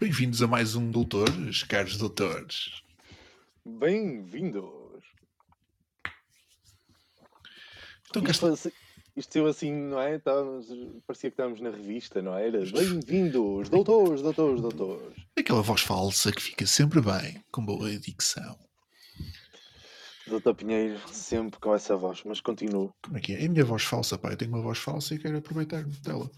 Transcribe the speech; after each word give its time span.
Bem-vindos 0.00 0.42
a 0.42 0.46
mais 0.46 0.74
um 0.76 0.90
Doutores, 0.90 1.62
caros 1.62 1.96
doutores. 1.96 2.82
Bem-vindos! 3.88 5.04
Então, 8.08 8.22
Isto, 8.24 8.46
assim- 8.46 8.72
isto 9.14 9.46
assim, 9.46 9.72
não 9.74 10.00
é? 10.00 10.16
Estávamos, 10.16 10.68
parecia 11.06 11.28
que 11.30 11.34
estávamos 11.34 11.60
na 11.60 11.68
revista, 11.68 12.22
não 12.22 12.34
é? 12.34 12.48
Era 12.48 12.64
bem-vindos, 12.64 13.68
doutores, 13.68 14.22
doutores, 14.22 14.62
doutores. 14.62 15.14
aquela 15.38 15.60
voz 15.60 15.82
falsa 15.82 16.32
que 16.32 16.40
fica 16.40 16.64
sempre 16.64 17.02
bem, 17.02 17.44
com 17.52 17.62
boa 17.62 17.90
dicção. 17.98 18.58
Doutor 20.28 20.54
Pinheiro, 20.54 20.98
sempre 21.12 21.60
com 21.60 21.74
essa 21.74 21.94
voz, 21.94 22.22
mas 22.24 22.40
continuo. 22.40 22.90
Como 23.04 23.18
é 23.18 23.20
que 23.20 23.34
é? 23.34 23.42
É 23.42 23.46
a 23.46 23.50
minha 23.50 23.66
voz 23.66 23.82
falsa, 23.84 24.16
pá. 24.16 24.30
Eu 24.30 24.38
tenho 24.38 24.50
uma 24.50 24.62
voz 24.62 24.78
falsa 24.78 25.14
e 25.14 25.18
quero 25.18 25.36
aproveitar-me 25.36 25.92
dela. 25.98 26.30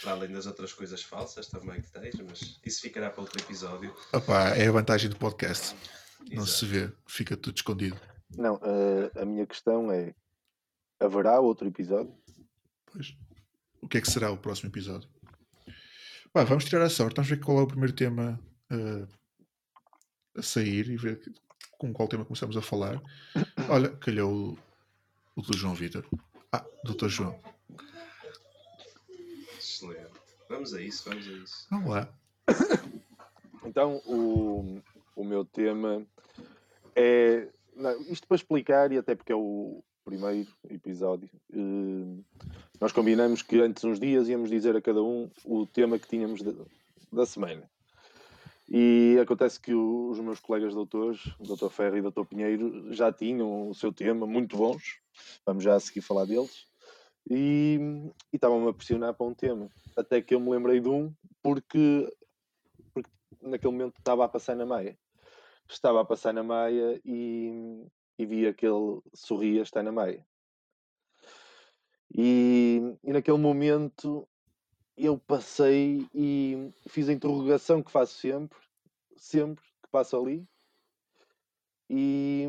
Para 0.00 0.12
além 0.12 0.32
das 0.32 0.46
outras 0.46 0.72
coisas 0.72 1.02
falsas 1.02 1.46
também 1.48 1.82
que 1.82 1.92
tens, 1.92 2.14
mas 2.26 2.58
isso 2.64 2.80
ficará 2.80 3.10
para 3.10 3.20
outro 3.20 3.38
episódio. 3.38 3.94
Opá, 4.14 4.56
é 4.56 4.66
a 4.66 4.72
vantagem 4.72 5.10
do 5.10 5.16
podcast. 5.16 5.76
Não 6.30 6.42
Exato. 6.44 6.46
se 6.46 6.66
vê, 6.66 6.92
fica 7.06 7.36
tudo 7.36 7.56
escondido. 7.56 8.00
Não, 8.36 8.58
eh, 8.62 9.20
a 9.20 9.24
minha 9.24 9.46
questão 9.46 9.90
é: 9.90 10.14
haverá 11.00 11.40
outro 11.40 11.66
episódio? 11.68 12.14
Pois. 12.86 13.16
O 13.80 13.88
que 13.88 13.98
é 13.98 14.00
que 14.00 14.10
será 14.10 14.30
o 14.30 14.38
próximo 14.38 14.70
episódio? 14.70 15.08
Pá, 16.32 16.44
vamos 16.44 16.64
tirar 16.64 16.82
a 16.82 16.88
sorte. 16.88 17.16
Vamos 17.16 17.28
ver 17.28 17.40
qual 17.40 17.58
é 17.58 17.62
o 17.62 17.66
primeiro 17.66 17.92
tema 17.94 18.40
eh, 18.70 19.06
a 20.36 20.42
sair 20.42 20.88
e 20.88 20.96
ver 20.96 21.20
com 21.78 21.92
qual 21.92 22.08
tema 22.08 22.24
começamos 22.24 22.56
a 22.56 22.62
falar. 22.62 23.02
Olha, 23.68 23.90
calhou 23.96 24.52
o, 24.54 24.58
o 25.36 25.42
do 25.42 25.56
João 25.56 25.74
Vitor. 25.74 26.06
Ah, 26.50 26.64
doutor 26.84 27.08
João. 27.08 27.38
Excelente. 29.58 30.12
Vamos 30.48 30.74
a 30.74 30.80
isso, 30.80 31.08
vamos 31.08 31.26
a 31.26 31.32
isso. 31.32 31.66
Vamos 31.70 31.90
lá. 31.90 32.08
Então, 33.64 33.96
o, 34.06 34.80
o 35.14 35.24
meu 35.24 35.44
tema 35.44 36.06
é. 36.94 37.48
não, 37.74 38.00
isto 38.02 38.26
para 38.26 38.36
explicar, 38.36 38.92
e 38.92 38.98
até 38.98 39.14
porque 39.14 39.32
é 39.32 39.36
o 39.36 39.82
primeiro 40.04 40.50
episódio, 40.68 41.30
eh, 41.52 42.22
nós 42.80 42.92
combinamos 42.92 43.42
que 43.42 43.60
antes 43.60 43.84
uns 43.84 44.00
dias 44.00 44.28
íamos 44.28 44.50
dizer 44.50 44.76
a 44.76 44.82
cada 44.82 45.02
um 45.02 45.30
o 45.44 45.66
tema 45.66 45.98
que 45.98 46.08
tínhamos 46.08 46.42
da, 46.42 46.52
da 47.12 47.26
semana. 47.26 47.70
E 48.68 49.18
acontece 49.20 49.60
que 49.60 49.74
os 49.74 50.18
meus 50.20 50.40
colegas 50.40 50.74
doutores, 50.74 51.26
o 51.38 51.42
Dr. 51.42 51.68
Ferro 51.68 51.96
e 51.96 52.00
o. 52.00 52.24
Pinheiro, 52.24 52.92
já 52.92 53.12
tinham 53.12 53.68
o 53.68 53.74
seu 53.74 53.92
tema, 53.92 54.26
muito 54.26 54.56
bons. 54.56 54.98
Vamos 55.44 55.62
já 55.62 55.74
a 55.74 55.80
seguir 55.80 56.00
falar 56.00 56.24
deles. 56.24 56.66
E, 57.28 57.78
estavam-me 58.32 58.70
a 58.70 58.72
pressionar 58.72 59.14
para 59.14 59.26
um 59.26 59.34
tema. 59.34 59.68
Até 59.96 60.22
que 60.22 60.34
eu 60.34 60.40
me 60.40 60.50
lembrei 60.50 60.80
de 60.80 60.88
um, 60.88 61.12
porque 61.42 62.10
naquele 63.42 63.72
momento 63.72 63.98
estava 63.98 64.24
a 64.24 64.28
passar 64.28 64.56
na 64.56 64.64
Maia. 64.64 64.96
Estava 65.72 66.02
a 66.02 66.04
passar 66.04 66.34
na 66.34 66.42
Maia 66.42 67.00
e, 67.02 67.86
e 68.18 68.26
vi 68.26 68.46
aquele 68.46 69.00
sorria 69.14 69.62
está 69.62 69.82
na 69.82 69.90
Maia. 69.90 70.24
E, 72.14 72.94
e 73.02 73.12
naquele 73.12 73.38
momento 73.38 74.28
eu 74.96 75.18
passei 75.18 76.06
e 76.14 76.70
fiz 76.88 77.08
a 77.08 77.12
interrogação 77.12 77.82
que 77.82 77.90
faço 77.90 78.14
sempre, 78.18 78.58
sempre 79.16 79.64
que 79.82 79.88
passo 79.90 80.16
ali. 80.16 80.46
E 81.88 82.46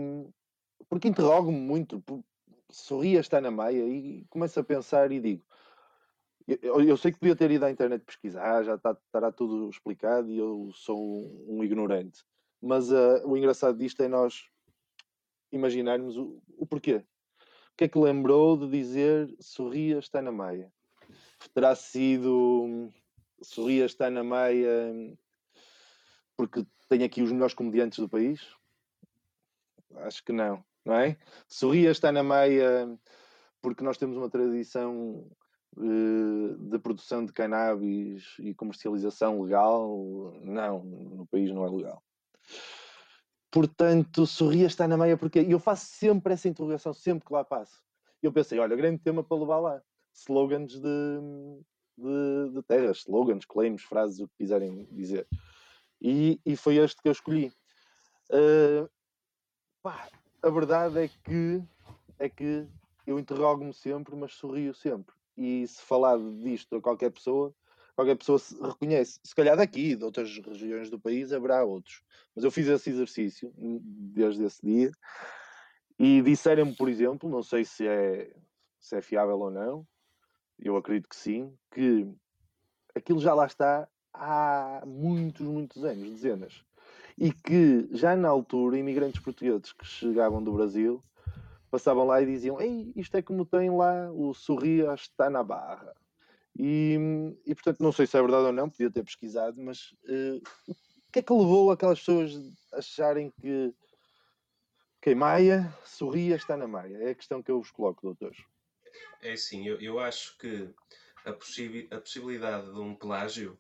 porque 0.90 1.08
interrogo-me 1.08 1.58
muito, 1.58 2.04
sorria 2.70 3.22
está 3.22 3.40
na 3.40 3.50
Maia 3.50 3.88
e 3.88 4.26
começo 4.30 4.60
a 4.60 4.64
pensar 4.64 5.12
e 5.14 5.22
digo, 5.22 5.44
eu, 6.46 6.82
eu 6.82 6.98
sei 6.98 7.14
que 7.14 7.20
podia 7.20 7.38
ter 7.38 7.50
ido 7.52 7.64
à 7.64 7.72
internet 7.72 8.04
pesquisar, 8.04 8.64
já 8.64 8.76
está, 8.76 8.92
estará 8.92 9.32
tudo 9.32 9.70
explicado 9.70 10.30
e 10.30 10.38
eu 10.38 10.72
sou 10.74 11.00
um, 11.00 11.60
um 11.60 11.64
ignorante. 11.64 12.22
Mas 12.64 12.94
ah, 12.94 13.22
o 13.26 13.36
engraçado 13.36 13.78
disto 13.78 14.02
é 14.02 14.08
nós 14.08 14.46
imaginarmos 15.52 16.16
o, 16.16 16.42
o 16.58 16.66
porquê. 16.66 16.96
O 16.96 17.76
que 17.76 17.84
é 17.84 17.88
que 17.90 18.00
lembrou 18.00 18.56
de 18.56 18.70
dizer 18.70 19.36
sorria 19.38 20.00
está 20.00 20.22
na 20.22 20.32
Maia? 20.32 20.72
Terá 21.54 21.76
sido 21.76 22.64
hum, 22.64 22.90
sorria 23.42 23.86
está 23.86 24.10
na 24.10 24.24
Maia 24.24 24.94
hum, 24.94 25.18
porque 26.38 26.66
tem 26.88 27.04
aqui 27.04 27.22
os 27.22 27.34
melhores 27.34 27.54
comediantes 27.54 28.00
do 28.00 28.08
país? 28.08 28.56
Acho 29.98 30.24
que 30.24 30.32
não, 30.32 30.64
não 30.86 30.96
é? 30.96 31.18
Sorria 31.50 31.92
está 31.92 32.14
na 32.14 32.24
Maia 32.24 32.98
porque 33.62 33.84
nós 33.84 33.98
temos 33.98 34.16
uma 34.16 34.30
tradição 34.30 35.30
eh, 35.78 36.56
de 36.58 36.80
produção 36.80 37.26
de 37.26 37.34
cannabis 37.34 38.36
e 38.40 38.54
comercialização 38.54 39.42
legal, 39.42 40.34
não, 40.42 40.82
no 40.84 41.28
país 41.28 41.52
não 41.52 41.66
é 41.66 41.70
legal. 41.70 42.02
Portanto, 43.52 44.26
sorria 44.26 44.66
está 44.66 44.88
na 44.88 44.98
meia 44.98 45.16
porque 45.16 45.40
eu 45.40 45.60
faço 45.60 45.86
sempre 45.86 46.34
essa 46.34 46.48
interrogação, 46.48 46.94
sempre 46.94 47.26
que 47.26 47.34
lá 47.34 47.44
passo. 47.44 47.82
E 48.22 48.26
eu 48.26 48.34
pensei, 48.34 48.58
olha, 48.58 48.76
grande 48.76 49.00
tema 49.00 49.24
para 49.24 49.38
levar 49.38 49.60
lá. 49.60 49.82
Slogans 50.14 50.74
de, 50.74 51.20
de, 51.98 52.54
de 52.54 52.64
terras, 52.64 53.00
slogans, 53.00 53.46
claims, 53.46 53.84
frases, 53.84 54.20
o 54.20 54.28
que 54.28 54.38
quiserem 54.40 54.88
dizer. 54.92 55.28
E, 56.02 56.40
e 56.46 56.56
foi 56.56 56.78
este 56.78 57.02
que 57.02 57.08
eu 57.08 57.12
escolhi. 57.12 57.54
Eh, 58.32 58.88
pá, 59.82 60.10
a 60.42 60.50
verdade 60.50 61.00
é 61.00 61.08
que 61.08 61.64
é 62.18 62.30
que 62.30 62.68
eu 63.06 63.20
interrogo-me 63.20 63.74
sempre, 63.74 64.16
mas 64.16 64.34
sorrio 64.34 64.74
sempre. 64.74 65.14
E 65.38 65.68
se 65.68 65.82
falar 65.82 66.18
disto 66.18 66.76
a 66.76 66.82
qualquer 66.82 67.12
pessoa, 67.12 67.54
qualquer 67.96 68.16
pessoa 68.16 68.40
se 68.40 68.60
reconhece. 68.62 69.20
Se 69.24 69.36
calhar 69.36 69.56
daqui, 69.56 69.96
de 69.96 70.04
outras 70.04 70.30
regiões 70.40 70.90
do 70.90 71.00
país, 71.00 71.32
haverá 71.32 71.64
outros. 71.64 72.02
Mas 72.36 72.44
eu 72.44 72.52
fiz 72.52 72.68
esse 72.68 72.90
exercício 72.90 73.54
hum, 73.58 73.80
desde 73.84 74.44
esse 74.44 74.66
dia 74.66 74.92
e 75.98 76.22
disseram-me, 76.22 76.76
por 76.76 76.90
exemplo, 76.90 77.30
não 77.30 77.44
sei 77.44 77.64
se 77.64 77.88
é, 77.88 78.34
se 78.80 78.98
é 78.98 79.02
fiável 79.02 79.40
ou 79.40 79.52
não, 79.52 79.88
eu 80.60 80.76
acredito 80.76 81.10
que 81.10 81.16
sim, 81.16 81.56
que 81.72 82.08
aquilo 82.96 83.20
já 83.20 83.34
lá 83.34 83.46
está 83.46 83.88
há 84.14 84.84
muitos, 84.86 85.46
muitos 85.46 85.84
anos, 85.84 86.10
dezenas. 86.10 86.64
E 87.18 87.32
que 87.32 87.88
já 87.92 88.16
na 88.16 88.28
altura, 88.28 88.78
imigrantes 88.78 89.22
portugueses 89.22 89.72
que 89.72 89.86
chegavam 89.86 90.44
do 90.44 90.54
Brasil 90.54 91.04
passavam 91.70 92.06
lá 92.06 92.22
e 92.22 92.26
diziam: 92.26 92.60
Ei, 92.60 92.92
isto 92.96 93.16
é 93.16 93.22
como 93.22 93.46
tem 93.46 93.70
lá 93.70 94.12
o 94.12 94.34
Sorria 94.34 94.94
está 94.94 95.30
na 95.30 95.44
barra. 95.44 95.94
E, 96.58 96.98
e 97.46 97.56
portanto, 97.56 97.82
não 97.82 97.92
sei 97.92 98.06
se 98.06 98.18
é 98.18 98.22
verdade 98.22 98.46
ou 98.46 98.52
não, 98.52 98.70
podia 98.70 98.92
ter 98.92 99.04
pesquisado, 99.04 99.60
mas 99.62 99.96
eh, 100.08 100.40
o 100.68 101.12
que 101.12 101.20
é 101.20 101.22
que 101.22 101.34
levou 101.34 101.72
aquelas 101.72 102.00
pessoas 102.00 102.34
a 102.72 102.78
acharem 102.78 103.32
que, 103.32 103.74
que 105.02 105.12
em 105.12 105.16
Maia, 105.16 105.76
Sorria 105.84 106.36
está 106.36 106.56
na 106.56 106.68
Maia? 106.68 106.98
É 106.98 107.10
a 107.10 107.16
questão 107.16 107.42
que 107.42 107.50
eu 107.50 107.60
vos 107.60 107.72
coloco, 107.72 108.02
doutores. 108.04 108.38
É 109.22 109.34
assim, 109.34 109.68
eu, 109.68 109.80
eu 109.82 110.00
acho 110.00 110.38
que 110.38 110.70
a, 111.26 111.34
possi 111.34 111.88
a 111.92 112.00
possibilidade 112.00 112.72
de 112.72 112.80
um 112.80 112.96
plágio 112.96 113.60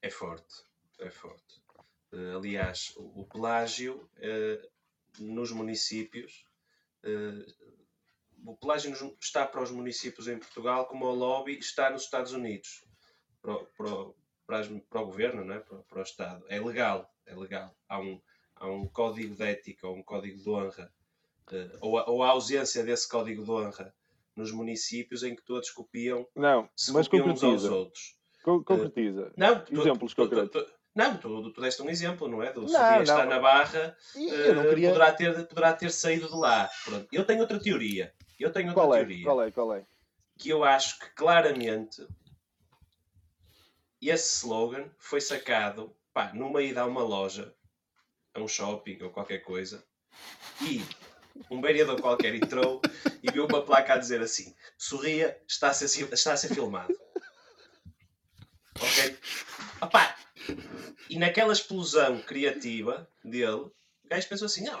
é 0.00 0.10
forte. 0.10 0.64
É 1.00 1.10
forte. 1.10 1.60
Eh, 2.12 2.32
aliás, 2.36 2.94
o, 2.96 3.22
o 3.22 3.26
plágio 3.26 4.08
eh, 4.18 4.68
nos 5.18 5.50
municípios. 5.50 6.44
Eh, 8.46 8.50
o 8.50 8.56
plágio 8.56 8.90
nos- 8.90 9.14
está 9.20 9.46
para 9.46 9.62
os 9.62 9.70
municípios 9.70 10.28
em 10.28 10.38
Portugal 10.38 10.86
como 10.86 11.06
o 11.06 11.14
lobby 11.14 11.58
está 11.58 11.90
nos 11.90 12.02
Estados 12.02 12.32
Unidos 12.32 12.84
para, 13.42 13.54
o- 13.54 13.64
para, 13.76 13.90
para 14.46 14.58
as- 14.60 14.68
para 14.88 15.00
o 15.00 15.06
governo, 15.06 15.44
não 15.44 15.54
é? 15.54 15.60
para, 15.60 15.78
para 15.78 15.98
o 15.98 16.02
Estado. 16.02 16.44
É 16.48 16.60
legal, 16.60 17.08
é 17.26 17.34
legal. 17.34 17.74
Há 17.88 17.98
um, 18.00 18.20
há 18.56 18.66
um 18.66 18.86
código 18.88 19.34
de 19.34 19.42
ética 19.44 19.86
ou 19.88 19.96
um 19.96 20.02
código 20.02 20.38
de 20.42 20.48
honra, 20.50 20.92
eh, 21.52 21.70
ou, 21.80 21.98
a, 21.98 22.08
ou 22.10 22.22
a 22.22 22.28
ausência 22.28 22.82
desse 22.84 23.08
código 23.08 23.42
de 23.44 23.50
honra 23.50 23.94
nos 24.36 24.52
municípios 24.52 25.22
em 25.22 25.34
que 25.34 25.42
todos 25.44 25.70
copiam, 25.70 26.26
Não, 26.36 26.68
se 26.76 26.92
mas 26.92 27.06
copiam 27.08 27.28
uns 27.28 27.42
aos 27.42 27.64
outros. 27.64 28.16
Co- 28.42 28.64
Concretiza. 28.64 29.32
Não, 29.36 29.62
tu- 29.64 29.80
Exemplos 29.80 30.14
tu- 30.14 30.22
concretos. 30.22 30.50
tu- 30.64 30.72
Não, 30.94 31.16
tu, 31.18 31.52
tu 31.52 31.60
deste 31.60 31.80
um 31.82 31.88
exemplo, 31.90 32.26
não 32.26 32.42
é? 32.42 32.52
Do 32.52 32.62
Não, 32.62 32.68
Sevilla 32.68 33.02
está 33.02 33.18
não. 33.24 33.30
na 33.30 33.38
barra, 33.38 33.96
não 34.16 34.62
eh, 34.62 34.68
queria. 34.68 34.88
poderá, 34.88 35.12
ter, 35.12 35.46
poderá 35.46 35.72
ter 35.72 35.92
saído 35.92 36.26
de 36.28 36.34
lá. 36.34 36.68
Pronto. 36.84 37.06
Eu 37.12 37.24
tenho 37.24 37.40
outra 37.40 37.60
teoria. 37.60 38.12
Eu 38.40 38.50
tenho 38.50 38.68
outra 38.68 38.82
Qual 38.82 38.94
é? 38.94 38.98
teoria. 38.98 39.24
Qual 39.24 39.42
é? 39.42 39.50
Qual 39.50 39.74
é? 39.74 39.86
Que 40.38 40.48
eu 40.48 40.64
acho 40.64 40.98
que 40.98 41.10
claramente 41.10 42.06
esse 44.00 44.38
slogan 44.38 44.90
foi 44.98 45.20
sacado 45.20 45.94
pá, 46.12 46.32
no 46.32 46.50
meio 46.50 46.74
de 46.74 46.80
uma 46.80 47.02
loja 47.02 47.54
a 48.32 48.40
um 48.40 48.48
shopping 48.48 49.02
ou 49.02 49.10
qualquer 49.10 49.40
coisa 49.40 49.84
e 50.62 50.82
um 51.50 51.60
vereador 51.60 52.00
qualquer 52.00 52.34
entrou 52.34 52.80
e 53.22 53.30
viu 53.30 53.46
uma 53.46 53.62
placa 53.62 53.94
a 53.94 53.98
dizer 53.98 54.22
assim: 54.22 54.54
sorria, 54.78 55.38
está 55.46 55.68
a 55.68 55.74
ser, 55.74 56.12
está 56.12 56.32
a 56.32 56.36
ser 56.36 56.54
filmado. 56.54 56.98
Ok? 58.80 59.18
E 61.10 61.18
naquela 61.18 61.52
explosão 61.52 62.22
criativa 62.22 63.08
dele, 63.22 63.52
o 63.52 63.72
gajo 64.04 64.28
pensou 64.28 64.46
assim: 64.46 64.68
ah, 64.68 64.80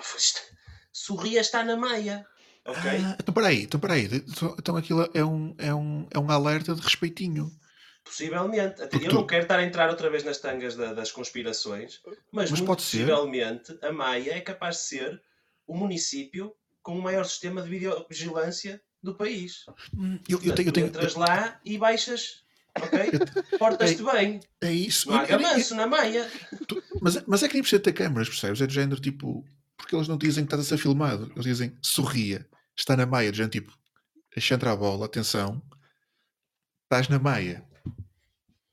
sorria, 0.92 1.40
está 1.40 1.62
na 1.62 1.76
meia. 1.76 2.26
Ok? 2.66 2.80
Ah, 3.04 3.16
então 3.18 3.34
peraí, 3.34 3.62
então 3.62 3.80
peraí. 3.80 4.04
Então, 4.06 4.56
então 4.58 4.76
aquilo 4.76 5.08
é 5.14 5.24
um, 5.24 5.54
é, 5.58 5.74
um, 5.74 6.06
é 6.10 6.18
um 6.18 6.30
alerta 6.30 6.74
de 6.74 6.80
respeitinho. 6.80 7.50
Possivelmente. 8.04 8.82
Até- 8.82 8.96
Eu 9.06 9.12
não 9.12 9.26
quero 9.26 9.42
estar 9.42 9.58
a 9.58 9.64
entrar 9.64 9.88
outra 9.90 10.10
vez 10.10 10.24
nas 10.24 10.38
tangas 10.38 10.74
da- 10.74 10.92
das 10.92 11.12
conspirações, 11.12 12.00
mas, 12.32 12.50
Mas 12.50 12.60
pode 12.60 12.82
ser. 12.82 12.98
possivelmente 13.06 13.78
a 13.82 13.92
Maia 13.92 14.32
é 14.34 14.40
capaz 14.40 14.76
de 14.76 14.82
ser 14.82 15.22
o 15.66 15.76
município 15.76 16.52
com 16.82 16.98
o 16.98 17.02
maior 17.02 17.24
sistema 17.24 17.62
de 17.62 17.68
videovigilância 17.68 18.80
do 19.02 19.14
país. 19.14 19.64
Hum, 19.96 20.18
Eu, 20.28 20.38
eu 20.38 20.38
Portanto, 20.38 20.56
tenho, 20.56 20.68
eu 20.68 20.72
tenho, 20.72 20.86
entras 20.88 21.14
lá 21.14 21.60
e 21.64 21.78
baixas, 21.78 22.42
ok? 22.74 23.00
Portas-te 23.58 24.02
bem. 24.02 24.40
é 24.60 24.72
isso. 24.72 25.08
Não 25.10 25.18
há 25.18 25.22
Eu- 25.24 25.28
eu- 25.28 25.38
gamanço 25.38 25.74
na 25.74 25.86
Maia. 25.86 26.30
tu- 26.66 26.82
mas, 27.00 27.22
mas 27.26 27.42
é 27.42 27.48
que 27.48 27.54
nem 27.54 27.62
precisa 27.62 27.80
ter 27.82 27.92
câmaras, 27.92 28.28
percebes? 28.28 28.60
É 28.60 28.66
de 28.66 28.74
género 28.74 29.00
tipo. 29.00 29.44
Porque 29.80 29.96
eles 29.96 30.08
não 30.08 30.18
dizem 30.18 30.44
que 30.44 30.48
estás 30.54 30.66
a 30.66 30.68
ser 30.68 30.78
filmado. 30.78 31.30
Eles 31.32 31.44
dizem 31.44 31.76
sorria, 31.82 32.46
está 32.76 32.96
na 32.96 33.06
maia. 33.06 33.30
De 33.32 33.38
género 33.38 33.50
tipo, 33.52 33.72
entra 34.36 34.72
a 34.72 34.76
bola, 34.76 35.06
atenção, 35.06 35.60
estás 36.84 37.08
na 37.08 37.18
maia. 37.18 37.64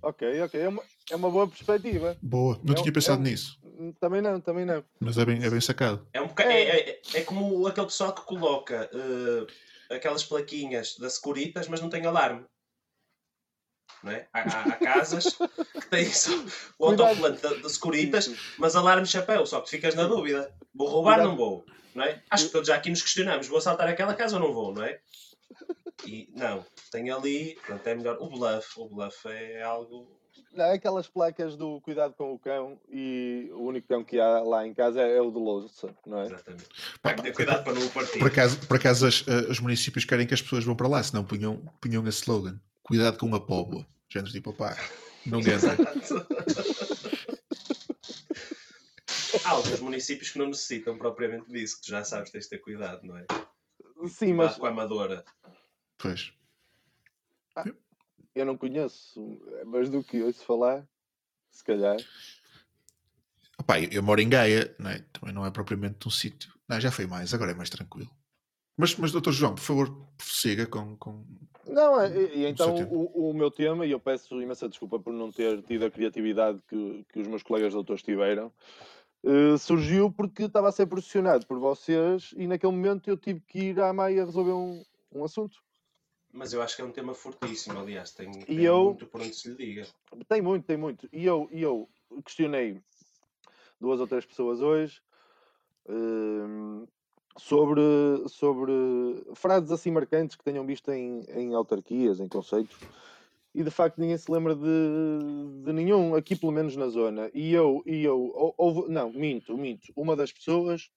Ok, 0.02 0.42
ok. 0.42 0.60
É 0.62 0.68
uma, 0.70 0.84
é 1.12 1.16
uma 1.16 1.32
boa 1.32 1.48
perspectiva. 1.48 2.18
Boa, 2.22 2.60
não 2.64 2.74
É 2.74 2.78
tinha 2.78 2.92
pensado 2.94 3.22
é 3.22 3.30
nisso, 3.30 3.60
Também 4.00 4.22
não, 4.22 4.40
também 4.40 4.66
não. 4.66 4.84
mas 5.00 5.18
é 5.18 5.26
bem, 5.26 5.44
é 5.44 5.50
bem 5.50 5.62
sacado. 5.62 6.08
É, 6.14 6.22
um 6.22 6.28
boca- 6.28 6.44
é, 6.44 6.90
é- 6.92 7.02
é 7.16 7.22
como 7.24 7.66
aquele 7.68 7.88
pessoal 7.88 8.14
que 8.14 8.22
coloca 8.24 8.90
eh, 8.94 9.96
aquelas 9.96 10.24
plaquinhas 10.24 10.96
da 11.00 11.10
Securitas, 11.10 11.68
mas 11.68 11.82
não 11.82 11.90
tem 11.90 12.06
alarme. 12.06 12.46
Não 14.04 14.12
é? 14.12 14.28
há, 14.34 14.40
há- 14.42 14.64
há 14.64 14.72
casas 14.76 15.26
que 15.36 15.88
têm 15.90 16.06
só 16.06 16.32
o 16.78 16.86
autocolante 16.86 17.42
da, 17.42 17.54
da 17.56 17.70
Securitas, 17.70 18.30
mas 18.58 18.76
alarme 18.76 19.04
de 19.04 19.10
chapéu, 19.10 19.46
só 19.46 19.60
que 19.60 19.66
tu 19.66 19.70
ficas 19.72 19.96
na 19.96 20.06
dúvida. 20.06 20.54
Vou 20.74 20.88
roubar 20.88 21.16
Cuidado. 21.16 21.30
não 21.30 21.36
vou? 21.38 21.66
Não 21.96 22.04
é? 22.04 22.22
Acho 22.30 22.46
que 22.46 22.52
todos 22.52 22.68
já 22.68 22.76
aqui 22.76 22.90
nos 22.92 23.02
questionamos. 23.02 23.48
Vou 23.48 23.58
assaltar 23.58 23.88
aquela 23.88 24.14
casa 24.14 24.36
ou 24.36 24.42
não 24.42 24.54
vou, 24.54 24.74
não 24.74 24.84
é? 24.84 25.00
E 26.06 26.30
não, 26.36 26.64
tem 26.92 27.10
ali, 27.10 27.58
pronto, 27.66 27.88
é 27.88 27.96
melhor. 27.96 28.18
O 28.20 28.28
bluff, 28.30 28.68
o 28.80 28.88
bluff 28.88 29.28
é 29.28 29.64
algo. 29.64 30.16
Não, 30.54 30.66
é 30.66 30.74
aquelas 30.74 31.08
placas 31.08 31.56
do 31.58 31.82
cuidado 31.82 32.14
com 32.14 32.34
o 32.34 32.40
cão 32.40 32.80
e 32.90 33.50
o 33.54 33.64
único 33.64 33.88
cão 33.88 34.04
que 34.04 34.20
há 34.20 34.40
lá 34.42 34.66
em 34.66 34.74
casa 34.74 35.02
é, 35.02 35.18
é 35.18 35.22
o 35.22 35.32
de 35.32 35.38
louça, 35.40 35.90
não 36.06 36.22
é? 36.22 36.26
Exatamente. 36.28 36.66
Pá, 37.02 37.14
ter 37.16 37.34
cuidado 37.34 37.64
para 37.64 37.74
não 37.74 37.86
o 37.86 37.90
partir. 37.90 38.20
Por 38.20 38.28
acaso, 38.28 38.60
por 38.68 38.78
acaso 38.78 39.08
as- 39.08 39.24
eh, 39.28 39.52
os 39.52 39.60
municípios 39.60 40.06
querem 40.06 40.26
que 40.26 40.34
as 40.34 40.42
pessoas 40.42 40.64
vão 40.64 40.76
para 40.76 40.88
lá, 40.88 41.02
senão 41.04 41.24
punham, 41.24 41.58
punham 41.82 42.08
esse 42.08 42.20
slogan: 42.22 42.60
cuidado 42.88 43.18
com 43.18 43.36
a 43.36 43.40
póvoa. 43.40 43.86
Género 44.10 44.32
tipo, 44.32 44.54
pá, 44.54 44.76
não 45.26 45.40
entra. 45.42 45.76
Há 49.44 49.50
alguns 49.50 49.80
municípios 49.82 50.32
que 50.32 50.40
não 50.40 50.48
necessitam 50.48 50.98
propriamente 50.98 51.52
disso, 51.52 51.76
que 51.76 51.84
tu 51.84 51.90
já 51.90 52.04
sabes, 52.04 52.32
tens 52.32 52.46
de 52.46 52.52
ter 52.52 52.60
cuidado, 52.60 53.06
não 53.06 53.18
é? 53.18 53.26
Sim, 54.08 54.34
mas 54.34 54.56
com 54.56 54.66
a 54.66 54.70
amadora. 54.70 55.24
Pois. 55.98 56.32
eu 58.34 58.46
não 58.46 58.58
conheço, 58.58 59.40
mas 59.66 59.90
do 59.90 60.04
que 60.04 60.22
ouço 60.22 60.46
falar, 60.46 60.88
se 61.52 61.64
calhar. 61.64 61.98
Opá, 63.60 63.82
eu, 63.82 63.90
eu 63.92 64.04
moro 64.04 64.22
em 64.22 64.30
Gaia, 64.30 64.74
não 64.80 64.90
é? 64.92 65.00
também 65.12 65.34
não 65.34 65.46
é 65.46 65.52
propriamente 65.52 66.08
um 66.08 66.12
sítio. 66.12 66.54
Não, 66.70 66.80
já 66.80 66.92
foi 66.92 67.06
mais, 67.08 67.34
agora 67.34 67.52
é 67.52 67.56
mais 67.56 67.70
tranquilo. 67.70 68.17
Mas, 68.78 68.96
mas 68.96 69.12
doutor 69.12 69.32
João, 69.34 69.56
por 69.56 69.62
favor, 69.62 69.98
prossiga 70.16 70.68
com. 70.68 70.96
com... 70.98 71.26
Não, 71.66 72.00
é- 72.00 72.10
e, 72.16 72.38
e 72.42 72.46
então 72.46 72.76
o, 72.92 73.32
o 73.32 73.34
meu 73.34 73.50
tema, 73.52 73.86
e 73.86 73.92
eu 73.92 74.00
peço 74.00 74.40
imensa 74.42 74.70
desculpa 74.70 75.00
por 75.00 75.12
não 75.12 75.32
ter 75.32 75.62
tido 75.64 75.84
a 75.86 75.92
criatividade 75.92 76.62
que, 76.70 77.04
que 77.12 77.20
os 77.20 77.28
meus 77.28 77.42
colegas 77.44 77.74
doutores 77.74 78.04
tiveram, 78.04 78.54
eh, 79.26 79.58
surgiu 79.58 80.12
porque 80.12 80.44
estava 80.44 80.70
a 80.70 80.72
ser 80.72 80.86
pressionado 80.86 81.46
por 81.48 81.60
vocês 81.60 82.34
e 82.38 82.48
naquele 82.48 82.72
momento 82.72 83.10
eu 83.10 83.18
tive 83.18 83.42
que 83.42 83.60
ir 83.60 83.80
à 83.82 83.92
Maia 83.92 84.24
resolver 84.26 84.52
um, 84.54 84.82
um 85.12 85.24
assunto. 85.26 85.58
Mas 86.32 86.54
eu 86.54 86.62
acho 86.62 86.76
que 86.76 86.82
é 86.82 86.86
um 86.86 86.92
tema 86.92 87.14
fortíssimo, 87.16 87.80
aliás, 87.80 88.12
tem, 88.12 88.32
tem 88.32 88.60
eu- 88.60 88.84
muito 88.86 89.08
por 89.08 89.22
onde 89.22 89.34
se 89.34 89.50
lhe 89.50 89.56
diga. 89.56 89.88
Tem 90.30 90.42
muito, 90.42 90.66
tem 90.66 90.78
muito. 90.78 91.10
E 91.12 91.26
eu, 91.26 91.50
e 91.52 91.62
eu 91.64 91.90
questionei 92.24 92.80
duas 93.82 94.00
ou 94.00 94.08
três 94.08 94.26
pessoas 94.26 94.62
hoje 94.62 95.02
hum, 95.90 96.86
sobre, 97.38 97.82
sobre 98.28 98.72
frases 99.36 99.72
assim 99.72 99.92
marcantes 99.92 100.36
que 100.36 100.44
tenham 100.44 100.66
visto 100.66 100.92
em, 100.92 101.22
em 101.30 101.54
autarquias, 101.54 102.20
em 102.20 102.28
conceitos. 102.28 102.78
E 103.54 103.64
de 103.64 103.72
facto 103.72 104.00
ninguém 104.00 104.18
se 104.18 104.32
lembra 104.32 104.56
de, 104.56 105.64
de 105.64 105.74
nenhum, 105.74 106.16
aqui 106.16 106.36
pelo 106.36 106.52
menos 106.52 106.76
na 106.76 106.88
zona. 106.90 107.30
E 107.34 107.54
eu, 107.54 107.82
e 107.86 108.04
eu 108.04 108.56
não, 108.88 109.12
minto, 109.12 109.58
minto. 109.58 109.92
Uma 109.96 110.16
das 110.16 110.32
pessoas 110.32 110.92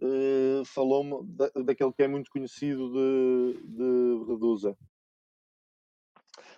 eh, 0.00 0.62
falou-me 0.66 1.26
da, 1.26 1.48
daquele 1.64 1.92
que 1.92 2.02
é 2.02 2.08
muito 2.08 2.30
conhecido 2.30 2.90
de, 2.92 3.60
de 3.64 4.24
Reduza. 4.28 4.76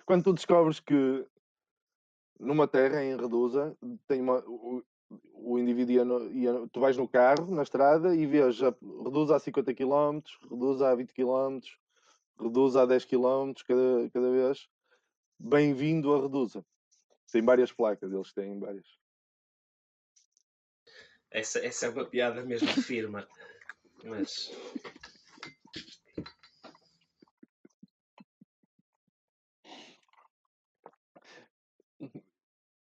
Quando 0.05 0.23
tu 0.23 0.33
descobres 0.33 0.79
que 0.79 1.25
numa 2.39 2.67
terra 2.67 3.03
em 3.03 3.17
Reduza, 3.17 3.75
tem 4.07 4.21
uma, 4.21 4.43
o, 5.33 5.57
indivíduo 5.57 5.93
ia 5.93 6.05
no- 6.05 6.31
ia 6.31 6.67
tu 6.71 6.79
vais 6.79 6.97
no 6.97 7.07
carro, 7.07 7.53
na 7.53 7.63
estrada, 7.63 8.15
e 8.15 8.25
vês 8.25 8.61
a, 8.61 8.73
Reduza 9.03 9.35
a 9.35 9.39
50 9.39 9.73
km, 9.73 10.21
Reduza 10.49 10.89
a 10.89 10.95
20 10.95 11.13
km, 11.13 11.59
Reduza 12.39 12.81
a 12.83 12.85
10 12.85 13.05
km 13.05 13.53
cada, 13.67 14.09
cada 14.13 14.31
vez. 14.31 14.67
Bem-vindo 15.39 16.13
a 16.13 16.21
Reduza. 16.21 16.65
Tem 17.31 17.41
várias 17.41 17.71
placas, 17.71 18.11
eles 18.11 18.33
têm 18.33 18.59
várias. 18.59 18.87
Essa, 21.31 21.59
essa 21.59 21.85
é 21.85 21.89
uma 21.89 22.05
piada 22.05 22.43
mesmo 22.43 22.67
firme. 22.69 23.25
Mas 24.03 24.51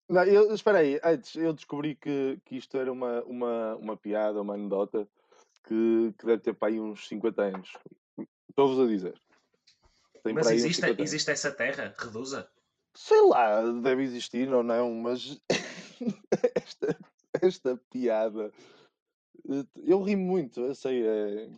Não, 0.08 0.23
eu, 0.25 0.55
espera 0.55 0.79
aí, 0.79 1.00
antes, 1.03 1.35
eu 1.35 1.53
descobri 1.53 1.97
que, 1.97 2.38
que 2.44 2.56
isto 2.56 2.76
era 2.76 2.93
uma, 2.93 3.23
uma, 3.25 3.76
uma 3.76 3.97
piada, 3.97 4.41
uma 4.41 4.55
anedota 4.55 5.08
que, 5.64 6.14
que 6.19 6.26
deve 6.26 6.42
ter 6.42 6.54
para 6.54 6.69
aí 6.69 6.81
uns 6.81 7.09
50 7.09 7.42
anos. 7.42 7.73
Estou-vos 8.49 8.78
a 8.78 8.87
dizer. 8.87 9.21
Tem 10.23 10.33
Mas 10.33 10.45
para 10.45 10.52
aí 10.52 10.57
uns 10.59 10.64
existe, 10.64 10.81
50 10.81 11.02
anos. 11.02 11.12
existe 11.12 11.31
essa 11.31 11.50
terra? 11.52 11.95
Reduza? 11.99 12.49
Sei 12.97 13.21
lá, 13.23 13.61
deve 13.83 14.04
existir 14.04 14.52
ou 14.52 14.62
não, 14.62 14.95
mas 14.95 15.40
esta, 16.54 16.99
esta 17.42 17.76
piada. 17.90 18.52
Eu 19.85 20.02
ri 20.02 20.16
muito, 20.16 20.61
eu 20.61 20.75
sei. 20.75 21.07
É... 21.07 21.50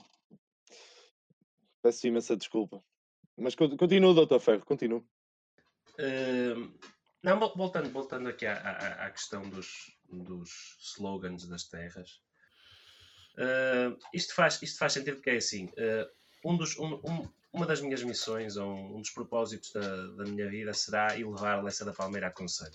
Peço 1.83 2.07
imensa 2.07 2.37
desculpa. 2.37 2.83
Mas 3.37 3.55
con- 3.55 3.77
continua, 3.77 4.13
Doutor 4.15 4.41
Ferro, 4.41 4.65
continua. 4.67 5.03
Hum, 5.99 6.73
não, 7.23 7.39
vol- 7.39 7.55
voltando, 7.57 7.91
voltando 7.91 8.29
aqui 8.29 8.47
à, 8.47 8.55
à- 8.55 9.07
à 9.07 9.11
questão 9.11 9.43
dos, 9.49 9.97
dos 10.11 10.77
slogans 10.81 11.47
das 11.47 11.65
terras. 11.65 12.21
Hum, 13.37 13.97
isto, 14.13 14.35
faz, 14.35 14.61
isto 14.63 14.79
faz 14.79 14.93
sentido 14.93 15.17
porque 15.17 15.31
é 15.31 15.37
assim. 15.37 15.67
hum, 15.67 16.53
um 16.53 16.57
dos, 16.57 16.77
um- 16.79 17.01
um- 17.05 17.29
uma 17.53 17.67
das 17.67 17.81
minhas 17.81 18.03
missões, 18.03 18.57
ou 18.57 18.69
um, 18.69 18.97
um 18.97 19.01
dos 19.01 19.11
propósitos 19.11 19.73
da, 19.73 20.07
da 20.09 20.25
minha 20.25 20.49
vida 20.49 20.73
será 20.75 21.19
elevar 21.19 21.59
a 21.59 21.63
Lessa 21.63 21.85
da 21.85 21.93
Palmeira 21.93 22.29
a 22.29 22.31
Conselho. 22.31 22.75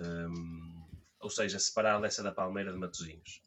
Hum, 0.00 0.84
ou 1.20 1.30
seja, 1.30 1.58
separar 1.58 1.94
a 1.94 1.98
Lessa 1.98 2.22
da 2.22 2.32
Palmeira 2.32 2.72
de 2.72 2.78
Matosinhos. 2.78 3.42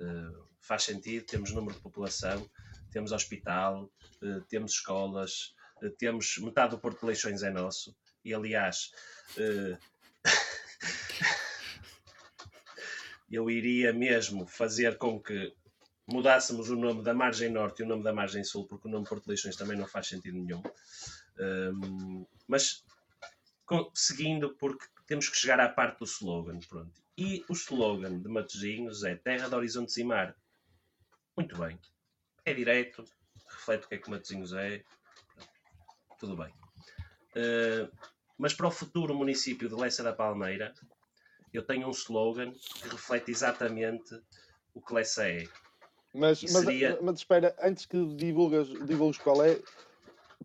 Hum, 0.00 0.44
faz 0.60 0.84
sentido, 0.84 1.24
temos 1.26 1.52
número 1.52 1.74
de 1.74 1.80
população, 1.82 2.48
temos 2.90 3.12
hospital, 3.12 3.90
eh, 4.22 4.40
temos 4.48 4.72
escolas, 4.72 5.54
eh, 5.82 5.90
temos 5.90 6.38
metade 6.38 6.70
do 6.70 6.78
Porto 6.78 7.00
de 7.00 7.06
Leixões 7.06 7.42
é 7.42 7.50
nosso. 7.50 7.94
E 8.26 8.34
aliás, 8.34 8.90
eh, 9.38 9.78
eu 13.30 13.48
iria 13.48 13.92
mesmo 13.92 14.48
fazer 14.48 14.98
com 14.98 15.22
que 15.22 15.54
mudássemos 16.08 16.68
o 16.68 16.74
nome 16.74 17.04
da 17.04 17.14
Margem 17.14 17.50
Norte 17.50 17.82
e 17.82 17.84
o 17.84 17.88
nome 17.88 18.02
da 18.02 18.12
Margem 18.12 18.42
Sul, 18.42 18.66
porque 18.66 18.88
o 18.88 18.90
nome 18.90 19.06
Porto 19.06 19.28
Leixões 19.28 19.54
também 19.54 19.78
não 19.78 19.86
faz 19.86 20.08
sentido 20.08 20.38
nenhum. 20.38 20.60
Hum, 21.38 22.26
mas 22.48 22.84
com- 23.64 23.92
seguindo, 23.94 24.56
porque 24.56 24.86
temos 25.06 25.28
que 25.28 25.36
chegar 25.36 25.60
à 25.60 25.68
parte 25.68 26.00
do 26.00 26.04
slogan. 26.04 26.58
Pronto. 26.68 27.00
E 27.16 27.44
o 27.48 27.52
slogan 27.52 28.18
de 28.18 28.28
Matosinhos 28.28 29.04
é 29.04 29.14
Terra 29.14 29.48
de 29.48 29.54
Horizontes 29.54 29.96
e 29.98 30.02
Mar. 30.02 30.36
Muito 31.36 31.56
bem. 31.56 31.78
É 32.44 32.52
direto, 32.52 33.04
reflete 33.50 33.86
o 33.86 33.88
que 33.88 33.94
é 33.94 33.98
que 33.98 34.10
Matosinhos 34.10 34.52
é. 34.52 34.82
Tudo 36.18 36.36
bem. 36.36 36.52
Uh, 37.36 38.15
mas 38.38 38.54
para 38.54 38.66
o 38.68 38.70
futuro 38.70 39.14
município 39.14 39.68
de 39.68 39.74
Lessa 39.74 40.02
da 40.02 40.12
Palmeira, 40.12 40.72
eu 41.52 41.64
tenho 41.64 41.86
um 41.88 41.90
slogan 41.90 42.52
que 42.82 42.88
reflete 42.88 43.30
exatamente 43.30 44.14
o 44.74 44.80
Clessa 44.80 45.28
é. 45.28 45.44
Mas, 46.14 46.42
mas, 46.42 46.52
seria- 46.64 46.98
mas 47.02 47.18
espera, 47.18 47.54
antes 47.60 47.86
que 47.86 47.96
divulgas, 48.16 48.68
divulgues 48.86 49.18
qual 49.18 49.42
é, 49.42 49.60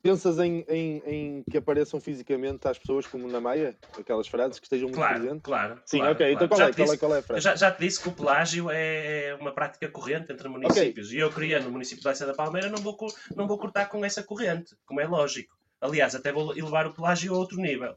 pensas 0.01 0.39
em, 0.39 0.65
em, 0.67 0.97
em 1.05 1.43
que 1.49 1.57
apareçam 1.57 1.99
fisicamente 1.99 2.67
às 2.67 2.77
pessoas 2.77 3.05
como 3.07 3.27
na 3.27 3.39
Maia? 3.39 3.77
Aquelas 3.97 4.27
frases 4.27 4.59
que 4.59 4.65
estejam 4.65 4.89
muito 4.89 4.99
Claro, 4.99 5.19
presentes? 5.19 5.43
claro. 5.43 5.81
Sim, 5.85 5.97
claro, 5.99 6.13
ok. 6.13 6.33
Então 6.33 6.47
claro. 6.47 6.49
qual 6.49 6.59
Já 6.59 6.69
é, 6.69 6.73
qual, 6.73 6.87
é, 6.87 6.91
disse- 6.91 6.97
qual 6.99 7.15
é 7.15 7.19
a 7.19 7.23
frase? 7.23 7.43
já, 7.43 7.55
já 7.55 7.71
te 7.71 7.79
disse 7.79 8.01
que 8.01 8.09
o 8.09 8.13
pelágio 8.15 8.69
é 8.71 9.35
uma 9.39 9.53
prática 9.53 9.89
corrente 9.89 10.31
entre 10.31 10.47
municípios. 10.49 11.11
E 11.13 11.17
eu 11.17 11.33
queria 11.33 11.59
no 11.59 11.71
município 11.71 12.01
de 12.01 12.07
Leça 12.07 12.25
da 12.25 12.33
Palmeira 12.33 12.69
não 12.69 12.81
vou, 12.81 12.97
não 13.35 13.47
vou 13.47 13.57
cortar 13.57 13.87
com 13.87 14.03
essa 14.03 14.23
corrente, 14.23 14.75
como 14.85 14.99
é 15.01 15.07
lógico. 15.07 15.53
Aliás, 15.81 16.13
até 16.15 16.31
vou 16.31 16.55
elevar 16.55 16.85
o 16.87 16.93
pelágio 16.93 17.33
a 17.33 17.37
outro 17.37 17.57
nível. 17.57 17.95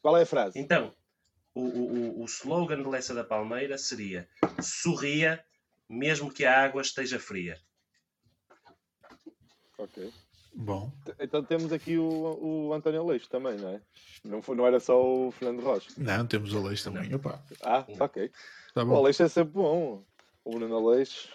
Qual 0.00 0.16
é 0.16 0.22
a 0.22 0.26
frase? 0.26 0.58
Então, 0.58 0.92
o, 1.54 1.60
o, 1.60 1.92
o- 2.20 2.22
o 2.22 2.24
slogan 2.24 2.82
de 2.82 2.88
Leça 2.88 3.14
da 3.14 3.22
Palmeira 3.22 3.76
seria 3.76 4.26
sorria 4.62 5.44
mesmo 5.88 6.32
que 6.32 6.44
a 6.44 6.64
água 6.64 6.80
esteja 6.80 7.18
fria. 7.20 7.60
Ok. 9.78 10.12
Bom, 10.56 10.92
Então 11.18 11.42
temos 11.42 11.72
aqui 11.72 11.98
o, 11.98 12.38
o 12.68 12.72
António 12.72 13.04
Leixo 13.04 13.28
também, 13.28 13.58
não 13.58 13.70
é? 13.70 13.80
Não, 14.24 14.40
foi, 14.40 14.54
não 14.56 14.64
era 14.66 14.78
só 14.78 15.02
o 15.04 15.32
Fernando 15.32 15.62
Rocha. 15.64 15.90
não, 15.98 16.24
temos 16.26 16.52
o 16.54 16.62
Leix 16.62 16.82
também. 16.82 17.12
Opa, 17.12 17.42
Ah, 17.60 17.84
Não. 17.88 18.06
ok. 18.06 18.30
tá 18.72 18.82
O 18.82 18.86
bom. 18.86 19.02
Leixo 19.02 19.24
é 19.24 19.28
sempre 19.28 19.52
bom. 19.54 20.04
O 20.44 20.50
Bruno 20.52 20.88
Leixo. 20.90 21.28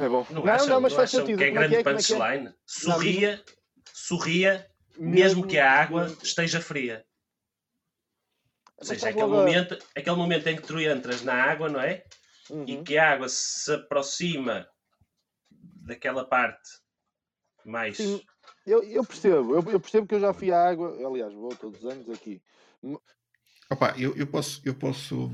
É 0.00 0.08
bom. 0.08 0.26
Não, 0.28 0.42
Não, 0.44 0.52
acham, 0.52 0.66
não, 0.66 0.80
mas 0.80 0.92
não 0.92 0.98
faz 0.98 1.10
sentido. 1.12 1.38
que 1.38 1.44
é 1.44 1.48
é 1.48 1.50
grande 1.52 1.74
é? 1.76 1.78
É 1.78 1.80
é? 1.80 1.84
punchline? 1.84 2.52
Sorria, 2.66 3.44
sorria 3.94 4.68
Mesmo- 4.98 5.10
mesmo 5.10 5.46
que 5.46 5.58
a 5.58 5.70
água 5.70 6.06
esteja 6.22 6.60
fria. 6.60 7.04
Ou 8.76 8.84
seja, 8.84 9.08
aquele 9.08 9.26
momento, 9.26 9.78
aquele 9.94 10.16
momento 10.16 10.46
em 10.48 10.56
que 10.56 10.62
tu 10.62 10.78
entras 10.80 11.22
na 11.22 11.34
água, 11.34 11.68
não 11.68 11.80
é? 11.80 12.04
E 12.50 12.76
Uhum. 12.76 12.84
que 12.84 12.98
a 12.98 13.12
água 13.12 13.28
se 13.28 13.72
aproxima 13.72 14.68
daquela 15.50 16.24
parte 16.24 16.68
mais. 17.64 17.96
Sim, 17.96 18.22
eu, 18.66 18.82
eu 18.82 19.04
percebo. 19.04 19.54
Eu, 19.54 19.70
eu 19.70 19.80
percebo 19.80 20.06
que 20.06 20.14
eu 20.16 20.20
já 20.20 20.32
fui 20.34 20.50
à 20.52 20.68
água. 20.68 20.94
Aliás, 21.06 21.32
vou 21.32 21.54
todos 21.56 21.82
os 21.82 21.90
anos 21.90 22.08
aqui. 22.10 22.42
Opa, 23.70 23.94
eu, 23.98 24.14
eu 24.16 24.26
posso, 24.26 24.60
eu 24.64 24.74
posso, 24.74 25.30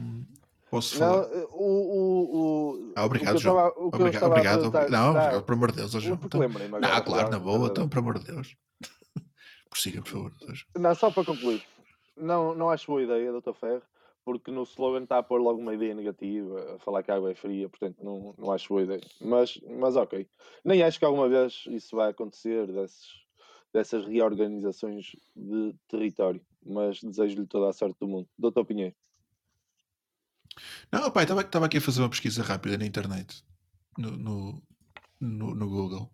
posso 0.70 0.98
Não, 0.98 1.24
falar. 1.24 1.44
o, 1.50 1.64
o, 1.64 2.36
o, 2.36 2.92
Ah, 2.96 3.04
obrigado, 3.04 3.36
o 3.36 3.38
João. 3.38 3.56
estava- 3.68 3.80
o 3.80 3.86
Obrigado, 3.88 4.26
obrigado. 4.26 4.62
Não, 4.62 4.70
Tá, 4.70 5.08
obrigado, 5.20 5.42
por 5.44 5.52
amor 5.54 5.70
de 5.72 5.76
Deus, 5.78 5.90
João. 5.92 6.18
Então, 6.24 6.42
agora, 6.42 6.80
não, 6.80 7.02
claro, 7.04 7.30
na 7.30 7.38
boa, 7.38 7.68
então, 7.68 7.88
por 7.88 7.98
amor 7.98 8.18
de 8.18 8.26
Deus. 8.32 8.56
Prossiga, 9.70 10.02
por 10.02 10.08
favor. 10.10 10.32
Jorge. 10.40 10.64
Não, 10.76 10.94
só 10.94 11.10
para 11.10 11.24
concluir. 11.24 11.62
Não, 12.16 12.54
não 12.54 12.70
acho 12.70 12.86
boa 12.86 13.02
ideia, 13.02 13.32
Dr. 13.32 13.52
Ferro, 13.54 13.82
porque 14.24 14.50
no 14.50 14.62
slogan 14.64 15.04
está 15.04 15.18
a 15.18 15.22
pôr 15.22 15.40
logo 15.40 15.60
uma 15.60 15.74
ideia 15.74 15.94
negativa, 15.94 16.74
a 16.74 16.78
falar 16.80 17.02
que 17.02 17.10
a 17.10 17.14
água 17.14 17.30
é 17.30 17.34
fria, 17.34 17.68
portanto 17.68 17.96
não, 18.02 18.34
não 18.36 18.52
acho 18.52 18.68
boa 18.68 18.82
ideia. 18.82 19.00
Mas, 19.20 19.58
mas 19.78 19.96
ok. 19.96 20.26
Nem 20.64 20.82
acho 20.82 20.98
que 20.98 21.04
alguma 21.04 21.28
vez 21.28 21.64
isso 21.68 21.96
vai 21.96 22.10
acontecer, 22.10 22.66
desses, 22.66 23.06
dessas 23.72 24.04
reorganizações 24.04 25.12
de 25.34 25.74
território. 25.88 26.40
Mas 26.64 27.00
desejo-lhe 27.02 27.46
toda 27.46 27.70
a 27.70 27.72
sorte 27.72 27.96
do 28.00 28.06
mundo. 28.08 28.28
Doutor 28.38 28.64
Pinheiro. 28.66 28.94
Não, 30.92 31.10
pai, 31.10 31.24
estava 31.24 31.66
aqui 31.66 31.78
a 31.78 31.80
fazer 31.80 32.00
uma 32.02 32.10
pesquisa 32.10 32.42
rápida 32.42 32.76
na 32.76 32.86
internet, 32.86 33.42
no, 33.96 34.10
no, 34.16 34.62
no, 35.20 35.54
no 35.54 35.68
Google, 35.68 36.12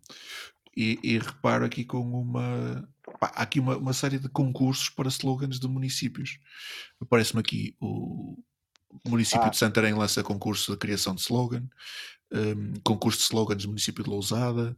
e, 0.76 0.98
e 1.02 1.18
reparo 1.18 1.64
aqui 1.64 1.84
com 1.84 2.00
uma. 2.00 2.88
pá, 3.18 3.32
há 3.34 3.42
aqui 3.42 3.60
uma, 3.60 3.76
uma 3.76 3.92
série 3.92 4.18
de 4.18 4.28
concursos 4.28 4.90
para 4.90 5.08
slogans 5.08 5.58
de 5.58 5.68
municípios. 5.68 6.38
Aparece-me 7.00 7.40
aqui 7.40 7.74
o 7.80 8.36
município 9.04 9.46
Ah. 9.46 9.50
de 9.50 9.56
Santarém 9.56 9.94
lança 9.94 10.22
concurso 10.22 10.72
de 10.72 10.78
criação 10.78 11.14
de 11.14 11.22
slogan, 11.22 11.66
hum, 12.32 12.74
concurso 12.84 13.18
de 13.18 13.24
slogans 13.24 13.62
do 13.62 13.68
município 13.68 14.04
de 14.04 14.10
Lousada. 14.10 14.76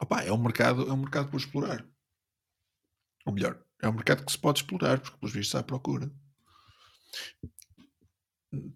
opá, 0.00 0.22
é 0.22 0.32
um 0.32 0.38
mercado, 0.42 0.88
é 0.88 0.92
um 0.92 0.96
mercado 0.96 1.30
por 1.30 1.38
explorar. 1.38 1.84
Ou 3.26 3.32
melhor, 3.34 3.62
é 3.82 3.88
um 3.88 3.92
mercado 3.92 4.24
que 4.24 4.32
se 4.32 4.38
pode 4.38 4.60
explorar, 4.60 4.98
porque 5.00 5.18
pelos 5.18 5.34
vistos 5.34 5.54
há 5.54 5.62
procura. 5.62 6.10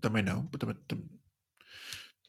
Também 0.00 0.22
não. 0.22 0.46
Também, 0.46 0.76
tam- 0.86 1.08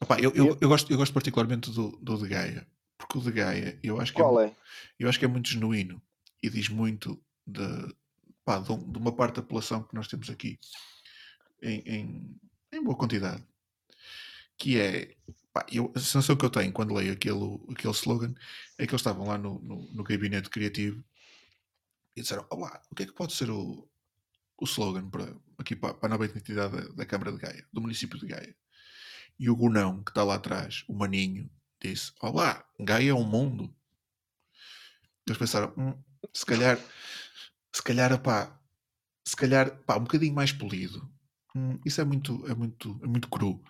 Opá, 0.00 0.18
eu, 0.20 0.32
eu, 0.34 0.58
Eu- 0.60 0.68
gosto, 0.68 0.90
eu 0.92 0.96
gosto 0.98 1.12
particularmente 1.12 1.70
do, 1.70 1.92
do 2.02 2.18
de 2.18 2.28
Gaia. 2.28 2.66
Porque 2.98 3.18
o 3.18 3.20
de 3.22 3.30
Gaia, 3.32 3.78
eu 3.82 4.00
acho 4.00 4.12
que, 4.12 4.20
é, 4.20 4.24
é? 4.46 4.56
eu 4.98 5.08
acho 5.08 5.18
que 5.18 5.24
é 5.24 5.28
muito 5.28 5.48
genuíno 5.48 6.02
e 6.42 6.50
diz 6.50 6.68
muito 6.68 7.22
de, 7.46 7.62
pá, 8.44 8.58
de, 8.58 8.72
um- 8.72 8.90
de 8.92 8.98
uma 8.98 9.12
parte 9.14 9.36
da 9.36 9.42
população 9.42 9.82
que 9.82 9.94
nós 9.94 10.08
temos 10.08 10.28
aqui 10.30 10.58
em, 11.62 11.80
em, 11.80 12.40
em 12.72 12.82
boa 12.82 12.96
quantidade. 12.96 13.42
Que 14.58 14.78
é 14.80 15.16
pá, 15.52 15.64
eu, 15.70 15.92
a 15.94 15.98
sensação 16.00 16.36
que 16.36 16.44
eu 16.44 16.50
tenho 16.50 16.72
quando 16.72 16.94
leio 16.94 17.12
aquele, 17.12 17.58
aquele 17.70 17.92
slogan 17.92 18.34
é 18.78 18.86
que 18.86 18.92
eles 18.92 19.00
estavam 19.00 19.26
lá 19.26 19.38
no, 19.38 19.58
no, 19.60 19.82
no 19.92 20.02
gabinete 20.04 20.50
criativo 20.50 21.02
e 22.16 22.20
disseram: 22.22 22.46
Olá, 22.50 22.82
o 22.90 22.94
que 22.94 23.02
é 23.04 23.06
que 23.06 23.12
pode 23.12 23.34
ser 23.34 23.50
o, 23.50 23.88
o 24.58 24.64
slogan 24.64 25.08
para, 25.10 25.34
aqui 25.58 25.76
para, 25.76 25.94
para 25.94 26.08
a 26.08 26.10
nova 26.10 26.24
identidade 26.24 26.76
da, 26.76 26.88
da 26.94 27.06
Câmara 27.06 27.32
de 27.32 27.38
Gaia, 27.38 27.66
do 27.72 27.80
município 27.80 28.18
de 28.18 28.26
Gaia? 28.26 28.56
E 29.38 29.50
o 29.50 29.56
Gunão, 29.56 30.02
que 30.02 30.10
está 30.10 30.24
lá 30.24 30.36
atrás, 30.36 30.84
o 30.88 30.94
Maninho, 30.94 31.50
disse: 31.82 32.12
Olá, 32.20 32.64
Gaia 32.80 33.10
é 33.10 33.14
um 33.14 33.24
mundo. 33.24 33.74
Eles 35.26 35.38
pensaram: 35.38 35.74
"Hum, 35.76 36.02
se 36.32 36.46
calhar, 36.46 36.78
se 37.72 37.82
calhar, 37.82 38.12
se 39.26 39.36
calhar, 39.36 39.76
pá, 39.84 39.96
um 39.96 40.04
bocadinho 40.04 40.34
mais 40.34 40.52
polido. 40.52 41.10
Hum, 41.54 41.78
isso 41.84 42.00
é 42.00 42.04
muito, 42.04 42.46
é 42.46 42.54
muito, 42.54 43.00
é 43.02 43.06
muito 43.06 43.28
cru. 43.28 43.62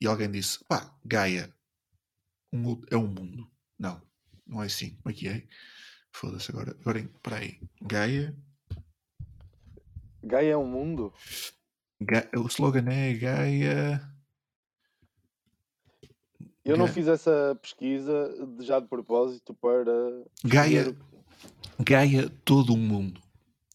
E 0.00 0.06
alguém 0.06 0.30
disse: 0.30 0.64
pá, 0.64 0.96
Gaia 1.04 1.54
um 2.52 2.80
é 2.90 2.96
um 2.96 3.06
mundo. 3.06 3.50
Não, 3.78 4.00
não 4.46 4.62
é 4.62 4.66
assim. 4.66 4.96
Como 4.96 5.12
é 5.12 5.18
que 5.18 5.28
é? 5.28 5.46
Foda-se 6.12 6.50
agora. 6.50 6.70
Agora, 6.80 7.00
espera 7.00 7.36
aí. 7.36 7.60
Gaia. 7.82 8.36
Gaia 10.24 10.52
é 10.52 10.56
um 10.56 10.66
mundo? 10.66 11.12
Ga- 12.00 12.28
o 12.36 12.46
slogan 12.46 12.90
é 12.90 13.12
Gaia. 13.14 14.00
Eu 16.64 16.78
não 16.78 16.86
fiz 16.88 17.06
essa 17.08 17.58
pesquisa 17.60 18.32
já 18.60 18.80
de 18.80 18.88
propósito 18.88 19.52
para. 19.54 19.92
Gaia, 20.42 20.96
Gaia, 21.78 22.30
todo 22.44 22.72
um 22.72 22.78
mundo. 22.78 23.20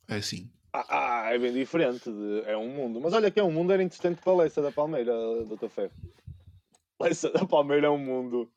É 0.08 0.16
assim. 0.16 0.50
Ah, 0.74 0.86
ah, 1.28 1.34
é 1.34 1.38
bem 1.38 1.54
diferente. 1.54 2.10
de- 2.12 2.42
é 2.46 2.58
um 2.58 2.70
mundo. 2.70 3.00
Mas 3.00 3.14
olha 3.14 3.30
que 3.30 3.40
é 3.40 3.44
um 3.44 3.52
mundo 3.52 3.72
era 3.72 3.84
interessante 3.84 4.22
para 4.22 4.34
a 4.34 4.38
Leça 4.38 4.62
da 4.62 4.72
Palmeira, 4.72 5.14
Dr. 5.46 5.70
Ferro. 5.70 5.92
Leça 7.00 7.30
da 7.32 7.46
Palmeira 7.46 7.88
é 7.88 7.90
um 7.90 7.98
mundo. 7.98 8.52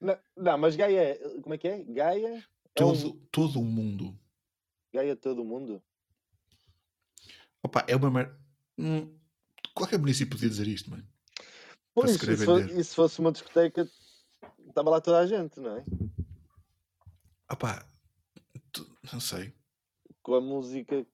Não, 0.00 0.16
não, 0.36 0.58
mas 0.58 0.76
Gaia 0.76 1.00
é. 1.00 1.14
Como 1.40 1.54
é 1.54 1.58
que 1.58 1.68
é? 1.68 1.82
Gaia 1.84 2.28
é 2.28 2.84
um. 2.84 2.92
Todo, 2.92 3.12
todo 3.32 3.60
um 3.60 3.64
mundo. 3.64 4.14
Gaia 4.92 5.16
todo 5.16 5.40
o 5.42 5.44
mundo? 5.44 5.82
Opa, 7.62 7.84
é 7.86 7.94
uma 7.96 8.10
mer... 8.10 8.34
Hum, 8.78 9.14
qualquer 9.74 9.98
município 9.98 10.36
podia 10.36 10.48
dizer 10.48 10.66
isto, 10.66 10.90
mano. 10.90 11.06
Pois, 11.94 12.10
e 12.10 12.36
se, 12.36 12.80
e 12.80 12.84
se 12.84 12.94
fosse 12.94 13.20
uma 13.20 13.32
discoteca, 13.32 13.88
estava 14.66 14.90
lá 14.90 15.00
toda 15.00 15.18
a 15.18 15.26
gente, 15.26 15.58
não 15.60 15.76
é? 15.76 15.84
Opa, 17.50 17.84
tu- 18.72 18.96
não 19.12 19.20
sei. 19.20 19.52
Com 20.22 20.34
a 20.34 20.40
música 20.40 21.04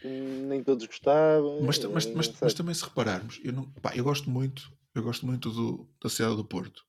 que 0.00 0.08
nem 0.08 0.62
todos 0.62 0.86
gostavam. 0.86 1.60
Mas, 1.62 1.78
mas, 1.84 2.06
eh, 2.06 2.12
mas, 2.14 2.28
mas 2.28 2.38
sei. 2.38 2.54
também 2.54 2.74
se 2.74 2.84
repararmos, 2.84 3.40
eu, 3.42 3.52
não, 3.52 3.70
pá, 3.72 3.94
eu 3.96 4.04
gosto 4.04 4.28
muito, 4.28 4.72
eu 4.94 5.02
gosto 5.02 5.24
muito 5.24 5.50
do, 5.50 5.88
da 6.02 6.10
cidade 6.10 6.36
do 6.36 6.44
Porto, 6.44 6.84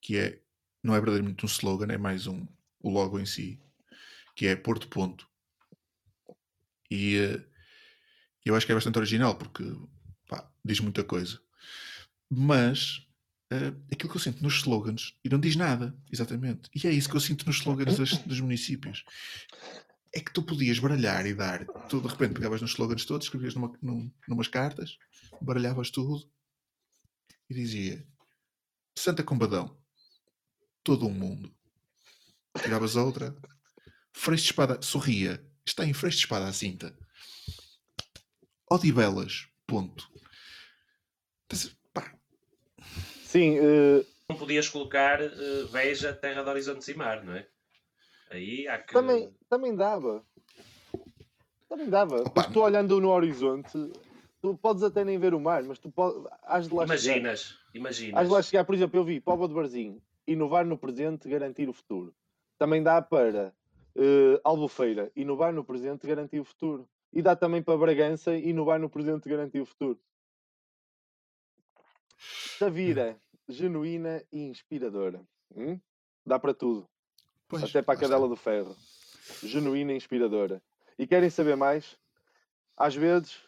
que 0.00 0.16
é, 0.16 0.42
não 0.82 0.94
é 0.94 0.98
verdadeiramente 0.98 1.44
um 1.44 1.48
slogan, 1.48 1.92
é 1.92 1.98
mais 1.98 2.26
um, 2.26 2.46
o 2.80 2.90
logo 2.90 3.18
em 3.20 3.26
si, 3.26 3.60
que 4.34 4.46
é 4.46 4.56
Porto 4.56 4.88
Ponto. 4.88 5.28
E 6.90 7.16
eh, 7.16 7.44
eu 8.44 8.54
acho 8.54 8.64
que 8.66 8.72
é 8.72 8.74
bastante 8.74 8.98
original, 8.98 9.36
porque 9.36 9.64
pá, 10.28 10.48
diz 10.64 10.80
muita 10.80 11.02
coisa. 11.04 11.40
Mas 12.30 13.06
eh, 13.50 13.72
aquilo 13.92 14.10
que 14.10 14.16
eu 14.16 14.20
sinto 14.20 14.42
nos 14.42 14.54
slogans, 14.56 15.14
e 15.24 15.28
não 15.28 15.38
diz 15.40 15.56
nada, 15.56 15.96
exatamente. 16.10 16.68
E 16.74 16.86
é 16.86 16.90
isso 16.92 17.08
que 17.08 17.16
eu 17.16 17.20
sinto 17.20 17.46
nos 17.46 17.56
slogans 17.56 17.96
das- 17.98 18.18
dos 18.18 18.40
municípios 18.40 19.04
é 20.14 20.20
que 20.20 20.32
tu 20.32 20.42
podias 20.42 20.78
baralhar 20.78 21.26
e 21.26 21.34
dar. 21.34 21.66
Tu 21.88 22.00
de 22.00 22.08
repente 22.08 22.34
pegavas 22.34 22.62
nos 22.62 22.70
slogans 22.72 23.04
todos, 23.04 23.26
escrevias 23.26 23.54
numa, 23.54 23.76
num, 23.82 24.10
numas 24.26 24.48
cartas, 24.48 24.96
baralhavas 25.42 25.90
tudo 25.90 26.26
e 27.50 27.54
dizia 27.54 28.06
Santa 28.98 29.22
Combadão, 29.22 29.76
todo 30.82 31.06
um 31.06 31.12
mundo. 31.12 31.54
Tiravas 32.62 32.96
outra, 32.96 33.36
Freixo 34.14 34.44
de 34.44 34.50
Espada, 34.50 34.80
sorria, 34.80 35.44
está 35.66 35.84
em 35.84 35.92
Freixo 35.92 36.18
de 36.18 36.24
Espada 36.24 36.46
à 36.46 36.52
cinta. 36.52 36.96
Odivelas, 38.70 39.48
ponto. 39.66 40.08
Sim, 43.24 43.58
eh, 43.58 44.04
Não 44.28 44.36
podias 44.36 44.68
colocar 44.68 45.20
eh, 45.20 45.30
Veja, 45.70 46.12
Terra 46.12 46.42
de 46.42 46.48
Horizontes 46.48 46.88
e 46.88 46.94
Mar, 46.94 47.24
não 47.24 47.34
é? 47.34 47.46
Aí 48.30 48.66
há 48.66 48.78
que. 48.78 48.92
também, 48.92 49.32
também 49.48 49.74
dava. 49.74 50.24
Também 51.68 51.88
dava. 51.88 52.24
Tu 52.52 52.60
olhando 52.60 53.00
no 53.00 53.10
horizonte, 53.10 53.72
tu 54.40 54.56
podes 54.56 54.82
até 54.82 55.04
nem 55.04 55.18
ver 55.18 55.34
o 55.34 55.40
mar, 55.40 55.62
mas 55.64 55.78
tu 55.78 55.90
podes, 55.90 56.24
has 56.42 56.66
de 56.68 56.74
lá 56.74 56.82
chegar. 56.82 57.18
Imaginas, 57.18 57.58
imaginas. 57.74 58.20
Has 58.20 58.28
de 58.28 58.34
lá 58.34 58.42
chegar, 58.42 58.64
por 58.64 58.74
exemplo, 58.74 58.98
eu 58.98 59.04
vi 59.04 59.20
Póvoa 59.20 59.48
de 59.48 59.54
Barzinho, 59.54 60.02
inovar 60.26 60.64
no 60.64 60.78
presente, 60.78 61.28
garantir 61.28 61.68
o 61.68 61.72
futuro. 61.72 62.14
Também 62.58 62.82
dá 62.82 63.00
para 63.02 63.54
eh, 63.96 64.40
Albufeira, 64.44 65.10
inovar 65.16 65.52
no 65.52 65.64
presente, 65.64 66.06
garantir 66.06 66.38
o 66.38 66.44
futuro. 66.44 66.88
E 67.12 67.22
dá 67.22 67.34
também 67.34 67.62
para 67.62 67.78
Bragança, 67.78 68.36
inovar 68.36 68.78
no 68.78 68.90
presente, 68.90 69.28
garantir 69.28 69.60
o 69.60 69.66
futuro. 69.66 69.98
Tavira, 72.58 73.18
genuína 73.48 74.22
e 74.30 74.40
inspiradora. 74.40 75.26
Hum? 75.54 75.80
Dá 76.24 76.38
para 76.38 76.52
tudo. 76.52 76.88
Pois, 77.48 77.62
Até 77.62 77.80
para 77.80 77.94
a 77.94 78.00
cadela 78.00 78.28
do 78.28 78.36
ferro. 78.36 78.76
Genuína 79.42 79.92
e 79.92 79.96
inspiradora. 79.96 80.62
E 80.98 81.06
querem 81.06 81.30
saber 81.30 81.56
mais? 81.56 81.98
Às 82.76 82.94
vezes, 82.94 83.40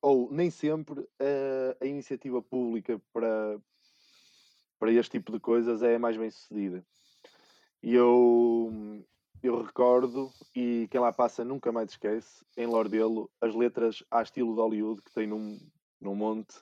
ou 0.00 0.30
nem 0.30 0.50
sempre, 0.50 1.04
eh, 1.18 1.76
a 1.80 1.86
iniciativa 1.86 2.40
pública 2.40 3.00
para, 3.12 3.58
para 4.78 4.92
este 4.92 5.12
tipo 5.12 5.32
de 5.32 5.40
coisas 5.40 5.82
é 5.82 5.96
a 5.96 5.98
mais 5.98 6.16
bem 6.16 6.30
sucedida. 6.30 6.84
E 7.82 7.94
eu, 7.94 9.02
eu 9.42 9.62
recordo, 9.62 10.30
e 10.54 10.86
quem 10.90 11.00
lá 11.00 11.12
passa 11.12 11.44
nunca 11.44 11.72
mais 11.72 11.90
esquece, 11.90 12.44
em 12.56 12.66
Lordelo, 12.66 13.30
as 13.40 13.54
letras 13.54 14.02
à 14.10 14.22
estilo 14.22 14.54
de 14.54 14.60
Hollywood 14.60 15.02
que 15.02 15.12
tem 15.12 15.26
num, 15.26 15.58
num 16.00 16.14
monte 16.14 16.54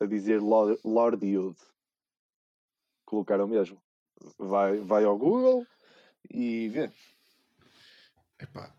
a 0.00 0.06
dizer 0.06 0.40
Lord, 0.40 0.78
Lordwood. 0.84 1.56
Colocaram 3.04 3.46
mesmo. 3.48 3.80
Vai, 4.38 4.78
vai 4.78 5.04
ao 5.04 5.18
Google 5.18 5.66
e 6.30 6.68
vê. 6.68 6.90
Epá, 8.38 8.74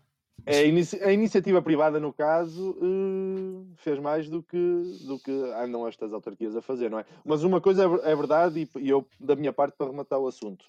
É 0.46 0.58
a, 0.60 0.64
inici- 0.64 1.02
a 1.02 1.12
iniciativa 1.12 1.60
privada, 1.62 2.00
no 2.00 2.12
caso, 2.12 2.76
eh, 2.80 3.74
fez 3.76 3.98
mais 3.98 4.28
do 4.28 4.42
que, 4.42 4.82
do 5.06 5.18
que 5.18 5.30
andam 5.30 5.86
estas 5.86 6.12
autarquias 6.12 6.56
a 6.56 6.62
fazer, 6.62 6.90
não 6.90 6.98
é? 6.98 7.04
Mas 7.24 7.44
uma 7.44 7.60
coisa 7.60 7.84
é 7.84 8.12
é 8.12 8.16
verdade, 8.16 8.68
e 8.76 8.88
eu, 8.88 9.06
da 9.20 9.36
minha 9.36 9.52
parte, 9.52 9.76
para 9.76 9.88
rematar 9.88 10.18
o 10.18 10.26
assunto, 10.26 10.64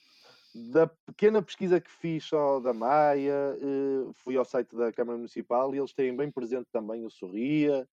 da 0.54 0.88
pequena 0.88 1.42
pesquisa 1.42 1.82
que 1.82 1.92
fiz 1.92 2.26
só 2.26 2.60
da 2.60 2.74
Maia, 2.74 3.58
eh, 3.60 4.12
fui 4.16 4.38
ao 4.38 4.46
site 4.46 4.76
da 4.76 4.92
Câmara 4.92 5.18
Municipal 5.18 5.74
e 5.74 5.80
eles 5.80 5.94
têm 5.94 6.16
bem 6.16 6.32
presente 6.32 6.68
também 6.72 7.06
o 7.06 7.10
Sorria, 7.10 7.88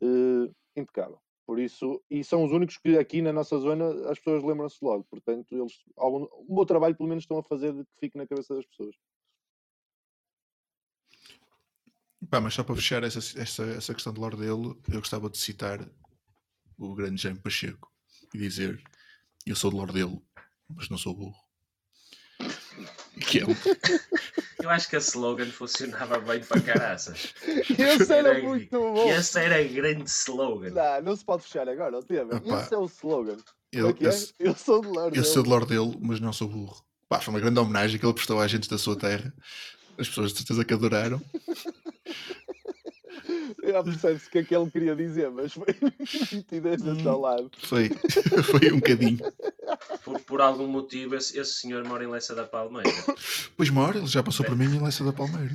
eh, 0.00 0.50
impecável. 0.76 1.20
Por 1.46 1.60
isso, 1.60 2.02
e 2.10 2.24
são 2.24 2.44
os 2.44 2.52
únicos 2.52 2.76
que 2.76 2.98
aqui 2.98 3.22
na 3.22 3.32
nossa 3.32 3.58
zona 3.58 4.10
as 4.10 4.18
pessoas 4.18 4.42
lembram-se 4.42 4.78
logo. 4.82 5.04
Portanto, 5.04 5.46
eles, 5.52 5.72
algum, 5.96 6.24
um 6.48 6.54
bom 6.54 6.64
trabalho 6.64 6.96
pelo 6.96 7.08
menos 7.08 7.22
estão 7.22 7.38
a 7.38 7.42
fazer 7.42 7.72
de 7.72 7.84
que 7.84 8.00
fique 8.00 8.18
na 8.18 8.26
cabeça 8.26 8.54
das 8.54 8.66
pessoas. 8.66 8.96
Pá, 12.28 12.40
mas 12.40 12.54
só 12.54 12.64
para 12.64 12.74
fechar 12.74 13.04
essa, 13.04 13.18
essa, 13.40 13.62
essa 13.64 13.94
questão 13.94 14.12
de 14.12 14.20
Lordelo, 14.20 14.80
eu 14.88 14.98
gostava 14.98 15.30
de 15.30 15.38
citar 15.38 15.88
o 16.76 16.94
grande 16.94 17.22
Jaime 17.22 17.38
Pacheco 17.38 17.92
e 18.34 18.38
dizer: 18.38 18.82
Eu 19.46 19.54
sou 19.54 19.70
de 19.70 19.76
Lordelo, 19.76 20.20
mas 20.68 20.88
não 20.88 20.98
sou 20.98 21.14
burro. 21.14 21.45
Que 23.20 23.40
é 23.40 23.44
um, 23.46 23.54
Eu 24.62 24.70
acho 24.70 24.88
que 24.90 24.96
a 24.96 24.98
slogan 24.98 25.46
funcionava 25.46 26.18
bem 26.18 26.40
para 26.40 26.60
caraças. 26.60 27.32
Esse 27.46 28.12
era 28.12 28.28
Era- 28.36 28.42
muito 28.42 28.70
bom! 28.78 29.10
Esse 29.10 29.38
era 29.38 29.62
grande 29.64 30.08
slogan. 30.10 30.70
Não, 30.70 31.02
não 31.02 31.16
se 31.16 31.24
pode 31.24 31.42
fechar 31.44 31.68
agora, 31.68 31.98
o 31.98 32.02
tema. 32.02 32.34
Epá, 32.36 32.62
Esse 32.62 32.74
é 32.74 32.78
o 32.78 32.84
slogan. 32.86 33.36
eu, 33.72 33.88
é 33.88 33.90
é? 33.90 33.94
eu, 34.38 34.46
Eu 34.50 34.54
sou 34.54 34.80
de 34.82 34.88
Lorde. 34.88 35.18
eu 35.18 35.24
sou 35.24 35.42
de 35.42 35.48
Lordelo, 35.48 35.94
mas 36.00 36.20
não 36.20 36.32
sou 36.32 36.48
burro. 36.48 36.84
Pá, 37.08 37.20
foi 37.20 37.32
uma 37.32 37.40
grande 37.40 37.58
homenagem 37.58 37.98
que 37.98 38.04
ele 38.04 38.12
prestou 38.14 38.40
à 38.40 38.46
gente 38.46 38.68
da 38.68 38.76
sua 38.78 38.96
terra. 38.96 39.32
As 39.98 40.08
pessoas 40.08 40.32
de 40.32 40.38
certeza 40.38 40.64
que 40.64 40.74
adoraram. 40.74 41.22
Já 43.66 43.82
percebe-se 43.82 44.28
o 44.28 44.30
que 44.30 44.38
é 44.38 44.44
que 44.44 44.54
ele 44.54 44.70
queria 44.70 44.94
dizer, 44.94 45.30
mas 45.30 45.52
foi 45.52 45.66
nitidez 46.32 46.82
desse 46.82 47.06
ao 47.08 47.20
lado. 47.20 47.50
Foi, 47.64 47.88
foi 48.44 48.72
um 48.72 48.76
bocadinho. 48.76 49.18
Por, 50.26 50.40
algum 50.40 50.66
motivo, 50.66 51.14
esse, 51.14 51.38
esse 51.38 51.52
senhor 51.60 51.84
mora 51.84 52.02
em 52.04 52.08
Leça 52.08 52.34
da 52.34 52.44
Palmeira. 52.44 52.90
Pois 53.56 53.70
mora, 53.70 53.96
ele 53.96 54.06
já 54.06 54.22
passou 54.22 54.44
por 54.44 54.56
mim 54.56 54.64
em 54.66 54.82
Leça 54.82 55.02
da 55.04 55.12
Palmeira. 55.12 55.54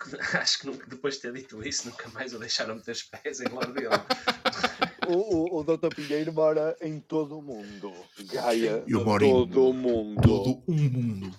Acho 0.40 0.60
que 0.60 0.66
nunca- 0.66 0.86
depois 0.88 1.14
de 1.16 1.20
ter 1.22 1.32
dito 1.32 1.66
isso, 1.66 1.88
nunca 1.88 2.08
mais 2.10 2.32
o 2.34 2.38
deixaram 2.38 2.74
meter 2.76 2.92
os 2.92 3.02
pés 3.02 3.40
em 3.40 3.48
Lordelo. 3.48 3.92
O, 5.10 5.56
o, 5.56 5.60
o 5.60 5.64
Dr. 5.64 5.88
Pinheiro 5.94 6.30
mora 6.34 6.76
em 6.82 7.00
todo 7.00 7.38
o 7.38 7.40
mundo. 7.42 7.90
Gaia, 8.30 8.84
Eu 8.86 9.02
moro 9.06 9.24
em 9.24 9.30
todo 9.32 9.70
o 9.70 9.72
mundo. 9.72 10.20
Todo 10.20 10.62
um 10.68 10.74
mundo. 10.74 11.34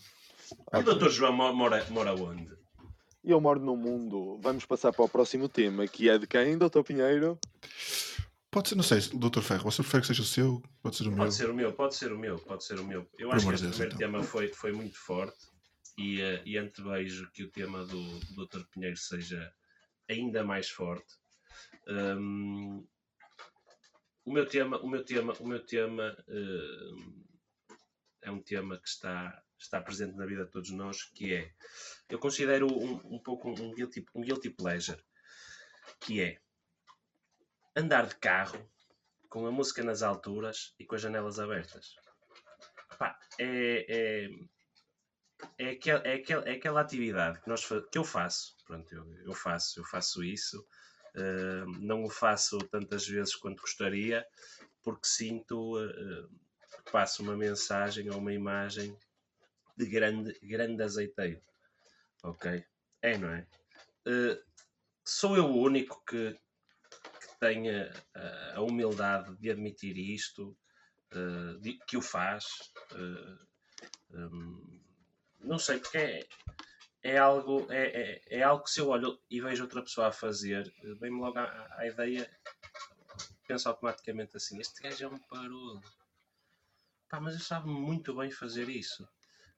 E 0.74 0.78
o 0.78 0.82
Dr. 0.96 1.10
João 1.10 1.32
mo- 1.34 1.54
mora, 1.54 1.86
mora 1.92 2.16
onde? 2.16 2.50
Eu 3.24 3.40
moro 3.40 3.60
no 3.60 3.78
mundo. 3.78 4.40
Vamos 4.42 4.66
passar 4.66 4.92
para 4.92 5.06
o 5.06 5.10
próximo 5.10 5.48
tema, 5.48 5.88
que 5.88 6.10
é 6.10 6.18
de 6.18 6.26
quem, 6.26 6.58
Dr. 6.58 6.82
Pinheiro? 6.84 7.38
Pode 8.52 8.70
ser, 8.70 8.76
não 8.76 8.84
sei, 8.84 9.00
Doutor 9.14 9.44
Ferro, 9.44 9.64
você 9.64 9.84
prefere 9.84 10.02
que 10.02 10.08
seja 10.08 10.24
o 10.24 10.26
seu? 10.26 10.64
Pode 10.82 10.96
ser 10.96 11.04
o 11.08 11.12
meu? 11.12 11.18
Pode 11.18 11.36
ser 11.36 11.50
o 11.50 11.54
meu, 11.54 11.74
pode 11.74 11.96
ser 11.96 12.12
o 12.12 12.18
meu, 12.18 12.40
pode 12.40 12.64
ser 12.64 12.80
o 12.80 12.84
meu. 12.84 13.08
Eu 13.18 13.30
Por 13.30 13.36
acho 13.36 13.48
que 13.48 13.54
este 13.54 13.64
Deus, 13.64 13.76
primeiro 13.76 13.96
então. 13.96 14.12
tema 14.12 14.24
foi, 14.24 14.48
foi 14.48 14.72
muito 14.72 14.98
forte 14.98 15.38
e, 15.98 16.20
eh, 16.20 16.42
e 16.46 16.58
antevejo 16.58 17.30
que 17.32 17.44
o 17.44 17.52
tema 17.52 17.86
do, 17.86 18.20
do 18.20 18.48
Dr. 18.48 18.64
Pinheiro 18.72 18.98
seja 18.98 19.54
ainda 20.10 20.44
mais 20.44 20.68
forte. 20.68 21.14
Hum, 21.88 22.88
o 24.26 24.34
meu 24.34 24.48
tema, 24.48 24.80
o 24.80 24.90
meu 24.90 25.06
tema, 25.06 25.34
o 25.40 25.48
meu 25.48 25.64
tema 25.64 26.18
hum, 26.28 27.24
é 28.24 28.32
um 28.32 28.42
tema 28.42 28.80
que 28.80 28.88
está, 28.88 29.44
está 29.60 29.80
presente 29.80 30.16
na 30.16 30.26
vida 30.26 30.46
de 30.46 30.52
todos 30.52 30.72
nós, 30.72 31.04
que 31.04 31.34
é, 31.36 31.54
eu 32.10 32.18
considero 32.18 32.66
um, 32.66 33.16
um 33.16 33.20
pouco 33.20 33.50
um 33.50 33.74
guilty, 33.76 34.04
um 34.16 34.22
guilty 34.22 34.50
pleasure, 34.50 35.02
que 36.00 36.20
é 36.22 36.40
andar 37.80 38.08
de 38.08 38.16
carro 38.16 38.60
com 39.30 39.46
a 39.46 39.52
música 39.52 39.84
nas 39.84 40.02
alturas 40.02 40.74
e 40.78 40.86
com 40.86 40.96
as 40.96 41.02
janelas 41.02 41.40
abertas. 41.40 41.96
Pá, 42.98 43.18
é, 43.40 43.86
é, 43.88 44.30
é, 45.58 45.70
aquel, 45.70 45.98
é, 46.04 46.14
aquel, 46.16 46.42
é 46.46 46.52
aquela 46.52 46.82
atividade 46.82 47.40
que, 47.40 47.48
nós, 47.48 47.66
que 47.66 47.98
eu 47.98 48.04
faço. 48.04 48.58
Pronto, 48.66 48.94
eu, 48.94 49.06
eu 49.26 49.34
faço, 49.34 49.80
eu 49.80 49.86
faço 49.86 50.24
isso. 50.24 50.60
Uh, 51.16 51.66
não 51.80 52.04
o 52.04 52.10
faço 52.10 52.60
tantas 52.68 53.08
vezes 53.08 53.36
quanto 53.36 53.62
gostaria, 53.62 54.26
porque 54.84 55.08
sinto 55.08 55.78
uh, 55.78 56.30
que 56.84 56.92
passo 56.92 57.24
uma 57.24 57.36
mensagem 57.36 58.10
ou 58.10 58.18
uma 58.18 58.34
imagem 58.34 58.96
de 59.78 59.86
grande, 59.86 60.38
grande 60.44 60.84
azeiteiro. 60.84 61.42
Ok? 62.24 62.64
É, 63.02 63.18
não 63.18 63.30
é? 63.30 63.48
Uh, 64.08 64.38
sou 65.06 65.38
eu 65.38 65.46
o 65.46 65.62
único 65.62 66.04
que 66.06 66.38
tenha 67.40 67.92
uh, 68.16 68.58
a 68.58 68.62
humildade 68.62 69.36
de 69.38 69.50
admitir 69.50 69.98
isto, 69.98 70.58
de- 71.62 71.80
que 71.88 71.98
o 71.98 72.02
faz. 72.02 72.46
uh, 72.94 73.50
um, 74.12 74.82
não 75.40 75.58
sei, 75.58 75.80
porque 75.80 75.98
é, 75.98 76.28
é 77.02 77.18
algo, 77.18 77.72
é, 77.72 77.86
é, 77.86 78.40
é 78.40 78.44
algo 78.44 78.64
que 78.64 78.72
se 78.72 78.82
eu 78.82 78.90
olho 78.90 79.20
e 79.30 79.40
vejo 79.40 79.64
outra 79.64 79.82
pessoa 79.82 80.08
a 80.08 80.12
fazer, 80.12 80.72
vem-me 81.00 81.20
logo 81.20 81.40
à, 81.40 81.86
ideia, 81.86 82.30
penso 83.48 83.70
automaticamente 83.70 84.36
assim, 84.36 84.60
este 84.60 84.82
gajo 84.82 85.06
é 85.06 85.08
um 85.08 85.20
parolo. 85.20 85.82
Pá, 87.08 87.20
mas 87.20 87.34
eu 87.34 87.40
sabe 87.40 87.68
muito 87.70 88.14
bem 88.16 88.30
fazer 88.30 88.70
isso. 88.70 89.08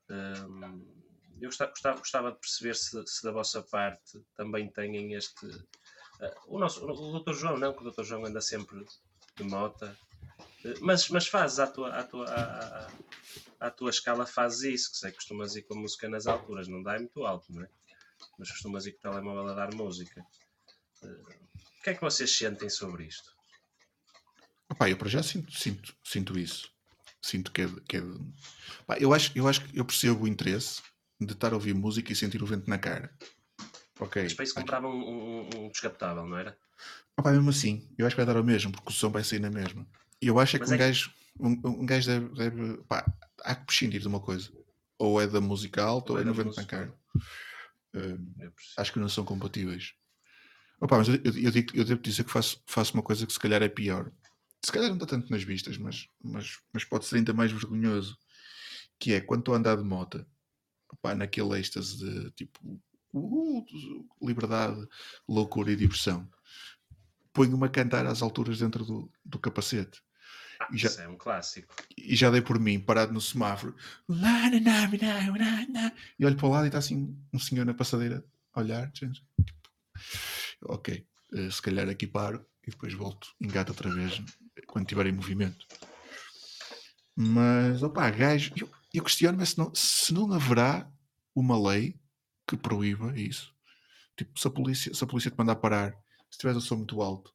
Um, 0.09 1.01
eu 1.41 1.49
gostava, 1.49 1.71
gostava, 1.71 1.97
gostava 1.97 2.31
de 2.31 2.39
perceber 2.39 2.75
se, 2.75 3.05
se 3.07 3.23
da 3.23 3.31
vossa 3.31 3.63
parte 3.63 4.23
também 4.35 4.69
têm 4.71 5.13
este. 5.13 5.47
O, 6.47 6.59
nosso, 6.59 6.85
o. 6.85 7.33
João, 7.33 7.57
não, 7.57 7.73
que 7.73 7.85
o 7.85 7.91
Dr. 7.91 8.03
João 8.03 8.25
anda 8.25 8.41
sempre 8.41 8.85
de 9.35 9.43
mota, 9.43 9.97
uh, 10.65 10.73
mas, 10.81 11.09
mas 11.09 11.27
fazes 11.27 11.59
à 11.59 11.67
tua, 11.67 11.89
à, 11.89 12.03
tua, 12.03 12.87
à 13.59 13.71
tua 13.71 13.89
escala, 13.89 14.25
fazes 14.25 14.61
isso, 14.73 14.91
que 14.91 14.97
sei 14.97 15.11
costumas 15.11 15.55
ir 15.55 15.63
com 15.63 15.73
a 15.73 15.77
música 15.77 16.07
nas 16.07 16.27
alturas, 16.27 16.67
não 16.67 16.83
dá 16.83 16.95
é 16.95 16.99
muito 16.99 17.25
alto, 17.25 17.51
não 17.51 17.63
é? 17.63 17.69
Mas 18.37 18.51
costumas 18.51 18.85
ir 18.85 18.93
com 18.93 18.99
o 18.99 19.11
telemóvel 19.11 19.47
a 19.47 19.53
dar 19.53 19.73
música. 19.73 20.25
Uh, 21.01 21.41
o 21.79 21.83
que 21.83 21.89
é 21.89 21.93
que 21.95 22.01
vocês 22.01 22.35
sentem 22.35 22.69
sobre 22.69 23.05
isto? 23.05 23.31
Pá, 24.77 24.89
eu 24.89 24.97
para 24.97 25.09
já 25.09 25.23
sinto, 25.23 25.51
sinto, 25.51 25.95
sinto 26.03 26.37
isso. 26.37 26.71
Sinto 27.21 27.51
que 27.51 27.61
é. 27.61 27.67
Que 27.87 27.97
é 27.97 28.01
eu, 28.99 29.13
acho, 29.13 29.31
eu 29.35 29.47
acho 29.47 29.65
que 29.65 29.77
eu 29.77 29.85
percebo 29.85 30.23
o 30.23 30.27
interesse 30.27 30.81
de 31.19 31.33
estar 31.33 31.51
a 31.51 31.55
ouvir 31.55 31.73
música 31.73 32.11
e 32.11 32.15
sentir 32.15 32.41
o 32.41 32.45
vento 32.45 32.69
na 32.69 32.77
cara. 32.77 33.15
Ok. 33.99 34.23
Mas 34.23 34.33
para 34.33 34.43
isso 34.45 34.55
compravam 34.55 34.91
um, 34.91 35.41
um, 35.41 35.65
um 35.65 35.69
descapotável, 35.69 36.25
não 36.25 36.37
era? 36.37 36.57
Ah, 37.17 37.21
pá, 37.21 37.31
mesmo 37.31 37.49
assim, 37.49 37.87
eu 37.97 38.05
acho 38.07 38.15
que 38.15 38.21
vai 38.21 38.25
dar 38.25 38.37
ao 38.37 38.43
mesmo, 38.43 38.71
porque 38.71 38.89
o 38.89 38.93
som 38.93 39.09
vai 39.11 39.23
sair 39.23 39.39
na 39.39 39.49
mesma. 39.49 39.85
Eu 40.21 40.39
acho 40.39 40.55
é 40.55 40.59
que 40.59 40.63
Mas 40.63 40.71
um 40.71 40.75
é 40.75 40.77
que- 40.77 40.83
gajo, 40.83 41.13
um, 41.39 41.49
um 41.81 41.85
gajo 41.85 42.07
deve, 42.07 42.29
deve- 42.35 42.77
pá, 42.83 43.05
há 43.43 43.55
que 43.55 43.65
prescindir 43.65 44.01
de 44.01 44.07
uma 44.07 44.19
coisa. 44.19 44.51
Ou 44.97 45.19
é 45.21 45.27
da 45.27 45.41
música 45.41 45.83
alta 45.83 46.13
ou, 46.13 46.19
é 46.19 46.21
da 46.23 46.27
no 46.29 46.33
vento 46.33 46.45
na 46.47 46.51
música. 46.61 46.65
cara. 46.77 46.93
Hum, 47.93 48.33
Eu 48.39 48.51
percebo. 48.51 48.73
acho 48.77 48.93
que 48.93 48.99
não 48.99 49.09
são 49.09 49.25
compatíveis. 49.25 49.93
Opa, 50.79 50.97
mas 50.97 51.09
eu, 51.09 51.15
eu, 51.15 51.37
eu 51.37 51.51
digo- 51.51 51.75
eu 51.75 51.83
devo 51.85 52.01
dizer 52.01 52.23
que 52.23 52.31
faço, 52.31 52.61
faço 52.65 52.93
uma 52.93 53.03
coisa 53.03 53.25
que 53.27 53.33
se 53.33 53.39
calhar 53.39 53.61
é 53.61 53.69
pior. 53.69 54.11
Se 54.63 54.71
calhar 54.71 54.87
não 54.89 54.95
está 54.95 55.05
tanto 55.07 55.29
nas 55.31 55.43
vistas, 55.43 55.77
mas, 55.77 56.07
mas, 56.23 56.59
mas 56.73 56.83
pode 56.85 57.05
ser 57.05 57.17
ainda 57.17 57.33
mais 57.33 57.51
vergonhoso. 57.51 58.17
Que 58.99 59.13
é 59.13 59.21
quando 59.21 59.41
estou 59.41 59.53
a 59.53 59.57
andar 59.57 59.75
de 59.75 59.83
moto, 59.83 60.25
opá, 60.91 61.13
naquele 61.15 61.59
êxtase 61.59 61.97
de 61.97 62.31
tipo 62.31 62.79
uh, 63.13 63.65
liberdade, 64.21 64.87
loucura 65.27 65.71
e 65.71 65.75
diversão. 65.75 66.27
ponho-me 67.33 67.65
a 67.65 67.69
cantar 67.69 68.05
às 68.05 68.21
alturas 68.21 68.59
dentro 68.59 68.83
do, 68.85 69.11
do 69.23 69.39
capacete. 69.39 70.01
Ah, 70.59 70.67
E 70.73 70.77
já- 70.77 70.89
Isso 70.89 71.01
é 71.01 71.07
um 71.07 71.17
clássico. 71.17 71.73
E 71.97 72.13
já 72.15 72.29
dei 72.29 72.41
por 72.41 72.59
mim, 72.59 72.79
parado 72.79 73.13
no 73.13 73.21
semáforo. 73.21 73.73
E 76.19 76.25
olho 76.25 76.35
para 76.35 76.45
o 76.45 76.49
lado 76.49 76.65
e 76.65 76.67
está 76.67 76.77
assim 76.79 77.17
um 77.33 77.39
senhor 77.39 77.65
na 77.65 77.73
passadeira 77.73 78.23
a 78.53 78.59
olhar. 78.59 78.91
gente. 78.93 79.25
Ok, 80.63 81.05
eh, 81.33 81.49
se 81.51 81.61
calhar 81.61 81.87
aqui 81.89 82.05
paro 82.05 82.45
e 82.67 82.71
depois 82.71 82.93
volto, 82.93 83.29
engato 83.39 83.71
outra 83.71 83.89
vez 83.89 84.21
quando 84.67 84.85
estiver 84.85 85.05
em 85.07 85.11
movimento. 85.13 85.65
Mas, 87.15 87.83
opá, 87.83 88.09
gajo, 88.09 88.51
eu, 88.57 88.69
eu 88.93 89.03
questiono-me 89.03 89.45
se 89.45 89.57
não, 89.57 89.73
se 89.75 90.13
não 90.13 90.31
haverá 90.33 90.89
uma 91.35 91.57
lei 91.71 91.99
que 92.47 92.57
proíba 92.57 93.17
isso. 93.19 93.53
Tipo, 94.17 94.39
se 94.39 94.47
a 94.47 94.51
polícia, 94.51 94.93
se 94.93 95.03
a 95.03 95.07
polícia 95.07 95.31
te 95.31 95.37
mandar 95.37 95.55
parar, 95.55 95.93
se 96.29 96.37
tiveres 96.37 96.63
o 96.63 96.65
som 96.65 96.77
muito 96.77 97.01
alto, 97.01 97.33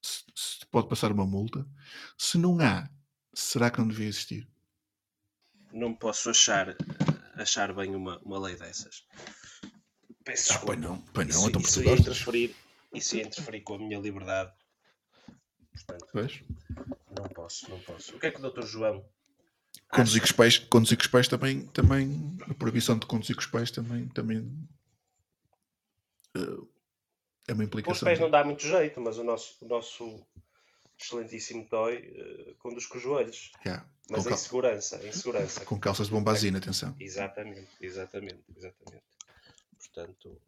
se, 0.00 0.24
se 0.34 0.66
pode 0.66 0.88
passar 0.88 1.12
uma 1.12 1.26
multa. 1.26 1.66
Se 2.18 2.38
não 2.38 2.58
há, 2.60 2.88
será 3.34 3.70
que 3.70 3.78
não 3.78 3.88
devia 3.88 4.08
existir? 4.08 4.48
Não 5.72 5.94
posso 5.94 6.28
achar, 6.30 6.76
achar 7.34 7.72
bem 7.74 7.94
uma, 7.94 8.18
uma 8.18 8.38
lei 8.38 8.56
dessas. 8.56 9.06
Peço 10.24 10.52
Ah, 10.52 10.58
pois 10.58 10.78
não, 10.78 11.00
pois 11.12 11.26
não, 11.26 11.34
isso, 11.34 11.48
então 11.48 11.60
isso 11.60 11.82
ia 11.82 11.92
interferir, 11.94 12.56
isso 12.92 13.16
ia 13.16 13.22
interferir 13.26 13.60
com 13.62 13.74
a 13.74 13.78
minha 13.78 13.98
liberdade. 13.98 14.52
Portanto, 15.72 16.06
Pois. 16.12 16.42
não 17.18 17.28
posso, 17.30 17.70
não 17.70 17.80
posso. 17.80 18.14
O 18.14 18.20
que 18.20 18.26
é 18.26 18.30
que 18.30 18.40
o 18.44 18.50
Dr. 18.50 18.66
João 18.66 19.04
Conduzir 19.94 20.20
com 20.22 20.26
os 20.26 20.32
pais, 20.32 20.58
conduzir 20.58 20.96
com 20.96 21.02
os 21.02 21.06
pais 21.08 21.28
também, 21.28 21.66
também, 21.66 22.36
a 22.48 22.54
proibição 22.54 22.98
de 22.98 23.06
conduzir 23.06 23.36
com 23.36 23.42
os 23.42 23.46
pais 23.46 23.70
também, 23.70 24.08
também 24.08 24.38
eh, 26.34 26.40
é 26.40 27.52
uma 27.52 27.58
Com 27.58 27.62
os 27.62 27.66
implicação. 27.66 28.06
pés 28.06 28.18
não 28.18 28.30
dá 28.30 28.42
muito 28.42 28.62
jeito, 28.62 29.00
mas 29.00 29.18
o 29.18 29.24
nosso, 29.24 29.56
o 29.62 29.68
nosso 29.68 30.26
excelentíssimo 30.98 31.66
Toy 31.68 31.96
eh, 31.96 32.54
conduz 32.58 32.86
com 32.86 32.96
os 32.96 33.02
joelhos. 33.02 33.52
Yeah, 33.66 33.86
Mas 34.10 34.22
com, 34.22 34.28
em 34.28 34.30
cal- 34.30 34.38
segurança, 34.38 35.06
em 35.06 35.12
segurança. 35.12 35.64
com 35.66 35.78
calças 35.78 36.06
de 36.06 36.12
bombazina, 36.14 36.56
atenção. 36.58 36.96
Exatamente, 36.98 37.68
exatamente, 37.80 38.42
exatamente. 38.56 39.04
Portanto, 39.78 40.40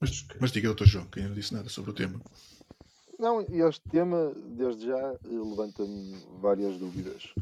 Mas, 0.00 0.20
que- 0.22 0.36
mas 0.40 0.50
diga, 0.50 0.66
doutor 0.68 0.86
João, 0.86 1.06
que 1.06 1.20
ainda 1.20 1.28
não 1.28 1.36
disse 1.36 1.54
nada 1.54 1.68
sobre 1.68 1.92
o 1.92 1.94
tema. 1.94 2.20
Não, 3.18 3.40
e 3.42 3.60
este 3.62 3.88
tema, 3.88 4.34
desde 4.34 4.86
já, 4.86 5.16
levanta-me 5.22 6.20
várias 6.40 6.76
dúvidas. 6.76 7.32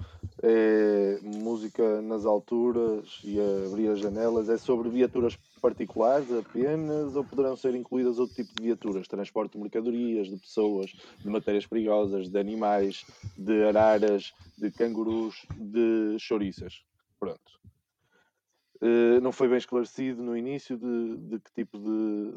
É 0.42 1.18
música 1.22 2.00
nas 2.00 2.24
alturas 2.24 3.20
e 3.24 3.38
abrir 3.66 3.88
as 3.88 4.00
janelas. 4.00 4.48
É 4.48 4.56
sobre 4.56 4.88
viaturas 4.88 5.36
particulares 5.60 6.30
apenas 6.32 7.16
ou 7.16 7.24
poderão 7.24 7.56
ser 7.56 7.74
incluídas 7.74 8.18
outro 8.18 8.36
tipo 8.36 8.54
de 8.54 8.62
viaturas? 8.62 9.08
Transporte 9.08 9.52
de 9.52 9.58
mercadorias, 9.58 10.28
de 10.28 10.36
pessoas, 10.36 10.92
de 11.18 11.28
matérias 11.28 11.66
perigosas, 11.66 12.28
de 12.28 12.38
animais, 12.38 13.04
de 13.36 13.64
araras, 13.64 14.32
de 14.56 14.70
cangurus, 14.70 15.46
de 15.56 16.16
chouriças. 16.18 16.82
Pronto. 17.18 17.60
Eh, 18.80 19.20
não 19.20 19.32
foi 19.32 19.48
bem 19.48 19.58
esclarecido 19.58 20.22
no 20.22 20.36
início 20.36 20.76
de, 20.76 21.16
de 21.16 21.38
que 21.38 21.52
tipo 21.52 21.78
de, 21.78 22.32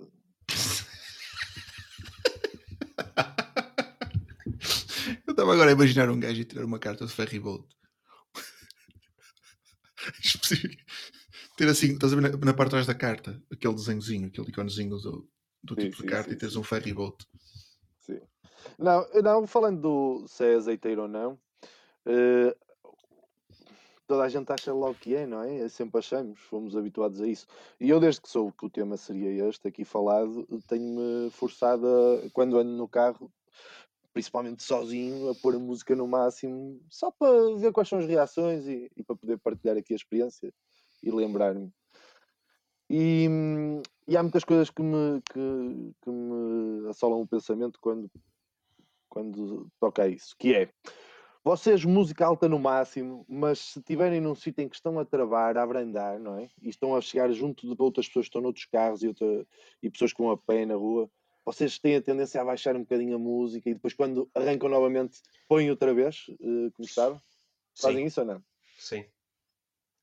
Eu 5.28 5.32
estava 5.32 5.54
agora 5.54 5.70
a 5.70 5.74
imaginar 5.74 6.10
um 6.10 6.20
gajo 6.20 6.42
e 6.42 6.46
tirar 6.46 6.66
uma 6.66 6.80
carta 6.80 7.06
de 7.06 7.12
ferry 7.12 7.40
boat. 7.40 7.66
Ter 11.58 11.70
assim, 11.70 11.94
estás 11.94 12.12
a 12.12 12.16
ver 12.18 12.38
na, 12.38 12.54
parte 12.54 12.68
de 12.68 12.72
trás 12.72 12.86
da 12.86 12.94
carta, 12.94 13.42
aquele 13.52 13.76
desenhozinho, 13.76 14.28
aquele 14.28 14.50
iconezinho 14.50 14.98
do, 14.98 15.28
do 15.64 15.76
Sim, 15.76 15.82
tipo 15.82 15.98
sim, 15.98 16.04
de 16.04 16.08
carta 16.10 16.30
sim, 16.30 16.36
e 16.36 16.38
teres 16.38 16.56
um 16.56 16.64
ferry 16.64 16.94
boat. 16.94 17.26
Sim. 18.02 18.20
Não, 18.78 19.08
não, 19.24 19.48
falando 19.48 19.82
do 19.82 20.28
se 20.28 20.44
é 20.44 20.56
azeiteiro 20.56 21.04
ou 21.04 21.08
não, 21.08 21.40
eh, 22.06 22.56
toda 24.08 24.24
a 24.24 24.30
gente 24.30 24.52
acha 24.52 24.72
logo 24.74 24.96
que 24.96 25.16
é, 25.16 25.26
não 25.26 25.42
é? 25.42 25.62
É 25.62 25.70
Sempre 25.70 26.00
achamos, 26.00 26.40
fomos 26.42 26.76
habituados 26.76 27.22
a 27.22 27.28
isso. 27.28 27.48
E 27.80 27.90
eu, 27.90 28.00
desde 28.00 28.22
que 28.22 28.30
soube 28.30 28.54
que 28.58 28.66
o 28.66 28.70
tema 28.70 28.98
seria 28.98 29.48
este 29.48 29.68
aqui 29.68 29.84
falado, 29.84 30.48
tenho-me 30.68 31.30
forçado 31.32 31.88
a, 31.88 32.30
quando 32.32 32.58
ando 32.58 32.72
no 32.72 32.88
carro, 32.88 33.32
principalmente 34.16 34.64
sozinho, 34.64 35.30
a 35.30 35.36
pôr 35.36 35.56
a 35.56 35.60
música 35.60 35.94
no 35.94 36.08
máximo, 36.08 36.82
só 36.90 37.12
para 37.12 37.58
ver 37.58 37.74
quais 37.74 37.90
são 37.90 38.00
as 38.00 38.06
reações 38.06 38.66
e, 38.66 38.90
e 38.96 39.04
para 39.04 39.14
poder 39.14 39.38
partilhar 39.40 39.76
aqui 39.76 39.92
a 39.92 39.98
experiência 39.98 40.54
e 41.04 41.12
lembrar-me. 41.12 41.70
E, 42.90 43.28
e 44.08 44.16
há 44.16 44.24
muitas 44.24 44.46
coisas 44.46 44.70
que 44.70 44.82
me, 44.82 45.22
que, 45.22 45.94
que 46.02 46.10
me 46.10 46.88
assolam 46.88 47.20
o 47.20 47.28
pensamento 47.28 47.78
quando, 47.82 48.10
quando 49.10 49.68
toca 49.82 50.04
a 50.04 50.08
isso, 50.08 50.34
que 50.40 50.56
é 50.56 50.70
vocês 51.44 51.84
música 51.84 52.26
alta 52.26 52.48
no 52.48 52.58
máximo, 52.58 53.26
mas 53.28 53.60
se 53.60 53.80
estiverem 53.80 54.22
num 54.22 54.34
sítio 54.34 54.64
em 54.64 54.70
que 54.70 54.78
estão 54.78 54.98
a 54.98 55.04
travar, 55.04 55.58
a 55.58 55.64
abrandar, 55.64 56.22
não 56.22 56.40
é? 56.40 56.50
E 56.62 56.70
estão 56.70 56.96
a 56.96 57.02
chegar 57.02 57.30
junto 57.34 57.76
de 57.76 57.82
outras 57.82 58.08
pessoas 58.08 58.28
que 58.28 58.30
estão 58.30 58.42
noutros 58.42 58.66
carros 58.66 59.04
e, 59.04 59.10
outra, 59.10 59.46
e 59.84 59.90
pessoas 59.90 60.14
vão 60.18 60.32
a 60.32 60.38
pé 60.38 60.66
na 60.66 60.76
rua, 60.76 61.10
vocês 61.46 61.78
têm 61.78 61.96
a 61.96 62.02
tendência 62.02 62.42
a 62.42 62.46
baixar 62.46 62.76
um 62.76 62.82
bocadinho 62.82 63.16
a 63.16 63.20
música 63.20 63.70
e 63.70 63.76
depois 63.76 63.94
quando 63.94 64.30
arrancam 64.34 64.68
novamente 64.68 65.22
põem 65.48 65.70
outra 65.70 65.94
vez, 65.94 66.26
eh, 66.32 66.72
como 66.74 66.88
estava? 66.88 67.22
Fazem 67.80 68.00
sim, 68.00 68.06
isso 68.06 68.22
ou 68.22 68.28
não? 68.28 68.44
sim. 68.80 69.06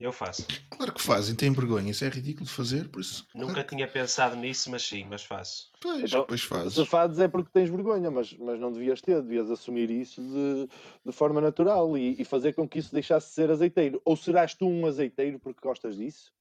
Eu 0.02 0.12
faço. 0.12 0.44
Claro 0.68 0.92
que 0.92 1.00
fazem, 1.00 1.36
têm 1.36 1.52
vergonha. 1.52 1.92
Isso 1.92 2.04
é 2.04 2.08
ridículo 2.08 2.44
de 2.44 2.52
fazer, 2.52 2.88
por 2.88 3.00
isso. 3.00 3.24
Nunca 3.32 3.52
claro, 3.54 3.68
tinha 3.68 3.86
pensado 3.86 4.34
nisso, 4.34 4.68
mas 4.68 4.82
sim, 4.82 5.06
mas 5.08 5.22
faço. 5.22 5.70
Pois, 5.80 6.02
Então, 6.02 6.24
pois 6.26 6.42
fazes. 6.42 6.74
Se 6.74 6.84
fazes 6.84 7.20
é 7.20 7.28
porque 7.28 7.50
tens 7.52 7.70
vergonha, 7.70 8.10
mas, 8.10 8.32
mas 8.32 8.58
não 8.58 8.72
devias 8.72 9.00
ter, 9.00 9.22
devias 9.22 9.48
assumir 9.48 9.88
isso 9.90 10.20
de, 10.20 10.68
de 11.06 11.12
forma 11.12 11.40
natural 11.40 11.96
e, 11.96 12.20
e 12.20 12.24
fazer 12.24 12.52
com 12.52 12.68
que 12.68 12.80
isso 12.80 12.92
deixasse 12.92 13.28
de 13.28 13.34
ser 13.34 13.50
azeiteiro. 13.52 14.02
Ou 14.04 14.16
serás 14.16 14.54
tu 14.54 14.66
um 14.66 14.86
azeiteiro 14.86 15.38
porque 15.38 15.60
gostas 15.62 15.96
disso? 15.96 16.32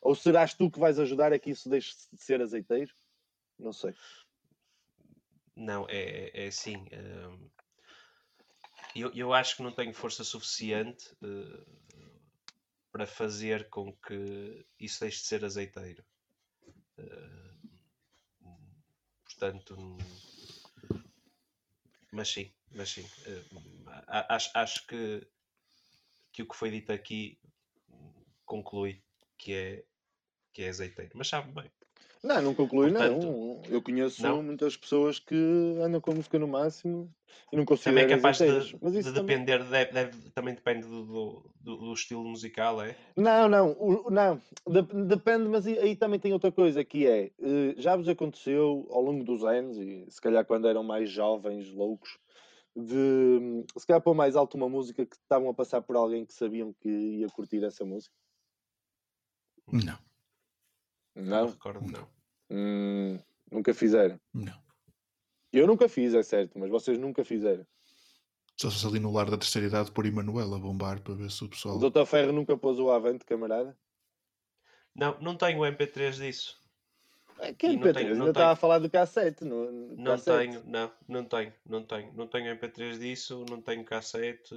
Ou 0.00 0.14
serás 0.14 0.54
tu 0.54 0.70
que 0.70 0.80
vais 0.80 0.98
ajudar 0.98 1.30
a 1.30 1.38
que 1.38 1.50
isso 1.50 1.68
deixe 1.68 1.94
de 2.10 2.22
ser 2.22 2.40
azeiteiro? 2.40 2.90
Não 3.58 3.72
sei. 3.74 3.94
Não, 5.56 5.84
é, 5.88 6.30
é 6.44 6.46
assim. 6.46 6.76
hum, 6.92 7.50
eu, 8.94 9.10
eu 9.14 9.32
acho 9.32 9.56
que 9.56 9.62
não 9.62 9.72
tenho 9.72 9.92
força 9.92 10.22
suficiente 10.24 11.04
eh, 11.22 11.64
para 12.90 13.06
fazer 13.06 13.68
com 13.68 13.92
que 13.92 14.66
isso 14.80 15.00
deixe 15.00 15.18
de 15.20 15.26
ser 15.26 15.44
azeiteiro. 15.44 16.02
Eh, 16.98 17.50
portanto, 19.24 19.76
mas 22.12 22.28
sim, 22.28 22.50
mas 22.74 22.88
sim. 22.90 23.04
a- 24.08 24.34
acho, 24.36 24.50
acho 24.54 24.86
que, 24.86 25.26
que 26.32 26.42
o 26.42 26.48
que 26.48 26.56
foi 26.56 26.70
dito 26.70 26.92
aqui 26.92 27.38
conclui 28.44 29.02
que 29.38 29.52
é, 29.52 29.84
que 30.52 30.62
é 30.62 30.70
azeiteiro. 30.70 31.12
Mas 31.16 31.28
sabe 31.28 31.52
bem. 31.52 31.70
Não, 32.24 32.40
não 32.40 32.54
conclui, 32.54 32.90
Portanto, 32.90 33.26
não. 33.26 33.60
Eu 33.68 33.82
conheço 33.82 34.22
não? 34.22 34.42
muitas 34.42 34.74
pessoas 34.78 35.18
que 35.18 35.34
andam 35.78 36.00
com 36.00 36.10
a 36.10 36.14
música 36.14 36.38
no 36.38 36.48
máximo 36.48 37.14
e 37.52 37.56
não 37.56 37.66
Também 37.66 38.04
é 38.04 38.08
capaz 38.08 38.38
de. 38.38 38.78
Mas 38.80 38.94
de 38.94 39.00
isso 39.00 39.12
também... 39.12 39.36
depender, 39.36 39.62
deve, 39.64 39.92
deve- 39.92 40.30
também 40.30 40.54
depende 40.54 40.86
do, 40.86 41.04
do, 41.04 41.50
do- 41.60 41.92
estilo 41.92 42.24
musical, 42.24 42.80
é? 42.80 42.96
Não, 43.14 43.46
não, 43.46 43.72
o- 43.72 44.10
não, 44.10 44.40
Dep- 44.66 44.94
depende, 45.06 45.48
mas 45.50 45.66
aí, 45.66 45.94
também 45.94 46.18
tem 46.18 46.32
outra 46.32 46.50
coisa 46.50 46.82
que 46.82 47.06
é, 47.06 47.26
eh, 47.26 47.74
já 47.76 47.94
vos 47.94 48.08
aconteceu 48.08 48.88
ao 48.90 49.02
longo 49.02 49.22
dos 49.22 49.44
anos, 49.44 49.76
e 49.76 50.06
se 50.10 50.20
calhar 50.20 50.46
quando 50.46 50.66
eram 50.66 50.82
mais 50.82 51.10
jovens, 51.10 51.70
loucos, 51.70 52.18
de 52.74 53.64
se 53.76 53.86
calhar 53.86 54.00
pôr 54.02 54.14
mais 54.14 54.34
alto 54.34 54.56
uma 54.56 54.68
música 54.68 55.04
que 55.04 55.14
estavam 55.16 55.50
a 55.50 55.54
passar 55.54 55.82
por 55.82 55.94
alguém 55.94 56.24
que 56.24 56.32
sabiam 56.32 56.72
que 56.80 56.88
ia 56.88 57.28
curtir 57.28 57.62
essa 57.62 57.84
música? 57.84 58.14
Não, 59.70 59.98
Não 61.14 61.24
Não? 61.24 61.46
recordo, 61.50 61.80
não. 61.90 62.13
Hum, 62.56 63.18
nunca 63.50 63.74
fizeram. 63.74 64.20
não. 64.32 64.62
Eu 65.52 65.66
nunca 65.68 65.88
fiz, 65.88 66.14
é 66.14 66.22
certo, 66.22 66.58
mas 66.58 66.68
vocês 66.68 66.98
nunca 66.98 67.24
fizeram. 67.24 67.64
Só 68.56 68.68
se 68.70 68.74
fosse 68.76 68.86
ali 68.88 68.98
no 69.00 69.12
lar 69.12 69.30
da 69.30 69.36
terceira 69.38 69.68
idade 69.68 69.90
por 69.92 70.04
Emanuel 70.04 70.52
a 70.54 70.58
bombar 70.58 71.00
para 71.00 71.14
ver 71.14 71.30
se 71.30 71.42
o 71.42 71.46
O 71.46 71.50
pessoal. 71.50 71.78
Dr. 71.78 72.04
Ferro 72.06 72.32
nunca 72.32 72.56
pôs 72.56 72.78
o 72.80 72.90
avante, 72.90 73.24
camarada? 73.24 73.76
Não, 74.94 75.16
não 75.20 75.36
tenho 75.36 75.60
o 75.60 75.64
MP3 75.64 76.16
disso. 76.16 76.56
É, 77.38 77.52
que 77.52 77.66
E 77.66 77.76
não 77.76 77.82
MP3? 77.82 77.94
tenho- 77.94 78.08
não 78.10 78.26
Ainda 78.26 78.30
estava 78.30 78.46
tenho. 78.46 78.50
a 78.52 78.56
falar 78.56 78.78
do 78.80 78.90
cassete. 78.90 79.44
No, 79.44 79.70
no 79.72 79.96
Não 79.96 80.12
cassete. 80.12 80.50
tenho, 80.52 80.64
não, 80.66 80.92
não 81.08 81.24
tenho, 81.24 81.52
não 81.68 81.82
tenho. 81.84 82.12
Não 82.14 82.26
tenho 82.28 82.50
MP3 82.56 82.98
disso, 82.98 83.44
não 83.48 83.60
tenho 83.60 83.84
cassete. 83.84 84.54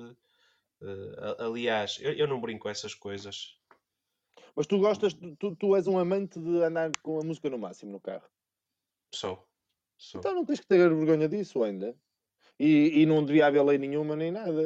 a- 1.20 1.46
aliás, 1.46 1.98
eu, 2.02 2.14
eu 2.14 2.28
não 2.28 2.40
brinco 2.42 2.64
com 2.64 2.70
essas 2.70 2.94
coisas. 2.94 3.56
Mas 4.58 4.66
tu 4.66 4.80
gostas, 4.80 5.14
tu, 5.38 5.56
tu 5.56 5.76
és 5.76 5.86
um 5.86 6.00
amante 6.00 6.40
de 6.40 6.64
andar 6.64 6.90
com 7.04 7.20
a 7.20 7.24
música 7.24 7.48
no 7.48 7.60
máximo 7.60 7.92
no 7.92 8.00
carro. 8.00 8.28
Sou. 9.14 9.48
Sou. 9.96 10.18
Então 10.20 10.34
não 10.34 10.44
tens 10.44 10.60
que 10.60 10.66
ter 10.66 10.78
vergonha 10.90 11.30
disso 11.30 11.62
ainda. 11.62 11.96
E, 12.60 13.02
e 13.02 13.06
não 13.06 13.24
devia 13.24 13.46
haver 13.46 13.64
lei 13.64 13.78
nenhuma 13.78 14.16
nem 14.16 14.32
nada. 14.32 14.60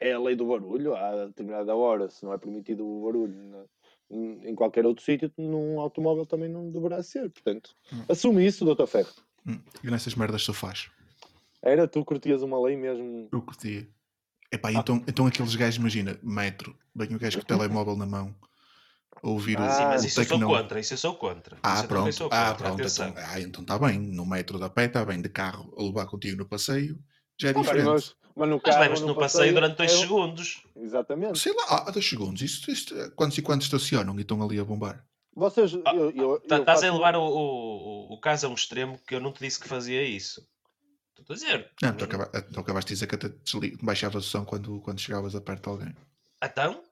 É 0.00 0.12
a 0.12 0.18
lei 0.18 0.34
do 0.34 0.46
barulho. 0.48 0.96
Há 0.96 1.26
determinada 1.26 1.76
hora, 1.76 2.10
se 2.10 2.24
não 2.24 2.32
é 2.32 2.38
permitido 2.38 2.84
o 2.84 3.04
barulho 3.04 3.68
em 4.10 4.52
qualquer 4.56 4.84
outro 4.84 5.04
sítio, 5.04 5.32
num 5.38 5.78
automóvel 5.78 6.26
também 6.26 6.48
não 6.48 6.68
deverá 6.68 7.00
ser. 7.00 7.30
Portanto, 7.30 7.76
Hum. 7.92 8.04
assume 8.08 8.44
isso, 8.44 8.64
Dr. 8.64 8.86
Ferro. 8.88 9.12
Hum, 9.46 9.60
E 9.84 9.90
nessas 9.92 10.16
merdas 10.16 10.42
sofás. 10.42 10.90
Era, 11.62 11.86
tu 11.86 12.04
curtias 12.04 12.42
uma 12.42 12.60
lei 12.60 12.76
mesmo. 12.76 13.28
Eu 13.30 13.40
curtia. 13.42 13.86
Ah. 13.88 14.56
Epá, 14.56 14.72
então, 14.72 14.96
então 15.06 15.26
aqueles 15.26 15.54
gajos, 15.54 15.76
imagina, 15.76 16.18
metro, 16.20 16.76
bem 16.92 17.14
o 17.14 17.18
gajo 17.20 17.38
com 17.38 17.44
o 17.44 17.46
telemóvel 17.46 17.96
na 17.96 18.06
mão, 18.06 18.34
ouvir 19.22 19.58
o, 19.58 19.62
Ah, 19.62 19.70
Sim, 19.70 19.84
mas 19.84 20.02
o 20.02 20.06
isso 20.06 20.20
eu 20.20 20.24
sou 20.24 20.40
contra, 20.40 20.80
isso 20.80 20.94
eu 20.94 20.98
sou 20.98 21.14
contra. 21.14 21.58
Ah, 21.62 21.74
isso 21.74 21.88
pronto. 21.88 22.12
sou 22.12 22.28
Ah, 22.30 22.48
contra, 22.50 22.54
pronto. 22.66 22.80
atenção. 22.80 23.08
Então, 23.08 23.22
ah, 23.26 23.40
então 23.40 23.62
está 23.62 23.78
bem. 23.78 23.98
No 23.98 24.24
metro 24.26 24.58
da 24.58 24.68
pé 24.70 24.86
está 24.86 25.04
bem. 25.04 25.20
De 25.20 25.28
carro 25.28 25.72
a 25.78 25.82
levar 25.82 26.06
contigo 26.06 26.36
no 26.36 26.46
passeio 26.48 26.98
já 27.38 27.48
é 27.48 27.50
Ah, 27.52 27.60
diferente. 27.60 27.84
mas, 27.86 28.14
mas 28.36 28.48
no 28.48 28.54
Mas 28.56 28.62
carro, 28.64 28.80
levas-te 28.80 29.06
no 29.06 29.14
passeio 29.14 29.54
durante 29.54 29.76
dois 29.76 29.92
é- 29.92 29.96
segundos. 29.96 30.62
Exatamente. 30.76 31.38
Sei 31.38 31.52
lá, 31.54 31.84
há 31.86 31.90
dois 31.90 32.08
segundos. 32.08 32.42
Isto, 32.42 32.70
isto, 32.70 33.12
quantos 33.16 33.36
e 33.38 33.42
quantos 33.42 33.66
estacionam 33.66 34.16
e 34.18 34.22
estão 34.22 34.42
ali 34.42 34.58
a 34.58 34.64
bombar? 34.64 35.04
Vocês. 35.34 35.72
Ah, 35.84 35.94
eu, 35.94 36.10
eu, 36.10 36.40
Tá- 36.40 36.58
Estás 36.58 36.80
faço- 36.80 36.92
a 36.92 36.94
levar 36.96 37.16
o, 37.16 37.22
o, 37.22 38.14
o 38.14 38.20
caso 38.20 38.46
a 38.46 38.50
um 38.50 38.54
extremo 38.54 38.98
que 39.06 39.14
eu 39.14 39.20
não 39.20 39.32
te 39.32 39.40
disse 39.40 39.60
que 39.60 39.68
fazia 39.68 40.02
isso. 40.02 40.46
Estou 41.18 41.34
a 41.34 41.36
dizer. 41.36 41.70
Não, 41.82 41.92
tu, 41.94 42.04
acaba, 42.04 42.26
tu 42.26 42.60
acabaste 42.60 42.88
de 42.88 42.94
dizer 42.94 43.06
que 43.06 43.14
até 43.14 43.30
baixavas 43.82 44.24
o 44.24 44.28
som 44.28 44.44
quando, 44.44 44.80
quando 44.80 44.98
chegavas 45.00 45.34
a 45.34 45.40
perto 45.40 45.62
de 45.64 45.68
alguém. 45.68 45.96
Então, 46.42 46.82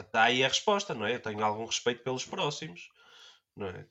está 0.00 0.24
aí 0.24 0.42
a 0.44 0.48
resposta, 0.48 0.94
não 0.94 1.04
é? 1.06 1.14
Eu 1.14 1.20
tenho 1.20 1.44
algum 1.44 1.64
respeito 1.66 2.02
pelos 2.02 2.24
próximos, 2.24 2.88
não 3.54 3.66
é? 3.68 3.86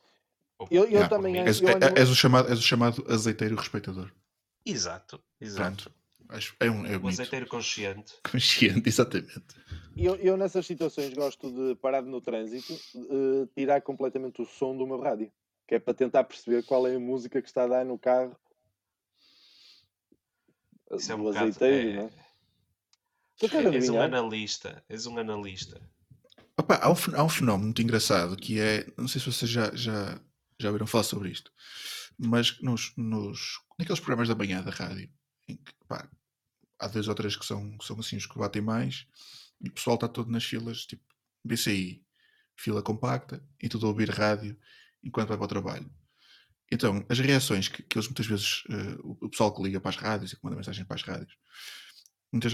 Ou- 0.58 0.68
Eu, 0.72 0.84
eu 0.84 0.90
Yeah, 0.90 1.08
também. 1.10 1.34
mim. 1.34 1.40
És, 1.40 1.62
eu 1.62 1.70
é- 1.70 1.74
ando- 1.76 2.00
és 2.00 2.10
o 2.10 2.16
chamado, 2.16 2.50
és 2.50 2.60
o 2.60 2.62
chamado 2.62 3.06
azeiteiro 3.10 3.56
respeitador. 3.56 4.12
Exato, 4.66 5.24
exato. 5.40 5.84
Pronto. 5.84 6.02
Acho, 6.30 6.56
é 6.60 6.70
um 6.70 6.86
é 6.86 6.96
O 6.96 7.00
bonito. 7.02 7.20
azeiteiro 7.20 7.48
consciente. 7.48 8.14
Consciente, 8.32 8.88
exatamente. 8.88 9.44
Eu, 9.98 10.16
eu 10.16 10.38
nessas 10.38 10.66
situações 10.66 11.14
gosto 11.14 11.52
de 11.52 11.76
parar 11.76 12.02
no 12.04 12.22
trânsito, 12.22 12.74
eh, 12.96 13.48
tirar 13.54 13.82
completamente 13.82 14.42
o 14.42 14.46
som 14.46 14.78
do 14.78 14.88
meu 14.88 15.00
rádio, 15.00 15.30
que 15.68 15.76
é 15.76 15.80
para 15.80 15.94
tentar 15.94 16.24
perceber 16.24 16.64
qual 16.64 16.88
é 16.88 16.96
a 16.96 17.00
música 17.00 17.42
que 17.42 17.48
está 17.50 17.64
a 17.66 17.68
dar 17.68 17.86
no 17.86 18.00
carro 18.00 18.34
Isso 20.94 21.12
é 21.12 21.16
um 21.16 21.18
do 21.18 21.24
bocado. 21.26 21.46
azeiteiro, 21.48 21.90
é- 21.90 21.94
não 21.96 22.04
é? 22.08 22.21
És 23.73 23.89
um 23.89 24.01
analista. 24.01 24.84
És 24.89 25.06
um 25.06 25.17
analista. 25.17 25.82
Opa, 26.58 26.75
há, 26.75 26.89
um, 26.91 26.95
há 27.15 27.23
um 27.23 27.30
fenómeno 27.30 27.65
muito 27.65 27.82
engraçado 27.82 28.36
que 28.36 28.60
é. 28.60 28.86
Não 28.97 29.08
sei 29.08 29.19
se 29.19 29.32
vocês 29.32 29.49
já, 29.49 29.73
já, 29.73 30.19
já 30.60 30.69
ouviram 30.69 30.86
falar 30.86 31.04
sobre 31.04 31.30
isto, 31.30 31.51
mas 32.17 32.60
nos, 32.62 32.93
nos, 32.95 33.60
naqueles 33.80 33.99
programas 33.99 34.27
da 34.27 34.36
manhã 34.36 34.62
da 34.62 34.71
rádio, 34.71 35.10
em 35.47 35.56
que 35.56 35.73
pá, 35.88 36.08
há 36.80 36.88
dois 36.88 37.08
ou 37.08 37.15
três 37.15 37.36
que 37.36 37.45
são, 37.45 37.77
que 37.77 37.86
são 37.86 37.99
assim 37.99 38.17
os 38.17 38.25
que 38.25 38.38
batem 38.38 38.62
mais, 38.62 39.08
e 39.60 39.69
o 39.69 39.71
pessoal 39.71 39.95
está 39.95 40.08
todo 40.08 40.32
nas 40.32 40.43
filas, 40.43 40.86
tipo 40.86 41.04
BCI, 41.43 42.04
fila 42.56 42.84
compacta, 42.84 43.43
e 43.62 43.67
tudo 43.67 43.86
a 43.88 43.89
ouvir 43.89 44.10
rádio 44.10 44.58
enquanto 45.04 45.30
vai 45.30 45.38
para 45.38 45.45
o 45.45 45.49
trabalho. 45.49 45.89
Então, 46.71 47.06
as 47.10 47.19
reações 47.19 47.67
que, 47.67 47.84
que 47.84 47.97
eles 47.97 48.08
muitas 48.08 48.25
vezes, 48.25 48.63
o, 49.04 49.25
o 49.25 49.30
pessoal 49.30 49.54
que 49.54 49.62
liga 49.62 49.82
para 49.82 49.89
as 49.89 49.97
rádios 49.97 50.32
e 50.32 50.36
que 50.36 50.43
manda 50.43 50.56
mensagem 50.56 50.86
para 50.86 50.95
as 50.95 51.04
rádios, 51.04 51.36
muitas 52.32 52.54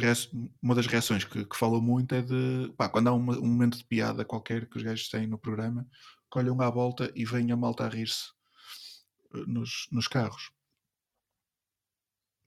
uma 0.62 0.74
das 0.76 0.88
reações 0.88 1.24
que, 1.24 1.46
que 1.46 1.56
falam 1.58 1.80
muito 1.82 2.13
é 2.16 2.22
de 2.22 2.74
pá, 2.78 2.90
quando 2.90 3.08
há 3.08 3.13
uma- 3.13 3.38
um 3.38 3.48
momento 3.48 3.78
de 3.78 3.84
piada 3.86 4.26
qualquer 4.26 4.68
que 4.70 4.78
os 4.78 4.84
gajos 4.84 5.10
têm 5.10 5.28
no 5.28 5.38
programa, 5.38 5.88
que 6.32 6.40
olham 6.40 6.60
à 6.62 6.70
volta 6.70 7.12
e 7.16 7.24
vem 7.26 7.52
a 7.52 7.56
malta 7.58 7.86
a 7.86 7.90
rir-se 7.90 8.32
eh, 9.36 9.44
nos, 9.48 9.88
nos 9.92 10.08
carros. 10.08 10.52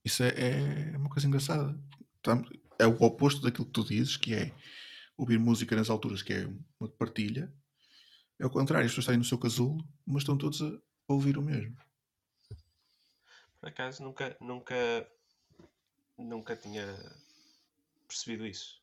Isso 0.05 0.23
é, 0.23 0.93
é 0.93 0.97
uma 0.97 1.09
coisa 1.11 1.27
engraçada. 1.27 1.79
Tam- 2.23 2.45
É 2.79 2.87
o 2.87 2.97
oposto 3.03 3.43
daquilo 3.43 3.67
que 3.67 3.73
tu 3.73 3.85
dizes, 3.85 4.17
que 4.17 4.35
é 4.35 4.55
ouvir 5.17 5.39
música 5.39 5.77
nas 5.77 5.91
alturas, 5.91 6.23
que 6.23 6.33
é 6.33 6.47
uma 6.81 6.89
partilha. 6.89 7.53
É 8.39 8.47
o 8.47 8.51
contrário, 8.51 8.87
as 8.87 8.93
pessoas 8.93 9.11
aí 9.11 9.19
no 9.19 9.25
seu 9.25 9.39
casulo, 9.39 9.87
mas 10.07 10.23
estão 10.23 10.37
todos 10.39 10.63
a 10.63 10.79
ouvir 11.07 11.37
o 11.37 11.43
mesmo. 11.43 11.77
Por 13.61 13.69
acaso 13.69 14.03
nunca, 14.03 14.35
nunca, 14.41 14.75
nunca 16.21 16.55
tinha 16.57 16.85
percebido 18.07 18.47
isso. 18.47 18.81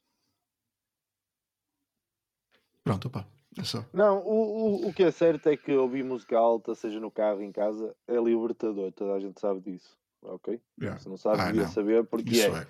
Pronto, 2.83 3.07
opá, 3.09 3.25
é 3.57 3.63
só. 3.63 3.83
Não, 3.93 4.19
o, 4.19 4.85
o, 4.85 4.87
o 4.87 4.93
que 4.93 5.03
é 5.03 5.11
certo 5.11 5.47
é 5.49 5.57
que 5.57 5.73
ouvir 5.75 6.03
música 6.03 6.37
alta, 6.37 6.73
seja 6.73 6.99
no 6.99 7.11
carro, 7.11 7.41
em 7.41 7.51
casa, 7.51 7.93
é 8.07 8.15
libertador, 8.15 8.91
toda 8.93 9.13
a 9.13 9.19
gente 9.19 9.39
sabe 9.39 9.59
disso. 9.59 9.97
Ok? 10.21 10.59
Yeah. 10.81 10.99
Se 10.99 11.07
não 11.09 11.17
sabe, 11.17 11.41
Ah, 11.41 11.45
devia 11.47 11.63
não. 11.63 11.69
saber 11.71 12.03
porque 12.05 12.31
Isso 12.31 12.47
é. 12.55 12.61
é. 12.61 12.67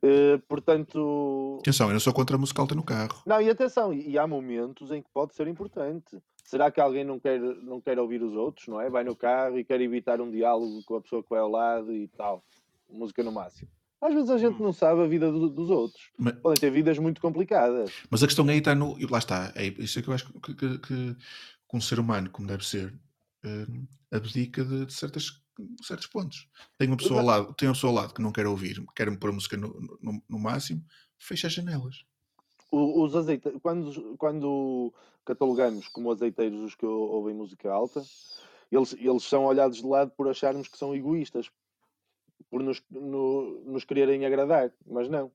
Eh, 0.00 0.38
portanto, 0.48 1.58
Atenção, 1.60 1.88
eu 1.88 1.92
não 1.92 2.00
sou 2.00 2.12
contra 2.12 2.36
a 2.36 2.38
música 2.38 2.60
alta 2.62 2.74
no 2.74 2.82
carro. 2.84 3.20
Não, 3.26 3.40
e 3.40 3.50
atenção, 3.50 3.92
e 3.92 4.10
e 4.10 4.18
há 4.18 4.26
momentos 4.26 4.90
em 4.90 5.02
que 5.02 5.08
pode 5.12 5.34
ser 5.34 5.46
importante. 5.48 6.20
Será 6.44 6.70
que 6.70 6.80
alguém 6.80 7.04
não 7.04 7.18
quer, 7.20 7.38
não 7.40 7.80
quer 7.80 7.98
ouvir 7.98 8.22
os 8.22 8.34
outros, 8.34 8.66
não 8.68 8.80
é? 8.80 8.88
Vai 8.88 9.04
no 9.04 9.14
carro 9.14 9.58
e 9.58 9.64
quer 9.64 9.80
evitar 9.80 10.20
um 10.20 10.30
diálogo 10.30 10.82
com 10.84 10.96
a 10.96 11.00
pessoa 11.00 11.22
que 11.22 11.28
vai 11.28 11.40
ao 11.40 11.48
lado 11.50 11.92
e 11.94 12.08
tal. 12.08 12.42
Música 12.88 13.22
no 13.22 13.30
máximo. 13.32 13.68
Às 14.00 14.14
vezes 14.14 14.30
a 14.30 14.38
gente 14.38 14.60
Hum. 14.60 14.66
não 14.66 14.72
sabe 14.72 15.02
a 15.02 15.06
vida 15.06 15.30
do- 15.30 15.50
dos 15.50 15.70
outros. 15.70 16.10
Mas, 16.16 16.34
Podem 16.40 16.60
ter 16.60 16.70
vidas 16.70 16.98
muito 16.98 17.20
complicadas. 17.20 17.92
mas 18.10 18.22
a 18.22 18.26
questão 18.26 18.48
aí 18.48 18.58
está 18.58 18.74
no. 18.74 18.98
e 18.98 19.06
Lá 19.06 19.18
está. 19.18 19.52
É 19.56 19.66
isso 19.66 19.98
é 19.98 20.02
que 20.02 20.08
eu 20.08 20.14
acho 20.14 20.32
que, 20.40 20.54
que, 20.54 20.78
que, 20.78 21.16
um 21.74 21.80
ser 21.80 21.98
humano, 21.98 22.30
como 22.30 22.46
deve 22.48 22.64
ser, 22.64 22.94
eh, 23.44 23.66
abdica 24.12 24.64
de, 24.64 24.86
de 24.86 24.92
certas, 24.94 25.42
certos 25.82 26.06
pontos. 26.06 26.48
Tem 26.78 26.88
uma 26.88 26.96
pessoa 26.96 27.20
ao 27.20 27.26
lado, 27.26 27.54
tem 27.54 27.68
uma 27.68 27.74
pessoa 27.74 27.90
ao 27.90 27.96
lado 27.96 28.14
que 28.14 28.22
não 28.22 28.32
quer 28.32 28.46
ouvir, 28.46 28.84
quer 28.94 29.14
pôr 29.18 29.30
a 29.30 29.32
música 29.32 29.56
no, 29.56 29.68
no, 30.00 30.22
no 30.28 30.38
máximo, 30.38 30.82
fecha 31.18 31.48
as 31.48 31.52
janelas. 31.52 32.04
O- 32.70 33.02
Os 33.04 33.16
azeiteiros, 33.16 33.60
quando, 33.62 34.16
quando 34.16 34.94
catalogamos 35.24 35.88
como 35.88 36.10
azeiteiros 36.12 36.60
os 36.60 36.74
que 36.74 36.86
ou- 36.86 37.10
ouvem 37.10 37.34
música 37.34 37.70
alta, 37.70 38.02
eles, 38.70 38.92
eles 38.98 39.24
são 39.24 39.44
olhados 39.44 39.78
de 39.78 39.86
lado 39.86 40.12
por 40.16 40.28
acharmos 40.28 40.68
que 40.68 40.78
são 40.78 40.94
egoístas, 40.94 41.50
por 42.50 42.62
nos, 42.62 42.82
no- 42.90 43.60
nos 43.64 43.84
quererem 43.84 44.24
agradar, 44.24 44.72
mas 44.86 45.08
não. 45.08 45.30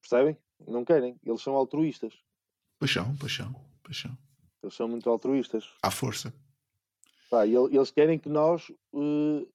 Percebem? 0.00 0.36
Não 0.66 0.84
querem. 0.84 1.18
Eles 1.24 1.42
são 1.42 1.54
altruístas. 1.54 2.14
Paixão, 2.78 3.16
paixão, 3.16 3.54
paixão. 3.82 4.16
Eles 4.62 4.74
são 4.74 4.88
muito 4.88 5.08
altruístas. 5.08 5.64
À 5.82 5.90
força. 5.90 6.32
Pá, 7.30 7.46
e 7.46 7.54
el- 7.54 7.68
eles 7.72 7.90
querem 7.90 8.18
que 8.18 8.28
nós 8.28 8.70
eh, 8.94 9.46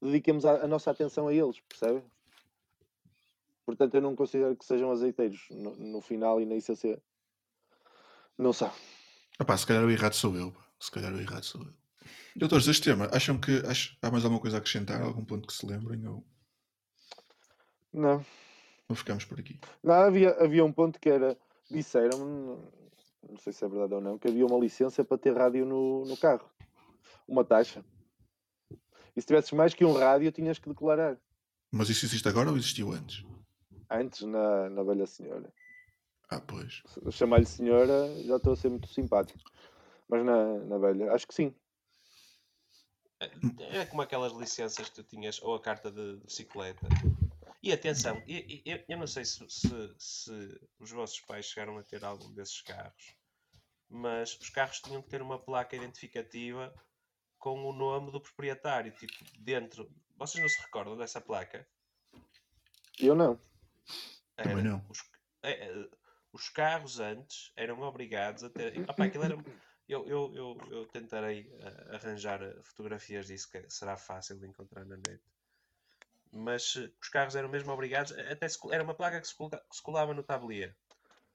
dediquemos 0.00 0.44
a, 0.46 0.64
a 0.64 0.68
nossa 0.68 0.90
atenção 0.90 1.28
a 1.28 1.34
eles, 1.34 1.60
percebem? 1.60 2.02
Portanto, 3.66 3.94
eu 3.94 4.00
não 4.02 4.14
considero 4.14 4.54
que 4.56 4.64
sejam 4.64 4.90
azeiteiros 4.90 5.46
no, 5.50 5.74
no 5.76 6.00
final 6.00 6.40
e 6.40 6.44
na 6.46 6.54
essência. 6.54 7.02
Não 8.36 8.52
são. 8.52 8.70
Epá, 9.40 9.56
se 9.56 9.66
calhar 9.66 9.84
o 9.84 9.90
errado 9.90 10.12
sou 10.14 10.36
eu. 10.36 10.54
Se 10.78 10.90
calhar 10.90 11.12
o 11.12 11.20
errado 11.20 11.44
sou 11.44 11.62
eu. 11.62 11.72
Doutores, 12.36 12.66
deste 12.66 12.82
tema, 12.90 13.08
acham 13.12 13.38
que 13.38 13.62
há 14.02 14.10
mais 14.10 14.24
alguma 14.24 14.40
coisa 14.40 14.56
a 14.56 14.58
acrescentar? 14.58 15.00
Algum 15.00 15.24
ponto 15.24 15.46
que 15.46 15.52
se 15.54 15.64
lembrem? 15.64 16.04
Ou, 16.06 16.24
Não. 17.92 18.24
ou 18.88 18.96
ficamos 18.96 19.24
por 19.24 19.38
aqui? 19.38 19.60
Não, 19.82 19.94
havia, 19.94 20.30
havia 20.42 20.64
um 20.64 20.72
ponto 20.72 20.98
que 20.98 21.08
era. 21.08 21.36
Disseram, 21.70 22.18
não, 22.18 22.72
não 23.30 23.38
sei 23.38 23.52
se 23.52 23.64
é 23.64 23.68
verdade 23.68 23.94
ou 23.94 24.00
não, 24.00 24.18
que 24.18 24.28
havia 24.28 24.44
uma 24.44 24.58
licença 24.58 25.04
para 25.04 25.16
ter 25.16 25.34
rádio 25.34 25.64
no, 25.64 26.04
no 26.04 26.16
carro. 26.16 26.50
Uma 27.26 27.44
taxa. 27.44 27.84
E 29.16 29.20
se 29.20 29.26
tivesses 29.26 29.52
mais 29.52 29.72
que 29.72 29.84
um 29.84 29.92
rádio, 29.92 30.32
tinhas 30.32 30.58
que 30.58 30.68
declarar. 30.68 31.16
Mas 31.70 31.88
isso 31.88 32.04
existe 32.04 32.28
agora 32.28 32.50
ou 32.50 32.56
existiu 32.56 32.92
antes? 32.92 33.24
Antes, 33.88 34.22
na, 34.22 34.68
na 34.70 34.82
velha 34.82 35.06
senhora. 35.06 35.52
Ah, 36.28 36.40
pois. 36.40 36.82
Chamar-lhe 37.10 37.46
senhora, 37.46 38.12
já 38.24 38.36
estou 38.36 38.52
a 38.52 38.56
ser 38.56 38.68
muito 38.70 38.88
simpático. 38.88 39.38
Mas 40.08 40.24
na, 40.24 40.58
na 40.64 40.78
velha, 40.78 41.12
acho 41.12 41.26
que 41.26 41.34
sim. 41.34 41.54
É 43.70 43.84
como 43.86 44.02
aquelas 44.02 44.32
licenças 44.32 44.88
que 44.88 44.94
tu 44.94 45.02
tinhas, 45.04 45.40
ou 45.42 45.54
a 45.54 45.60
carta 45.60 45.90
de, 45.90 46.16
de 46.18 46.24
bicicleta. 46.24 46.86
E 47.62 47.72
atenção, 47.72 48.22
e- 48.26 48.62
e- 48.66 48.70
eu, 48.70 48.84
eu 48.88 48.98
não 48.98 49.06
sei 49.06 49.24
se, 49.24 49.44
se- 49.48 49.94
se 49.98 50.60
os 50.78 50.90
vossos 50.90 51.20
pais 51.20 51.46
chegaram 51.46 51.78
a 51.78 51.82
ter 51.82 52.04
algum 52.04 52.30
desses 52.32 52.60
carros, 52.60 53.14
mas 53.88 54.38
os 54.38 54.50
carros 54.50 54.80
tinham 54.80 55.00
que 55.02 55.08
ter 55.08 55.22
uma 55.22 55.38
placa 55.38 55.74
identificativa 55.76 56.74
com 57.38 57.64
o 57.64 57.72
nome 57.72 58.10
do 58.10 58.20
proprietário, 58.20 58.92
tipo, 58.92 59.14
dentro. 59.38 59.90
Vocês 60.16 60.42
não 60.42 60.48
se 60.48 60.60
recordam 60.62 60.96
dessa 60.96 61.20
placa? 61.20 61.66
Eu 62.98 63.14
não. 63.14 63.38
Também 64.36 64.52
Era- 64.58 64.62
não. 64.62 64.86
Os, 64.88 64.98
é, 65.42 65.66
é, 65.68 65.88
os 66.32 66.48
carros 66.48 67.00
antes 67.00 67.52
eram 67.56 67.80
obrigados 67.82 68.42
a 68.44 68.50
ter. 68.50 68.78
Opá, 68.88 69.04
aquilo 69.06 69.24
era- 69.24 69.36
eu, 69.88 70.06
eu, 70.06 70.34
eu, 70.34 70.56
eu 70.70 70.86
tentarei 70.86 71.50
ah, 71.62 71.96
arranjar 71.96 72.42
ah, 72.42 72.62
fotografias 72.62 73.26
disso, 73.26 73.50
que 73.50 73.68
será 73.70 73.96
fácil 73.96 74.38
de 74.38 74.46
encontrar 74.46 74.84
na 74.84 74.96
net. 74.96 75.20
Mas 76.32 76.74
eh, 76.76 76.90
os 77.00 77.08
carros 77.08 77.36
eram 77.36 77.48
mesmo 77.48 77.72
obrigados, 77.72 78.12
até 78.12 78.48
se 78.48 78.58
era 78.72 78.82
uma 78.82 78.94
placa 78.94 79.20
que 79.20 79.26
se, 79.28 79.34
que 79.36 79.76
se 79.76 79.82
colava 79.82 80.12
no 80.14 80.22
tablier 80.22 80.74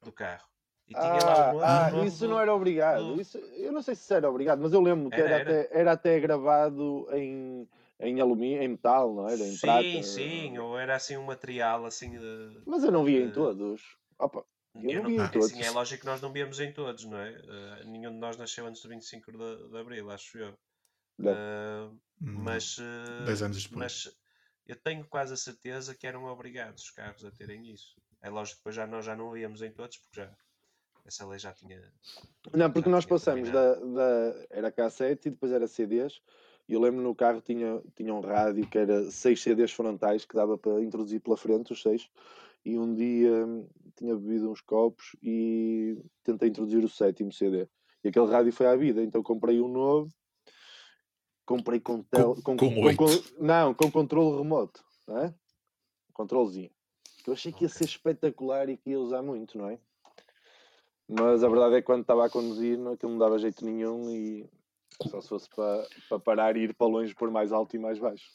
do 0.01 0.11
carro. 0.11 0.47
E 0.87 0.95
tinha 0.95 1.23
lá 1.23 1.37
o 1.37 1.45
nome, 1.45 1.63
Ah, 1.63 1.87
o 1.87 1.91
nome 1.91 2.07
isso 2.07 2.23
do- 2.25 2.29
não 2.29 2.39
era 2.39 2.53
obrigado. 2.53 3.15
do- 3.15 3.21
Isso, 3.21 3.37
eu 3.37 3.71
não 3.71 3.81
sei 3.81 3.95
se 3.95 4.13
era 4.13 4.29
obrigado, 4.29 4.59
mas 4.61 4.73
eu 4.73 4.81
lembro 4.81 5.11
que 5.11 5.21
Era, 5.21 5.35
era, 5.35 5.41
era. 5.41 5.51
Até, 5.53 5.79
era 5.79 5.91
até 5.93 6.19
gravado 6.19 7.07
em, 7.13 7.67
em 7.99 8.19
alumínio, 8.19 8.61
em 8.63 8.67
metal, 8.69 9.13
não 9.13 9.27
era? 9.27 9.35
Em 9.35 9.57
Sim, 9.57 9.61
prata. 9.61 10.03
sim, 10.03 10.57
ou 10.57 10.77
era 10.77 10.95
assim 10.95 11.17
um 11.17 11.25
material 11.25 11.85
assim 11.85 12.11
de. 12.17 12.61
Mas 12.65 12.83
eu 12.83 12.91
não 12.91 13.03
via 13.03 13.19
em 13.23 13.27
Eh, 13.27 13.33
todos. 13.33 13.97
Opa, 14.17 14.43
Eu 14.75 14.91
Eu 14.91 15.03
não 15.03 15.03
não, 15.03 15.09
vi 15.09 15.15
em 15.15 15.19
assim, 15.21 15.39
todos. 15.39 15.51
é 15.61 15.71
lógico 15.71 16.01
que 16.01 16.05
nós 16.05 16.21
não 16.21 16.31
víamos 16.31 16.59
em 16.59 16.71
todos, 16.73 17.05
não 17.05 17.17
é? 17.19 17.31
Eh, 17.31 17.83
nenhum 17.85 18.11
de 18.11 18.17
nós 18.17 18.37
nasceu 18.37 18.65
antes 18.67 18.81
do 18.81 18.89
25 18.89 19.31
de, 19.31 19.69
de 19.69 19.77
Abril, 19.77 20.09
acho 20.11 20.37
eu. 20.37 20.57
Ah, 21.25 21.89
Hum, 22.21 22.43
mas, 22.43 22.77
eh, 22.79 23.25
10 23.25 23.41
anos 23.43 23.63
depois. 23.63 23.79
mas 24.05 24.17
eu 24.67 24.75
tenho 24.75 25.05
quase 25.07 25.33
a 25.33 25.37
certeza 25.37 25.95
que 25.95 26.05
eram 26.05 26.25
obrigados 26.25 26.83
os 26.83 26.91
carros 26.91 27.23
a 27.25 27.31
terem 27.31 27.71
isso. 27.71 27.95
É 28.21 28.29
lógico 28.29 28.57
que 28.57 28.59
depois 28.61 28.75
já 28.75 28.85
nós 28.85 29.05
já 29.05 29.15
não 29.15 29.31
víamos 29.31 29.61
em 29.61 29.71
todos, 29.71 29.97
porque 29.97 30.19
já 30.21 30.35
essa 31.05 31.25
lei 31.25 31.39
já 31.39 31.53
tinha. 31.53 31.81
Não, 32.53 32.71
porque 32.71 32.89
nós 32.89 33.05
passamos 33.05 33.49
da, 33.49 33.75
da. 33.75 34.45
Era 34.49 34.71
cassete 34.71 35.27
e 35.27 35.31
depois 35.31 35.51
era 35.51 35.67
CDs. 35.67 36.21
E 36.67 36.73
eu 36.73 36.79
lembro 36.79 37.01
no 37.01 37.15
carro 37.15 37.41
tinha, 37.41 37.81
tinha 37.95 38.13
um 38.13 38.19
rádio 38.19 38.67
que 38.69 38.77
era 38.77 39.09
seis 39.09 39.41
CDs 39.41 39.71
frontais 39.71 40.23
que 40.25 40.35
dava 40.35 40.55
para 40.57 40.81
introduzir 40.83 41.19
pela 41.19 41.35
frente, 41.35 41.73
os 41.73 41.81
seis. 41.81 42.07
E 42.69 42.77
um 42.77 42.93
dia 42.93 43.45
hum, 43.45 43.67
tinha 43.95 44.15
bebido 44.15 44.49
uns 44.51 44.61
copos 44.61 45.15
e 45.23 45.97
tentei 46.23 46.49
introduzir 46.49 46.83
o 46.83 46.89
sétimo 46.89 47.31
CD. 47.31 47.67
E 48.03 48.09
aquele 48.09 48.27
rádio 48.27 48.53
foi 48.53 48.67
à 48.67 48.75
vida, 48.75 49.03
então 49.03 49.21
comprei 49.23 49.59
um 49.59 49.67
novo. 49.67 50.09
Comprei 51.45 51.79
com, 51.79 52.03
tel, 52.03 52.35
Com- 52.43 52.55
com 52.55 52.57
com- 52.57 52.83
oito. 52.85 53.33
Não, 53.39 53.73
com 53.73 53.89
controle 53.91 54.37
remoto, 54.37 54.83
não 55.07 55.17
é? 55.17 55.33
Controlezinho. 56.13 56.69
Eu 57.25 57.33
achei 57.33 57.51
que 57.51 57.63
ia 57.65 57.69
ser 57.69 57.85
espetacular 57.85 58.69
e 58.69 58.77
que 58.77 58.91
ia 58.91 58.99
usar 58.99 59.21
muito, 59.21 59.57
não 59.57 59.67
é? 59.69 59.79
Mas 61.07 61.43
a 61.43 61.49
verdade 61.49 61.75
é 61.75 61.81
que 61.81 61.87
quando 61.87 62.01
estava 62.01 62.25
a 62.25 62.29
conduzir, 62.29 62.77
não, 62.77 62.91
aquilo 62.93 63.11
não 63.13 63.19
dava 63.19 63.39
jeito 63.39 63.65
nenhum 63.65 64.09
e 64.11 64.47
só 65.09 65.19
se 65.21 65.27
fosse 65.29 65.49
para, 65.49 65.87
para 66.07 66.19
parar 66.19 66.55
e 66.55 66.61
ir 66.65 66.75
para 66.75 66.85
longe 66.87 67.15
por 67.15 67.31
mais 67.31 67.51
alto 67.51 67.75
e 67.75 67.79
mais 67.79 67.97
baixo. 67.97 68.29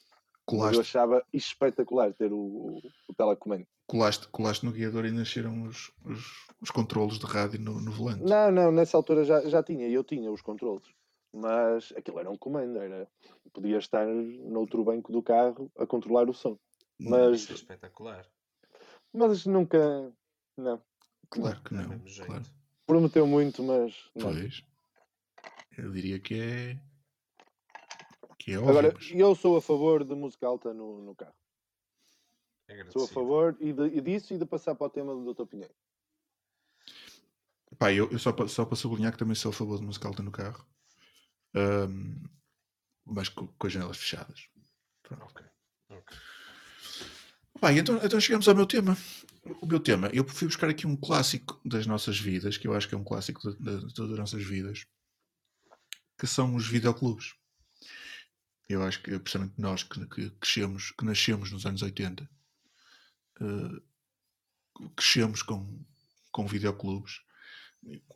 Mas 0.47 0.53
eu 0.53 0.59
Colaste, 0.59 0.81
achava 0.81 1.25
espetacular 1.33 2.13
ter 2.13 2.31
o, 2.31 2.37
o, 2.37 2.81
o 3.09 3.13
telecomando. 3.15 3.65
colaste, 3.87 4.27
colaste 4.27 4.63
no 4.65 4.71
guiador 4.71 5.05
e 5.05 5.11
nasceram 5.11 5.63
os, 5.63 5.91
os, 6.05 6.47
os 6.61 6.69
controlos 6.69 7.17
de 7.17 7.25
rádio 7.25 7.59
no, 7.59 7.81
no 7.81 7.91
volante. 7.91 8.23
Não, 8.23 8.51
não, 8.51 8.71
nessa 8.71 8.95
altura 8.95 9.25
já, 9.25 9.41
já 9.49 9.63
tinha, 9.63 9.87
eu 9.89 10.03
tinha 10.03 10.31
os 10.31 10.41
controles. 10.41 10.85
Mas 11.33 11.91
aquilo 11.97 12.19
era 12.19 12.29
um 12.29 12.37
comando, 12.37 12.77
era. 12.77 13.07
Podia 13.51 13.77
estar 13.77 14.05
noutro 14.07 14.83
banco 14.83 15.11
do 15.11 15.21
carro 15.21 15.69
a 15.77 15.85
controlar 15.85 16.29
o 16.29 16.33
som. 16.33 16.57
Mas, 16.97 17.41
Isso 17.41 17.51
é 17.51 17.55
espetacular. 17.55 18.25
mas 19.11 19.45
nunca. 19.45 20.13
Não. 20.55 20.81
Claro 21.29 21.61
que 21.63 21.73
não. 21.73 21.89
mesmo 21.89 22.07
jeito. 22.07 22.27
Claro. 22.27 22.45
Prometeu 22.85 23.27
muito, 23.27 23.63
mas. 23.63 23.93
Não. 24.15 24.31
Pois. 24.31 24.63
Eu 25.77 25.91
diria 25.91 26.19
que 26.19 26.39
é. 26.39 26.79
Que 28.45 28.51
é 28.51 28.57
óbvio. 28.59 28.69
Agora, 28.69 28.93
mas- 28.93 29.09
eu 29.11 29.33
sou 29.33 29.57
a 29.57 29.61
favor 29.61 30.03
de 30.03 30.13
música 30.13 30.45
alta 30.45 30.71
no, 30.71 31.01
no 31.01 31.15
carro. 31.15 31.33
É 32.67 32.83
Sou 32.91 33.03
a 33.05 33.07
favor 33.07 33.57
e, 33.59 33.73
de, 33.73 33.85
e 33.87 34.01
disso 34.01 34.33
e 34.33 34.37
de 34.37 34.45
passar 34.45 34.75
para 34.75 34.85
o 34.85 34.89
tema 34.89 35.13
do 35.15 35.33
Dr. 35.33 35.45
Pinheiro. 35.47 35.73
Pá, 37.79 37.91
eu, 37.91 38.09
eu 38.11 38.19
só, 38.19 38.31
para, 38.31 38.47
só 38.47 38.63
para 38.65 38.75
sublinhar 38.75 39.11
que 39.11 39.17
também 39.17 39.33
sou 39.35 39.49
a 39.49 39.53
favor 39.53 39.79
de 39.79 39.85
música 39.85 40.07
alta 40.07 40.21
no 40.23 40.31
carro. 40.31 40.63
Ahm, 41.55 42.23
mas 43.03 43.29
com, 43.29 43.47
com 43.47 43.67
as 43.67 43.73
janelas 43.73 43.97
fechadas. 43.97 44.47
Pronto. 45.01 45.23
Ok. 45.25 45.45
ok. 45.89 46.17
Pá, 47.59 47.71
e 47.73 47.79
então, 47.79 47.97
então 48.03 48.19
chegamos 48.19 48.47
ao 48.47 48.55
meu 48.55 48.65
tema. 48.67 48.95
O 49.61 49.65
meu 49.65 49.79
tema, 49.79 50.09
eu 50.13 50.23
fui 50.27 50.47
buscar 50.47 50.69
aqui 50.69 50.85
um 50.87 50.95
clássico 50.97 51.59
das 51.65 51.85
nossas 51.87 52.19
vidas, 52.19 52.57
que 52.57 52.67
eu 52.67 52.73
acho 52.73 52.87
que 52.89 52.95
é 52.95 52.97
um 52.97 53.03
clássico 53.03 53.41
de, 53.51 53.57
de- 53.57 53.87
de 53.87 53.93
todas 53.93 54.11
as 54.13 54.17
nossas 54.19 54.43
vidas, 54.43 54.85
que 56.19 56.25
são 56.27 56.55
os 56.55 56.67
videoclubes. 56.67 57.35
Eu 58.69 58.83
acho 58.83 59.01
que, 59.01 59.17
precisamente 59.19 59.59
nós 59.59 59.83
que, 59.83 60.05
que 60.07 60.29
crescemos, 60.31 60.91
que 60.91 61.05
nascemos 61.05 61.51
nos 61.51 61.65
anos 61.65 61.81
80, 61.81 62.29
eh, 63.41 63.81
crescemos 64.95 65.41
com, 65.43 65.79
com 66.31 66.47
videoclubes. 66.47 67.21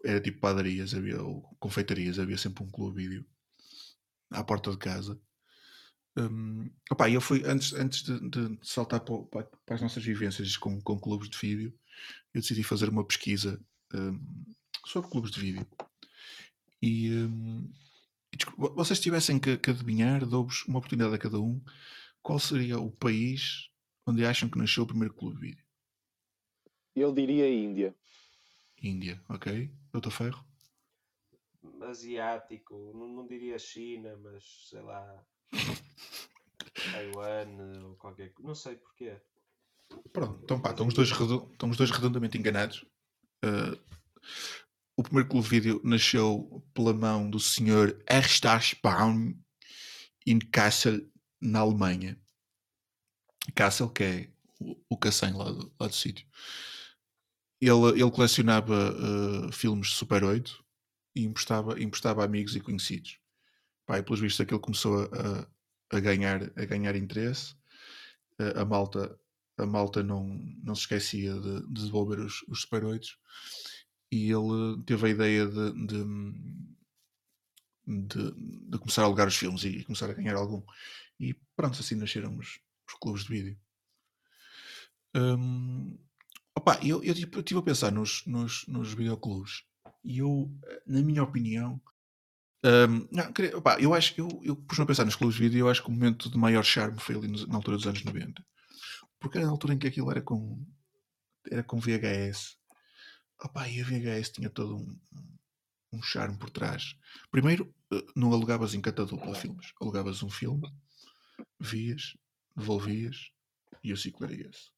Era 0.04 0.20
tipo 0.22 0.40
padarias, 0.42 0.94
havia, 0.94 1.22
ou 1.22 1.44
confeitarias, 1.60 2.20
havia 2.20 2.38
sempre 2.38 2.64
um 2.64 2.70
clube 2.72 3.08
vídeo 3.08 3.26
à 4.32 4.44
porta 4.44 4.72
de 4.72 4.78
casa. 4.78 5.20
Hum, 6.18 6.70
opá, 6.92 7.10
eu 7.10 7.22
fui, 7.22 7.44
antes, 7.46 7.74
antes 7.74 8.04
de, 8.04 8.20
de 8.30 8.60
saltar 8.64 9.00
para, 9.02 9.24
para- 9.26 9.76
as 9.76 9.82
nossas 9.82 10.04
vivências 10.04 10.58
com, 10.58 10.82
com 10.82 11.00
clubes 11.00 11.30
de 11.30 11.38
vídeo, 11.38 11.74
eu 12.34 12.42
decidi 12.42 12.64
fazer 12.64 12.90
uma 12.90 13.06
pesquisa 13.06 13.60
hum, 13.94 14.20
sobre 14.86 15.10
clubes 15.12 15.32
de 15.32 15.42
vídeo. 15.42 15.68
E, 16.82 17.12
hum, 17.12 17.72
desculpa, 18.36 18.62
vo- 18.70 18.76
vocês 18.76 19.00
tivessem 19.00 19.40
que, 19.40 19.58
que 19.58 19.70
adivinhar, 19.70 20.26
dou-vos 20.26 20.66
uma 20.66 20.80
oportunidade 20.80 21.14
a 21.16 21.18
cada 21.20 21.40
um, 21.40 21.62
qual 22.22 22.40
seria 22.40 22.80
o 22.80 22.92
país 22.92 23.70
onde 24.06 24.26
acham 24.26 24.50
que 24.50 24.58
nasceu 24.58 24.84
o 24.84 24.88
primeiro 24.88 25.14
clube 25.14 25.36
de 25.36 25.42
vídeo? 25.48 25.66
Eu 26.96 27.14
diria 27.14 27.48
Índia. 27.52 27.96
Índia, 28.82 29.24
ok? 29.30 29.72
Doutor 29.92 30.12
Ferro? 30.12 30.46
Asiático, 31.82 32.92
não, 32.96 33.08
não 33.08 33.28
diria 33.28 33.58
China, 33.60 34.16
mas 34.18 34.44
sei 34.70 34.82
lá. 34.82 35.26
Taiwan 36.92 37.84
ou 37.84 37.96
qualquer 37.96 38.30
coisa. 38.34 38.48
Não 38.48 38.56
sei 38.56 38.76
porquê. 38.76 39.20
Pronto, 40.14 40.40
então 40.44 40.62
pá, 40.62 40.72
estão 40.72 40.88
os 40.88 40.94
dois, 40.94 41.12
redo- 41.12 41.50
estão 41.52 41.70
os 41.70 41.78
dois 41.78 41.90
redondamente 41.92 42.38
enganados. 42.38 42.86
Uh, 43.44 43.80
o 45.00 45.04
primeiro 45.04 45.30
clube 45.30 45.48
vídeo 45.48 45.82
nasceu 45.82 46.62
pela 46.74 46.94
mão 46.94 47.30
do 47.30 47.40
Sr. 47.40 47.98
Erstarsbaum 48.06 49.34
in 50.28 50.40
Kassel, 50.40 51.10
na 51.40 51.60
Alemanha. 51.60 52.20
Kassel, 53.56 53.90
que 53.90 54.04
é 54.04 54.30
o, 54.60 54.76
o 54.90 54.98
lá 55.38 55.52
do, 55.54 55.74
lá 55.80 55.88
do 55.88 55.96
sítio. 55.96 56.28
Ele, 57.62 58.02
ele 58.02 58.12
colecionava 58.12 58.92
uh, 58.92 59.52
filmes 59.54 59.88
de 59.88 59.94
Super 59.96 60.22
8 60.22 60.62
e 61.16 61.24
emprestava, 61.24 61.82
emprestava 61.82 62.26
amigos 62.26 62.58
e 62.58 62.60
conhecidos. 62.60 63.20
Pá, 63.86 64.00
e 64.00 64.04
pelos 64.04 64.20
vistos 64.20 64.42
aquilo 64.42 64.60
começou 64.60 65.04
a, 65.14 65.48
a- 65.96 66.00
ganhar, 66.02 66.44
a 66.58 66.66
ganhar 66.66 66.98
interesse. 66.98 67.54
Uh, 68.38 68.60
a 68.60 68.66
malta 68.66 69.18
a 69.58 69.66
malta 69.66 70.04
não, 70.04 70.26
não 70.64 70.76
se 70.76 70.82
esquecia 70.82 71.34
de, 71.34 71.62
de 71.68 71.84
devolver 71.86 72.20
os, 72.20 72.42
os 72.50 72.62
Super 72.62 72.84
8 72.84 73.08
e 74.12 74.32
ele 74.32 74.84
teve 74.86 75.08
a 75.08 75.10
ideia 75.10 75.46
de, 75.48 75.88
de, 75.88 76.04
de, 77.86 78.32
de 78.72 78.78
começar 78.80 79.02
a 79.02 79.06
alugar 79.06 79.28
os 79.28 79.36
filmes 79.36 79.64
e, 79.64 79.84
começar 79.84 80.10
a 80.10 80.14
ganhar 80.14 80.36
algum. 80.36 80.62
E 81.20 81.34
pronto, 81.56 81.80
assim 81.80 81.96
nasceram 81.96 82.38
os, 82.38 82.60
os 82.88 82.94
clubes 83.02 83.24
de 83.24 83.30
vídeo. 83.30 83.60
Hum, 85.16 85.98
opa, 86.56 86.80
eu, 86.84 87.04
eu, 87.04 87.14
tipo, 87.16 87.38
eu 87.38 87.42
estive 87.42 87.60
a 87.60 87.64
pensar 87.64 87.92
nos, 87.92 88.26
nos, 88.26 88.66
nos 88.68 88.94
videoclubes 88.94 89.64
e 90.04 90.20
eu, 90.20 90.52
na 90.86 91.02
minha 91.02 91.24
opinião, 91.24 91.82
hum, 92.66 93.08
não, 93.12 93.34
queria- 93.34 93.58
opa, 93.58 93.80
eu 93.82 93.94
acho 93.94 94.16
que 94.16 94.22
eu, 94.22 94.30
eu 94.44 94.56
pus-me 94.56 94.84
a 94.86 94.88
pensar 94.88 95.06
nos 95.06 95.16
clubes 95.16 95.36
de 95.38 95.44
vídeo 95.44 95.58
e 95.58 95.62
eu 95.62 95.70
acho 95.70 95.84
que 95.84 95.90
o 95.90 95.94
momento 95.94 96.30
de 96.32 96.38
maior 96.38 96.64
charme 96.64 97.00
foi 97.00 97.16
ali 97.16 97.28
nos- 97.30 97.48
na 97.48 97.56
altura 97.58 97.78
dos 97.78 97.88
anos 97.88 98.04
90 98.04 98.46
porque 99.20 99.38
era 99.40 99.48
na 99.48 99.54
altura 99.54 99.76
em 99.76 99.80
que 99.80 99.88
aquilo 99.88 100.12
era 100.12 100.22
com 100.22 100.66
era 101.52 101.64
com 101.64 101.80
VHS 101.80 102.59
Opa, 103.42 103.68
e 103.70 103.82
a 103.82 103.86
VHS 103.86 104.32
tinha 104.32 104.50
todo 104.50 104.78
um, 104.78 105.00
um 105.94 106.02
charme 106.02 106.38
por 106.38 106.50
trás 106.50 106.96
primeiro 107.32 107.74
eh, 107.92 108.06
não 108.16 108.34
alugavas 108.34 108.74
em 108.74 108.82
catadupla 108.82 109.34
filmes 109.36 109.74
alugavas 109.82 110.22
um 110.24 110.30
filme 110.30 110.72
vias, 111.60 112.18
devolvias 112.56 113.32
e 113.84 113.94
o 113.94 113.98
ciclo 113.98 114.26
era 114.26 114.34
esse 114.36 114.72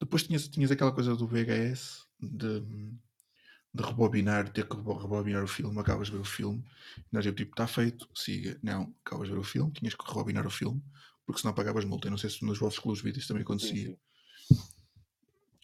depois 0.00 0.24
tinhas, 0.24 0.48
tinhas 0.48 0.70
aquela 0.70 0.92
coisa 0.92 1.14
do 1.14 1.26
VHS 1.28 2.06
de, 2.20 2.60
de 2.60 3.82
rebobinar, 3.82 4.48
ter 4.52 4.68
que 4.68 4.76
rebo- 4.76 4.98
rebobinar 4.98 5.42
o 5.44 5.48
filme, 5.48 5.78
acabas 5.78 6.08
de 6.08 6.14
ver 6.14 6.20
o 6.20 6.24
filme, 6.24 6.64
nós 7.10 7.24
eu 7.24 7.34
tipo, 7.34 7.52
está 7.52 7.66
feito, 7.66 8.08
siga, 8.14 8.58
não, 8.62 8.94
acabas 9.04 9.28
de 9.28 9.34
ver 9.34 9.40
o 9.40 9.44
filme, 9.44 9.72
tinhas 9.72 9.94
que 9.94 10.04
rebobinar 10.06 10.46
o 10.46 10.50
filme, 10.50 10.82
porque 11.24 11.40
senão 11.40 11.54
pagavas 11.54 11.84
multa. 11.84 12.08
Eu 12.08 12.10
não 12.10 12.18
sei 12.18 12.30
se 12.30 12.44
nos 12.44 12.58
vossos 12.58 12.78
clubes 12.80 12.98
de 13.00 13.04
vídeos 13.08 13.26
também 13.26 13.42
Sim, 13.42 13.46
acontecia. 13.46 13.90
sim. 13.90 13.96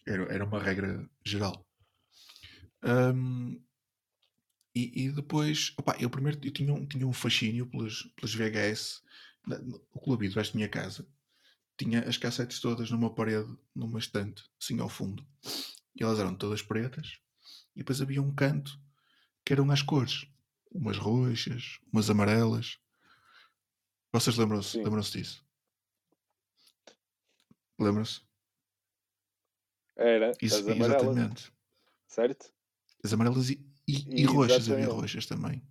Era, 0.09 0.23
era 0.33 0.43
uma 0.43 0.59
regra 0.59 1.07
geral. 1.23 1.63
Ahm, 2.81 3.61
e, 4.75 5.05
e 5.05 5.11
depois, 5.11 5.73
opá, 5.77 5.95
eu 5.99 6.09
primeiro 6.09 6.39
eu 6.43 6.51
tinha, 6.51 6.73
um, 6.73 6.83
tinha 6.85 7.05
um 7.05 7.13
fascínio 7.13 7.67
pelas, 7.67 8.03
pelas 8.15 8.33
VHS. 8.33 9.03
O 9.93 9.99
clube 9.99 10.27
de 10.27 10.33
baixo 10.33 10.51
da 10.51 10.57
minha 10.57 10.69
casa 10.69 11.07
tinha 11.77 12.01
as 12.01 12.17
cassetes 12.17 12.59
todas 12.59 12.89
numa 12.89 13.13
parede, 13.13 13.55
numa 13.75 13.99
estante, 13.99 14.43
assim 14.59 14.79
ao 14.79 14.89
fundo. 14.89 15.25
E 15.95 16.03
elas 16.03 16.19
eram 16.19 16.35
todas 16.35 16.63
pretas. 16.63 17.19
E 17.75 17.79
depois 17.79 18.01
havia 18.01 18.21
um 18.21 18.33
canto 18.33 18.79
que 19.45 19.53
eram 19.53 19.69
as 19.69 19.83
cores. 19.83 20.25
Umas 20.71 20.97
roxas, 20.97 21.79
umas 21.91 22.09
amarelas. 22.09 22.79
Vocês 24.11 24.37
lembram-se 24.37 24.77
lembram 24.77 25.01
disso? 25.01 25.45
Lembram-se? 27.79 28.28
Era 29.99 30.37
Isso, 30.41 30.61
as 30.61 30.67
amarelas, 30.67 31.17
exatamente. 31.17 31.51
certo? 32.07 32.51
As 33.03 33.13
amarelas 33.13 33.49
e, 33.49 33.59
e, 33.87 34.21
e 34.21 34.25
roxas, 34.25 34.69
havia 34.69 34.87
roxas 34.87 35.25
também. 35.25 35.61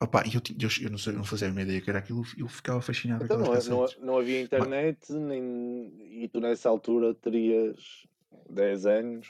Opa, 0.00 0.22
eu, 0.32 0.40
eu, 0.60 0.68
eu 0.84 0.90
não, 0.90 0.98
sei, 0.98 1.12
eu 1.12 1.16
não 1.18 1.24
fazia 1.24 1.48
a 1.48 1.50
minha 1.50 1.64
ideia 1.64 1.80
que 1.80 1.90
era 1.90 1.98
aquilo, 1.98 2.22
eu 2.36 2.48
ficava 2.48 2.80
fascinado 2.80 3.24
Então 3.24 3.36
com 3.36 3.38
não, 3.38 3.46
aquelas 3.46 3.66
não, 3.66 3.80
cassetes. 3.80 3.98
não 3.98 4.16
havia 4.18 4.40
internet 4.40 5.12
nem, 5.12 6.22
e 6.22 6.28
tu 6.28 6.40
nessa 6.40 6.68
altura 6.68 7.14
terias 7.14 8.06
10 8.48 8.86
anos. 8.86 9.26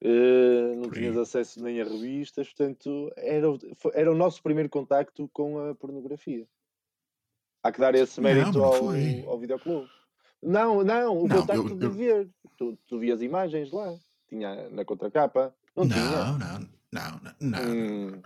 eh, 0.00 0.74
não 0.76 0.90
tinhas 0.90 1.16
acesso 1.16 1.62
nem 1.62 1.80
a 1.80 1.84
revistas, 1.84 2.48
portanto, 2.48 3.12
era, 3.16 3.46
era 3.94 4.12
o 4.12 4.16
nosso 4.16 4.42
primeiro 4.42 4.68
contacto 4.70 5.28
com 5.32 5.58
a 5.58 5.74
pornografia. 5.74 6.46
Há 7.62 7.72
que 7.72 7.80
dar 7.80 7.94
esse 7.94 8.20
mérito 8.20 8.58
não 8.58 8.64
ao, 8.64 8.74
ao 9.26 9.38
videoclube. 9.38 9.90
Não, 10.42 10.82
não, 10.84 11.18
o 11.18 11.28
Não, 11.28 11.40
contacto 11.40 11.68
eu- 11.68 11.76
de 11.76 11.84
eu- 11.86 11.92
ver. 11.92 12.30
Tu, 12.56 12.76
tu 12.86 12.98
vias 12.98 13.20
imagens 13.22 13.70
lá. 13.72 13.96
Tinha 14.28 14.68
na 14.70 14.84
contracapa. 14.84 15.54
Não, 15.76 15.88
tinha. 15.88 16.00
Não, 16.00 16.38
não, 16.38 16.60
não, 16.92 17.20
não, 17.20 17.30
não, 17.40 17.58
Hum. 17.72 18.22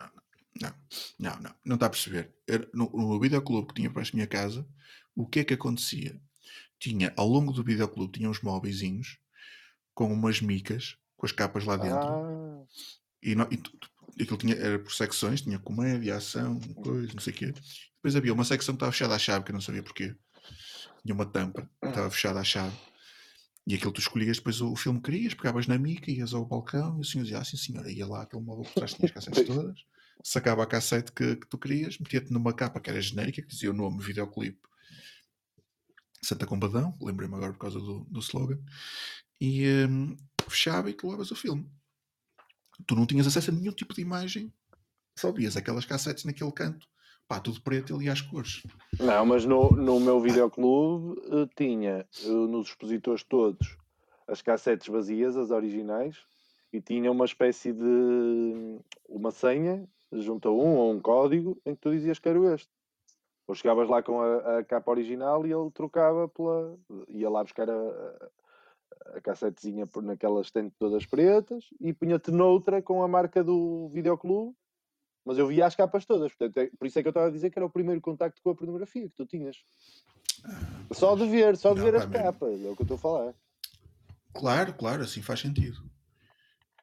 não, 0.61 0.73
não, 1.19 1.41
não, 1.41 1.55
não 1.65 1.75
está 1.75 1.87
a 1.87 1.91
perceber. 1.91 2.33
Era- 2.47 2.69
No, 2.75 2.91
no 2.91 3.21
videoclube 3.21 3.69
que 3.69 3.75
tinha 3.75 3.91
para 3.91 4.03
a 4.03 4.07
minha 4.15 4.27
casa, 4.27 4.67
o 5.15 5.27
que 5.27 5.41
é 5.41 5.45
que 5.45 5.55
acontecia? 5.55 6.21
Tinha, 6.79 7.13
ao 7.17 7.29
longo 7.29 7.53
do 7.53 7.63
videoclube, 7.63 8.13
tinha 8.19 8.29
uns 8.29 8.41
móveisinhos 8.43 9.19
com 9.95 10.13
umas 10.13 10.41
micas, 10.41 10.97
com 11.17 11.27
as 11.27 11.33
capas 11.33 11.65
lá 11.65 11.77
dentro, 11.77 12.09
Ah, 12.09 12.65
e, 13.23 13.35
não, 13.35 13.47
e 13.51 13.57
tu- 13.57 13.71
aquilo 14.21 14.37
tinha, 14.39 14.55
era 14.57 14.79
por 14.79 14.93
secções, 14.93 15.43
tinha 15.43 15.59
comédia, 15.59 16.17
ação, 16.17 16.59
coisa, 16.83 17.13
não 17.15 17.21
sei 17.21 17.33
o 17.33 17.37
quê. 17.37 17.55
Depois 17.97 18.17
havia 18.17 18.33
uma 18.35 18.45
secção 18.45 18.75
que 18.75 18.79
estava 18.79 18.91
fechada 18.93 19.15
à 19.15 19.19
chave, 19.19 19.45
que 19.45 19.51
eu 19.53 19.55
não 19.55 19.61
sabia 19.61 19.83
porquê. 19.83 20.17
Tinha 21.03 21.15
uma 21.15 21.27
tampa, 21.27 21.69
que 21.81 21.89
estava 21.89 22.11
fechada 22.11 22.41
à 22.41 22.45
chave. 22.45 22.77
E 23.67 23.75
aquilo 23.75 23.93
tu 23.93 24.01
escolhias 24.01 24.39
depois 24.39 24.61
o, 24.61 24.75
filme 24.75 25.01
que 25.01 25.11
querias, 25.11 25.35
pegavas 25.35 25.67
na 25.67 25.79
mica, 25.79 26.11
ias 26.11 26.35
ao 26.35 26.45
balcão, 26.45 26.99
e 26.99 27.01
o 27.01 27.05
senhor 27.05 27.25
dizia, 27.25 27.39
ah 27.39 27.45
sim 27.45 27.57
senhora, 27.57 27.91
ia 27.91 28.07
lá 28.07 28.23
aquele 28.23 28.43
móvel 28.43 28.65
por 28.65 28.75
trás, 28.75 28.95
tinha 28.95 29.07
as 29.07 29.13
cassetes 29.13 29.47
todas, 29.47 29.85
sacava 30.23 30.63
a 30.65 30.67
cassete 30.67 31.13
que, 31.13 31.37
que 31.37 31.47
tu 31.47 31.59
querias, 31.59 31.97
metia-te 31.99 32.33
numa 32.33 32.53
capa 32.53 32.81
que 32.81 32.91
era 32.91 33.01
genérica, 33.01 33.41
que 33.41 33.49
dizia 33.49 33.71
o 33.71 33.75
nome, 33.75 34.03
videoclipe 34.03 34.61
Santa 36.25 36.47
Combadão, 36.47 36.97
lembrei-me 37.01 37.35
agora 37.35 37.53
por 37.53 37.59
causa 37.59 37.81
do, 37.81 38.05
do 38.05 38.21
slogan, 38.21 38.59
e 39.41 39.67
hum, 39.89 40.17
fechava 40.49 40.89
e 40.89 40.95
tu 40.95 41.11
levas 41.11 41.31
o 41.33 41.37
filme. 41.37 41.69
Tu 42.87 42.95
não 42.95 43.07
tinhas 43.07 43.27
acesso 43.27 43.51
a 43.51 43.55
nenhum 43.55 43.73
tipo 43.73 43.93
de 43.93 44.03
imagem, 44.03 44.53
só 45.19 45.33
vias 45.33 45.57
aquelas 45.57 45.85
cassetes 45.85 46.25
naquele 46.25 46.53
canto, 46.53 46.89
pá, 47.33 47.41
tudo 47.41 47.63
preto 47.63 47.95
ali 47.95 48.11
às 48.11 48.21
cores. 48.21 48.63
Não, 49.01 49.25
mas 49.25 49.47
no, 49.47 49.71
no 49.71 49.99
meu 49.99 50.21
videoclube 50.21 51.19
eh, 51.31 51.49
tinha 51.57 52.07
eh, 52.25 52.29
nos 52.29 52.69
expositores 52.69 53.25
todos 53.25 53.79
as 54.29 54.43
cassetes 54.43 54.87
vazias, 54.89 55.35
as 55.35 55.51
originais, 55.51 56.19
e 56.71 56.79
tinha 56.79 57.11
uma 57.11 57.25
espécie 57.25 57.73
de 57.73 58.79
uma 59.09 59.31
senha 59.31 59.89
junto 60.13 60.49
a 60.49 60.53
um 60.53 60.77
ou 60.77 60.93
um 60.93 61.01
código 61.01 61.59
em 61.65 61.75
que 61.75 61.81
tu 61.81 61.91
dizias 61.91 62.19
que 62.19 62.29
era 62.29 62.55
este. 62.55 62.69
Ou 63.47 63.55
chegavas 63.55 63.89
lá 63.89 64.03
com 64.03 64.21
a, 64.21 64.59
a 64.59 64.65
capa 64.65 64.91
original 64.91 65.47
e 65.47 65.53
ele 65.53 65.71
trocava 65.71 66.29
pela. 66.29 66.77
ia 67.09 67.31
lá 67.31 67.43
buscar 67.43 67.69
a, 67.71 68.31
a, 69.15 69.21
cassetezinha 69.23 69.89
naquelas 70.03 70.49
estante 70.49 70.75
todas 70.79 71.07
pretas 71.07 71.65
e 71.81 71.95
punha-te 71.95 72.31
noutra 72.31 72.83
com 72.83 73.03
a 73.03 73.09
marca 73.09 73.43
do 73.43 73.89
videoclube. 73.89 74.55
Mas 75.25 75.39
eu 75.39 75.47
via 75.47 75.67
as 75.67 75.77
capas 75.77 76.05
todas, 76.05 76.33
portanto, 76.33 76.57
é- 76.59 76.71
por 76.79 76.87
isso 76.87 76.99
é 76.99 77.03
que 77.03 77.09
eu 77.09 77.11
estava 77.11 77.29
a 77.29 77.31
dizer 77.31 77.51
que 77.51 77.59
era 77.59 77.67
o 77.67 77.71
primeiro 77.71 78.01
contacto 78.01 78.41
com 78.43 78.51
a 78.51 78.55
pornografia 78.55 79.09
que 79.09 79.15
tu 79.15 79.27
tinhas. 79.27 79.57
Só 80.93 81.15
de 81.15 81.27
ver, 81.27 81.57
só 81.57 81.73
de 81.73 81.81
Não, 81.81 81.85
ver 81.85 81.97
as 81.97 82.07
capas, 82.07 82.61
é 82.65 82.69
o 82.69 82.75
que 82.75 82.83
eu 82.83 82.85
estou 82.85 82.97
a 82.97 82.99
falar. 82.99 83.35
Claro, 84.35 84.75
claro, 84.75 85.03
assim 85.03 85.23
faz 85.23 85.41
sentido. 85.41 85.79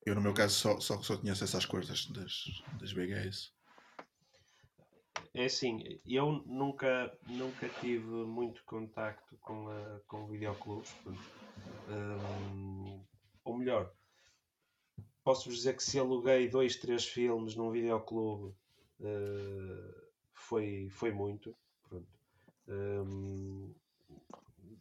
Eu, 0.06 0.16
no 0.16 0.22
meu 0.22 0.34
caso, 0.34 0.56
só, 0.56 0.80
só, 0.80 1.02
só 1.02 1.18
tinha 1.18 1.34
acesso 1.34 1.58
às 1.58 1.66
cores 1.66 1.88
das, 1.88 2.06
das, 2.08 2.94
BGS. 2.94 3.52
É 5.34 5.46
assim, 5.46 6.00
eu 6.06 6.44
nunca, 6.48 7.16
nunca 7.28 7.70
tive 7.70 8.08
muito 8.08 8.64
contacto 8.66 9.38
com, 9.42 9.70
a, 9.70 10.00
com 10.08 10.28
videoclubes. 10.28 10.90
hum, 11.88 13.04
ou 13.44 13.58
melhor, 13.58 13.94
posso-vos 15.30 15.58
dizer 15.60 15.76
que 15.76 15.84
se 15.84 16.00
aluguei 16.00 16.48
dois, 16.50 16.76
três 16.76 17.06
filmes 17.06 17.56
num 17.56 17.70
videoclube 17.70 18.56
eh, 19.00 20.08
foi, 20.34 20.90
foi 20.90 21.12
muito. 21.12 21.56
Pronto. 21.88 22.08
Hum, 22.68 23.76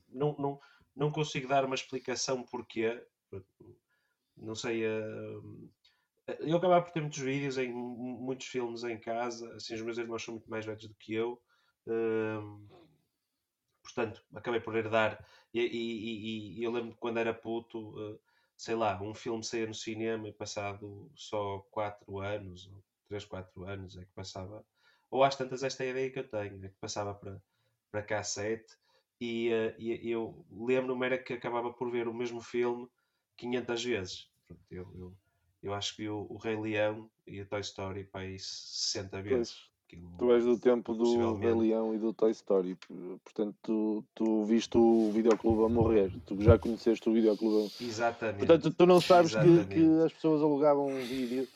não, 0.08 0.34
não, 0.38 0.60
não 0.96 1.10
consigo 1.12 1.48
dar 1.48 1.64
uma 1.64 1.74
explicação 1.74 2.42
porquê. 2.42 3.02
Não 4.36 4.54
sei. 4.54 4.84
hum, 4.86 5.68
eu 6.40 6.56
acabava 6.56 6.84
por 6.84 6.92
ter 6.92 7.00
muitos 7.00 7.18
vídeos 7.18 7.58
em 7.58 7.72
mu- 7.72 8.18
muitos 8.20 8.46
filmes 8.46 8.84
em 8.84 8.98
casa. 9.00 9.54
Assim, 9.56 9.74
os 9.74 9.82
meus 9.82 9.98
irmãos 9.98 10.24
são 10.24 10.34
muito 10.34 10.50
mais 10.50 10.66
velhos 10.66 10.86
do 10.88 10.94
que 10.94 11.14
eu. 11.14 11.40
hum, 11.86 12.66
portanto, 13.82 14.22
acabei 14.34 14.60
por 14.60 14.76
herdar. 14.76 15.24
E, 15.52 15.60
e- 15.60 15.66
e- 16.56 16.60
e 16.60 16.62
eu 16.64 16.70
lembro 16.72 16.96
quando 16.96 17.18
era 17.18 17.32
puto, 17.34 17.78
eh, 18.00 18.18
sei 18.58 18.74
lá, 18.74 19.00
um 19.00 19.14
filme 19.14 19.44
saía 19.44 19.68
no 19.68 19.72
cinema 19.72 20.28
e 20.28 20.32
passado 20.32 21.08
só 21.14 21.60
4 21.70 22.18
anos, 22.18 22.66
ou 22.66 22.82
3, 23.08 23.24
4 23.24 23.64
anos, 23.64 23.96
é 23.96 24.00
que 24.00 24.10
passava. 24.12 24.66
Ou 25.08 25.22
às 25.22 25.36
tantas, 25.36 25.62
esta 25.62 25.84
é 25.84 25.86
a 25.86 25.90
ideia 25.90 26.10
que 26.10 26.18
eu 26.18 26.28
tenho, 26.28 26.64
é 26.64 26.68
que 26.68 26.74
passava 26.80 27.14
para, 27.14 27.40
para 27.90 28.02
cassete. 28.02 28.76
E, 29.20 29.52
eh, 29.52 29.76
e 29.78 30.10
eu 30.10 30.44
lembro-me 30.50 31.06
era 31.06 31.18
que 31.18 31.32
acabava 31.32 31.72
por 31.72 31.90
ver 31.90 32.08
o 32.08 32.14
mesmo 32.14 32.40
filme 32.40 32.88
500 33.36 33.84
vezes. 33.84 34.30
Pronto, 34.46 34.62
eu, 34.70 34.92
eu, 34.96 35.14
eu 35.62 35.74
acho 35.74 35.94
que 35.94 36.02
vi 36.02 36.08
o, 36.08 36.26
o 36.28 36.36
Rei 36.36 36.56
Leão 36.56 37.08
e 37.26 37.40
a 37.40 37.46
Toy 37.46 37.60
Story 37.60 38.04
para 38.04 38.22
aí 38.22 38.38
60 38.38 39.22
vezes. 39.22 39.70
Aquilo- 39.88 40.12
tu 40.18 40.30
és 40.32 40.44
do 40.44 40.58
tempo 40.58 40.94
do 40.94 41.34
Rei. 41.36 41.54
Leão 41.54 41.94
e 41.94 41.98
do 41.98 42.12
Toy 42.12 42.30
Story, 42.30 42.76
portanto, 43.24 43.56
tu, 43.62 44.04
tu 44.14 44.44
viste 44.44 44.76
o 44.76 45.10
videoclube 45.12 45.64
a 45.64 45.68
morrer, 45.68 46.12
tu 46.26 46.40
já 46.42 46.58
conheceste 46.58 47.08
o 47.08 47.12
videoclube 47.12 47.64
a 47.80 47.82
Exatamente. 47.82 48.38
Portanto, 48.38 48.70
tu 48.76 48.86
não 48.86 49.00
sabes 49.00 49.34
que, 49.34 49.64
que 49.64 50.04
as 50.04 50.12
pessoas 50.12 50.42
alugavam 50.42 50.86
um 50.86 51.06
vídeo, 51.06 51.48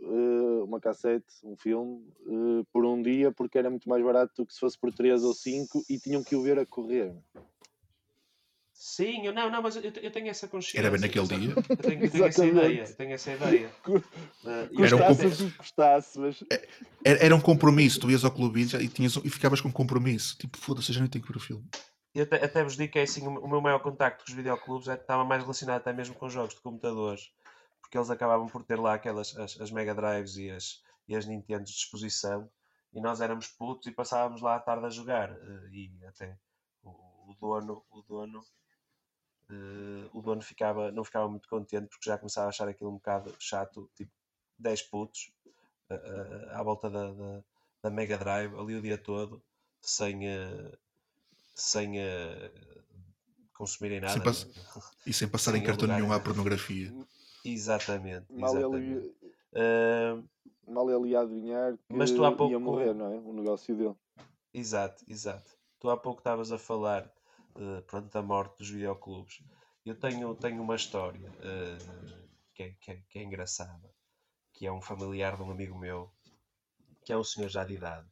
eh, 0.00 0.62
uma 0.64 0.80
cassete, 0.80 1.32
um 1.44 1.56
filme, 1.56 2.04
eh, 2.26 2.64
por 2.72 2.84
um 2.84 3.00
dia, 3.00 3.30
porque 3.30 3.56
era 3.56 3.70
muito 3.70 3.88
mais 3.88 4.04
barato 4.04 4.34
do 4.42 4.46
que 4.46 4.52
se 4.52 4.58
fosse 4.58 4.76
por 4.76 4.92
3 4.92 5.22
ou 5.22 5.32
5 5.32 5.84
e 5.88 5.96
tinham 5.98 6.24
que 6.24 6.34
o 6.34 6.42
ver 6.42 6.58
a 6.58 6.66
correr. 6.66 7.14
Sim, 8.82 9.26
eu 9.26 9.34
não, 9.34 9.50
não, 9.50 9.60
mas 9.60 9.76
eu, 9.76 9.82
eu 9.82 10.10
tenho 10.10 10.28
essa 10.28 10.48
consciência. 10.48 10.78
Era 10.78 10.90
bem 10.90 11.00
naquele 11.00 11.26
dia. 11.26 11.52
Eu 11.52 11.76
tenho, 11.76 12.02
eu 12.02 12.10
tenho 12.10 12.24
essa 12.24 12.46
Exatamente. 12.46 12.48
ideia, 12.56 12.84
eu 12.88 12.96
tenho 12.96 13.12
essa 13.12 13.32
ideia. 13.32 13.70
Cu- 13.84 14.02
Ah, 14.46 14.68
e 14.72 14.82
Era 14.82 14.96
um 14.96 14.98
Custasse 15.00 15.52
custasse, 15.52 16.18
mas 16.18 16.44
Era, 17.04 17.26
era 17.26 17.36
um 17.36 17.40
compromisso. 17.42 18.00
Tu 18.00 18.10
ias 18.10 18.24
ao 18.24 18.30
clube 18.32 18.62
e, 18.62 18.76
e, 18.76 18.88
tinhas, 18.88 19.16
e 19.16 19.28
ficavas 19.28 19.60
com 19.60 19.70
compromisso. 19.70 20.38
Tipo, 20.38 20.56
foda-se, 20.56 20.94
já 20.94 21.00
nem 21.00 21.10
tenho 21.10 21.22
que 21.22 21.30
ver 21.30 21.36
o 21.36 21.42
filme. 21.42 21.68
eu 22.14 22.22
até, 22.22 22.42
até 22.42 22.64
vos 22.64 22.74
digo 22.74 22.90
que 22.90 22.98
é 22.98 23.02
assim, 23.02 23.26
o 23.26 23.46
meu 23.46 23.60
maior 23.60 23.80
contacto 23.80 24.24
com 24.24 24.30
os 24.30 24.34
videoclubes 24.34 24.88
é, 24.88 24.94
estava 24.94 25.26
mais 25.26 25.42
relacionado 25.42 25.76
até 25.76 25.92
mesmo 25.92 26.14
com 26.14 26.30
jogos 26.30 26.54
de 26.54 26.62
computadores, 26.62 27.30
porque 27.82 27.98
eles 27.98 28.08
acabavam 28.08 28.46
por 28.46 28.64
ter 28.64 28.80
lá 28.80 28.94
aquelas 28.94 29.36
as, 29.36 29.60
as 29.60 29.70
Mega 29.70 29.94
Drives 29.94 30.36
e 30.38 30.50
as, 30.50 30.80
e 31.06 31.14
as 31.14 31.26
Nintendos 31.26 31.70
de 31.70 31.76
exposição, 31.76 32.48
e 32.94 33.00
nós 33.02 33.20
éramos 33.20 33.46
putos 33.48 33.86
e 33.88 33.92
passávamos 33.92 34.40
lá 34.40 34.56
a 34.56 34.60
tarde 34.60 34.86
a 34.86 34.90
jogar, 34.90 35.30
eh, 35.32 35.68
e 35.70 35.92
até 36.06 36.34
o, 36.82 36.88
o 36.90 37.36
dono, 37.38 37.84
o 37.90 38.00
dono, 38.08 38.42
eh, 39.52 40.08
o 40.12 40.20
dono 40.22 40.40
ficava, 40.42 40.90
não 40.92 41.04
ficava 41.04 41.28
muito 41.28 41.48
contente 41.48 41.88
porque 41.88 42.08
já 42.08 42.16
começava 42.18 42.46
a 42.46 42.48
achar 42.50 42.68
aquilo 42.68 42.90
um 42.90 42.94
bocado 42.94 43.34
chato, 43.38 43.90
tipo 43.94 44.10
10 44.58 44.82
putos 44.82 45.32
eh, 45.90 45.94
eh, 45.94 46.50
à 46.54 46.62
volta 46.62 46.88
da, 46.90 47.12
da, 47.12 47.42
da 47.82 47.90
Mega 47.90 48.16
Drive 48.18 48.54
ali 48.58 48.74
o 48.74 48.82
dia 48.82 48.98
todo, 48.98 49.42
sem, 49.80 50.20
sem 51.54 51.94
consumirem 53.54 54.00
nada. 54.00 54.12
Sem 54.14 54.22
pass- 54.22 54.44
né? 54.46 54.52
E 55.06 55.12
sem 55.12 55.28
passar 55.28 55.52
em 55.52 55.58
Sem 55.58 55.66
cartão 55.66 55.84
alugar. 55.88 56.00
nenhum 56.00 56.12
à 56.12 56.20
pornografia. 56.20 56.92
Exatamente. 57.44 58.26
mal 58.32 58.56
exatamente. 58.56 59.14
ele, 59.52 60.24
mal 60.68 60.90
ele 60.90 61.10
ia 61.10 61.20
adivinhar 61.20 61.72
que 61.76 61.82
Mas 61.96 62.10
tu 62.10 62.24
há 62.24 62.30
ia 62.30 62.36
pouco- 62.36 62.60
morrer, 62.60 62.94
não 62.94 63.06
é? 63.12 63.16
O 63.18 63.32
negócio 63.32 63.74
dele. 63.74 63.96
Exato, 64.52 65.04
exato. 65.08 65.50
Tu 65.78 65.88
há 65.88 65.96
pouco 65.96 66.20
estavas 66.20 66.52
a 66.52 66.58
falar 66.58 67.10
pronto, 67.86 68.08
da 68.12 68.22
morte 68.22 68.58
dos 68.58 68.70
videoclubes. 68.70 69.42
Eu 69.84 69.98
tenho, 69.98 70.34
tenho 70.34 70.62
uma 70.62 70.76
história 70.76 71.30
eh, 71.42 71.78
que, 72.54 72.62
é, 72.62 72.70
que, 72.80 72.90
é, 72.90 72.96
que 73.08 73.18
é 73.18 73.22
engraçada, 73.22 73.90
que 74.52 74.66
é 74.66 74.72
um 74.72 74.80
familiar 74.80 75.36
de 75.36 75.42
um 75.42 75.50
amigo 75.50 75.78
meu, 75.78 76.12
que 77.04 77.12
é 77.12 77.16
um 77.16 77.24
senhor 77.24 77.48
já 77.48 77.64
de 77.64 77.74
idade, 77.74 78.06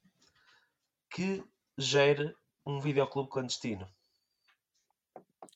que 1.11 1.45
gera 1.77 2.35
um 2.67 2.81
videoclube 2.81 3.31
clandestino. 3.31 3.89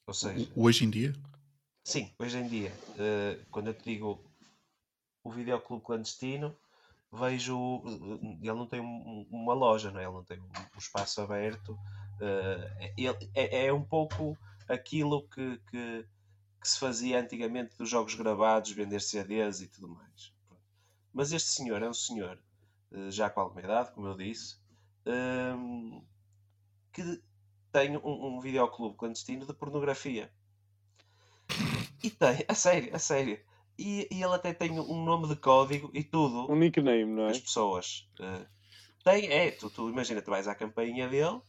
Ou 0.07 0.15
seja, 0.15 0.53
Hoje 0.57 0.85
em 0.85 0.91
dia, 0.91 1.13
Sim, 1.85 2.15
hoje 2.19 2.39
em 2.39 2.49
dia, 2.49 2.73
eh, 2.99 3.45
quando 3.51 3.69
eu 3.69 3.75
te 3.75 3.85
digo 3.85 4.25
o 5.25 5.31
videoclube 5.31 5.85
clandestino, 5.85 6.57
vejo. 7.13 7.83
eh, 7.87 8.39
ele 8.41 8.53
não 8.55 8.67
tem 8.67 8.81
um- 8.81 9.27
uma 9.31 9.55
loja, 9.55 9.91
não 9.91 10.01
é? 10.01 10.05
Ele 10.05 10.13
não 10.13 10.25
tem 10.25 10.39
um 10.41 10.79
espaço 10.79 11.21
aberto. 11.21 11.79
Eh, 12.23 12.95
ele- 12.97 13.31
é, 13.35 13.67
é 13.67 13.73
um 13.73 13.83
pouco 13.85 14.39
aquilo 14.69 15.29
que, 15.29 15.59
que, 15.71 16.07
que 16.61 16.69
se 16.69 16.79
fazia 16.79 17.21
antigamente 17.21 17.77
dos 17.77 17.89
jogos 17.91 18.15
gravados, 18.15 18.71
vender 18.73 19.01
CDs 19.01 19.61
e 19.61 19.69
tudo 19.69 19.89
mais. 19.89 20.33
Mas 21.13 21.33
este 21.33 21.51
senhor 21.51 21.83
é 21.83 21.89
um 21.89 21.95
senhor, 21.95 22.39
eh, 22.93 23.11
já 23.11 23.31
com 23.31 23.41
alguma 23.41 23.63
idade, 23.63 23.93
como 23.93 24.07
eu 24.09 24.17
disse, 24.17 24.57
ehm, 25.07 26.01
que 26.93 27.23
tem 27.73 27.97
um, 27.99 28.37
um 28.37 28.41
videoclube 28.41 28.97
clandestino 28.97 29.47
de 29.47 29.55
pornografia. 29.55 30.33
E 32.03 32.11
tem, 32.11 32.45
a 32.49 32.55
sério, 32.55 32.95
a 32.95 32.99
sério. 32.99 33.39
e, 33.79 34.09
e 34.11 34.23
ele 34.23 34.35
até 34.35 34.53
tem 34.53 34.71
um 34.79 35.05
nome 35.05 35.29
de 35.29 35.37
código 35.37 35.91
e 35.95 36.03
tudo. 36.05 36.51
Um 36.51 36.57
nickname, 36.57 37.05
não 37.07 37.25
é? 37.29 37.31
as 37.31 37.39
pessoas. 37.41 38.09
eh, 38.21 38.47
tem, 39.05 39.27
é, 39.31 39.51
tu, 39.51 39.71
tu 39.71 39.89
imagina, 39.91 40.23
tu 40.23 40.31
vais 40.31 40.47
à 40.49 40.55
campainha 40.55 41.09
dele, 41.09 41.41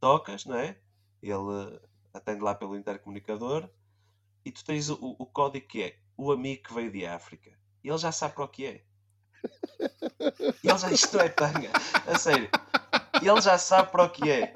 tocas, 0.00 0.44
não 0.44 0.56
é? 0.56 0.76
Ele 1.22 1.34
eh, 1.74 1.80
atende 2.14 2.40
lá 2.42 2.54
pelo 2.54 2.76
intercomunicador 2.76 3.68
e 4.44 4.50
tu 4.50 4.64
tens 4.64 4.88
o, 4.88 4.98
o 5.18 5.26
código 5.26 5.66
que 5.66 5.82
é 5.82 5.96
o 6.16 6.32
amigo 6.32 6.62
que 6.64 6.74
veio 6.74 6.90
de 6.90 7.04
África. 7.06 7.50
E 7.84 7.88
ele 7.88 7.98
já 7.98 8.10
sabe 8.12 8.34
para 8.34 8.44
o 8.44 8.48
que 8.48 8.66
é. 8.66 8.84
E 10.62 10.68
ele 10.68 10.78
já, 10.78 10.90
isto 10.92 11.18
é 11.18 11.28
tanga, 11.28 11.70
a 12.06 12.18
sério. 12.18 12.48
Ele 13.22 13.40
já 13.40 13.56
sabe 13.58 13.90
para 13.90 14.04
o 14.04 14.10
que 14.10 14.30
é. 14.30 14.54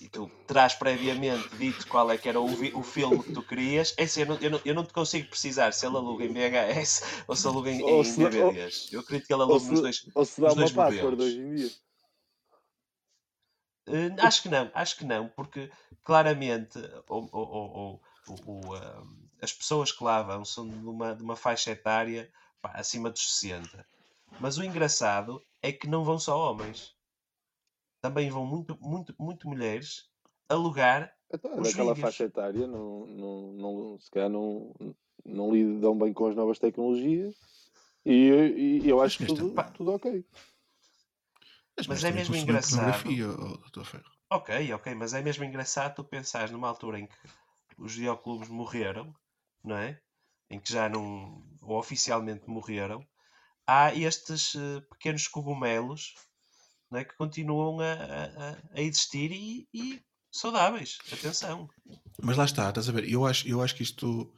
E 0.00 0.08
tu 0.08 0.28
terás 0.46 0.74
previamente 0.74 1.48
dito 1.56 1.86
qual 1.88 2.10
é 2.10 2.18
que 2.18 2.28
era 2.28 2.38
o, 2.40 2.44
o 2.78 2.82
filme 2.82 3.22
que 3.22 3.32
tu 3.32 3.42
querias. 3.42 3.94
É 3.96 4.04
assim, 4.04 4.20
eu, 4.20 4.26
não, 4.26 4.36
eu, 4.36 4.50
não, 4.50 4.60
eu 4.64 4.74
não 4.74 4.84
te 4.84 4.92
consigo 4.92 5.28
precisar 5.28 5.72
se 5.72 5.86
ele 5.86 5.96
aluga 5.96 6.24
em 6.24 6.32
VHS 6.32 7.02
ou 7.26 7.34
se 7.34 7.46
aluga 7.46 7.70
em, 7.70 7.82
Ou 7.82 8.00
em 8.00 8.04
se- 8.04 8.22
ou- 8.22 8.30
DVDs. 8.30 8.88
Eu 8.92 9.00
acredito 9.00 9.26
que 9.26 9.32
ele 9.34 9.42
aluga 9.42 9.64
nos 9.70 9.80
dois. 9.80 10.06
ou 10.14 10.24
se 10.24 10.40
dá 10.40 10.52
uma 10.52 10.70
password 10.70 11.22
hoje 11.22 11.38
em 11.40 11.54
dia. 11.56 11.70
Eh, 13.86 14.14
acho 14.20 14.42
que 14.42 14.48
não, 14.48 14.70
acho 14.74 14.96
que 14.98 15.04
não, 15.04 15.28
porque 15.28 15.70
claramente 16.02 16.78
o- 17.08 17.18
o- 17.18 17.28
o- 17.32 17.92
o- 17.94 18.00
o- 18.28 18.70
o, 18.70 18.74
ah, 18.74 19.02
as 19.40 19.52
pessoas 19.52 19.92
que 19.92 20.02
lá 20.02 20.22
vão 20.22 20.44
são 20.44 20.68
de 20.68 20.86
uma, 20.86 21.14
de 21.14 21.22
uma 21.22 21.36
faixa 21.36 21.70
etária 21.70 22.30
pá, 22.60 22.72
acima 22.74 23.10
dos 23.10 23.38
60. 23.38 23.86
Mas 24.40 24.58
o 24.58 24.64
engraçado 24.64 25.42
é 25.62 25.72
que 25.72 25.86
não 25.88 26.04
vão 26.04 26.18
só 26.18 26.50
homens. 26.50 26.94
Também 28.00 28.30
vão 28.30 28.44
muito, 28.46 28.76
muito, 28.80 29.14
muito 29.18 29.48
mulheres 29.48 30.08
alugar. 30.48 31.12
Então, 31.32 31.52
é 31.52 31.56
daquela 31.62 31.94
vídeos. 31.94 32.00
faixa 32.00 32.24
etária, 32.24 32.66
não, 32.66 33.06
não, 33.06 33.52
não, 33.52 33.98
se 33.98 34.10
calhar 34.10 34.28
não, 34.30 34.72
não 35.24 35.52
lidam 35.52 35.96
bem 35.98 36.12
com 36.12 36.26
as 36.26 36.36
novas 36.36 36.58
tecnologias. 36.58 37.34
E, 38.04 38.82
e 38.84 38.88
eu 38.88 39.00
acho 39.00 39.18
Mas 39.20 39.32
tudo, 39.32 39.54
tudo 39.76 39.92
ok. 39.92 40.24
Mas, 41.76 41.86
Mas 41.86 42.04
é 42.04 42.10
mesmo 42.12 42.34
engraçado. 42.36 43.10
Ok, 44.30 44.72
ok, 44.72 44.94
mas 44.94 45.14
é 45.14 45.22
mesmo 45.22 45.44
engraçado 45.44 45.94
tu 45.96 46.04
pensares 46.04 46.50
numa 46.50 46.68
altura 46.68 46.98
em 46.98 47.06
que 47.06 47.14
os 47.78 47.94
videoclubes 47.94 48.48
morreram, 48.48 49.14
não 49.62 49.76
é? 49.76 50.00
Em 50.50 50.58
que 50.60 50.72
já 50.72 50.88
não, 50.88 51.42
ou 51.62 51.78
oficialmente 51.78 52.48
morreram, 52.48 53.06
há 53.66 53.94
estes 53.94 54.54
eh, 54.56 54.80
pequenos 54.90 55.28
cogumelos 55.28 56.14
não 56.90 56.98
é? 57.00 57.04
que 57.04 57.16
continuam 57.16 57.80
a, 57.80 57.92
a- 57.92 58.52
a- 58.74 58.80
existir 58.80 59.32
e, 59.32 59.68
e 59.74 60.02
saudáveis. 60.32 60.98
Atenção. 61.12 61.68
Mas 62.22 62.36
lá 62.36 62.44
está, 62.44 62.68
estás 62.68 62.88
a 62.88 62.92
ver? 62.92 63.10
Eu 63.10 63.26
acho, 63.26 63.46
eu 63.48 63.60
acho 63.62 63.74
que 63.74 63.82
isto, 63.82 64.32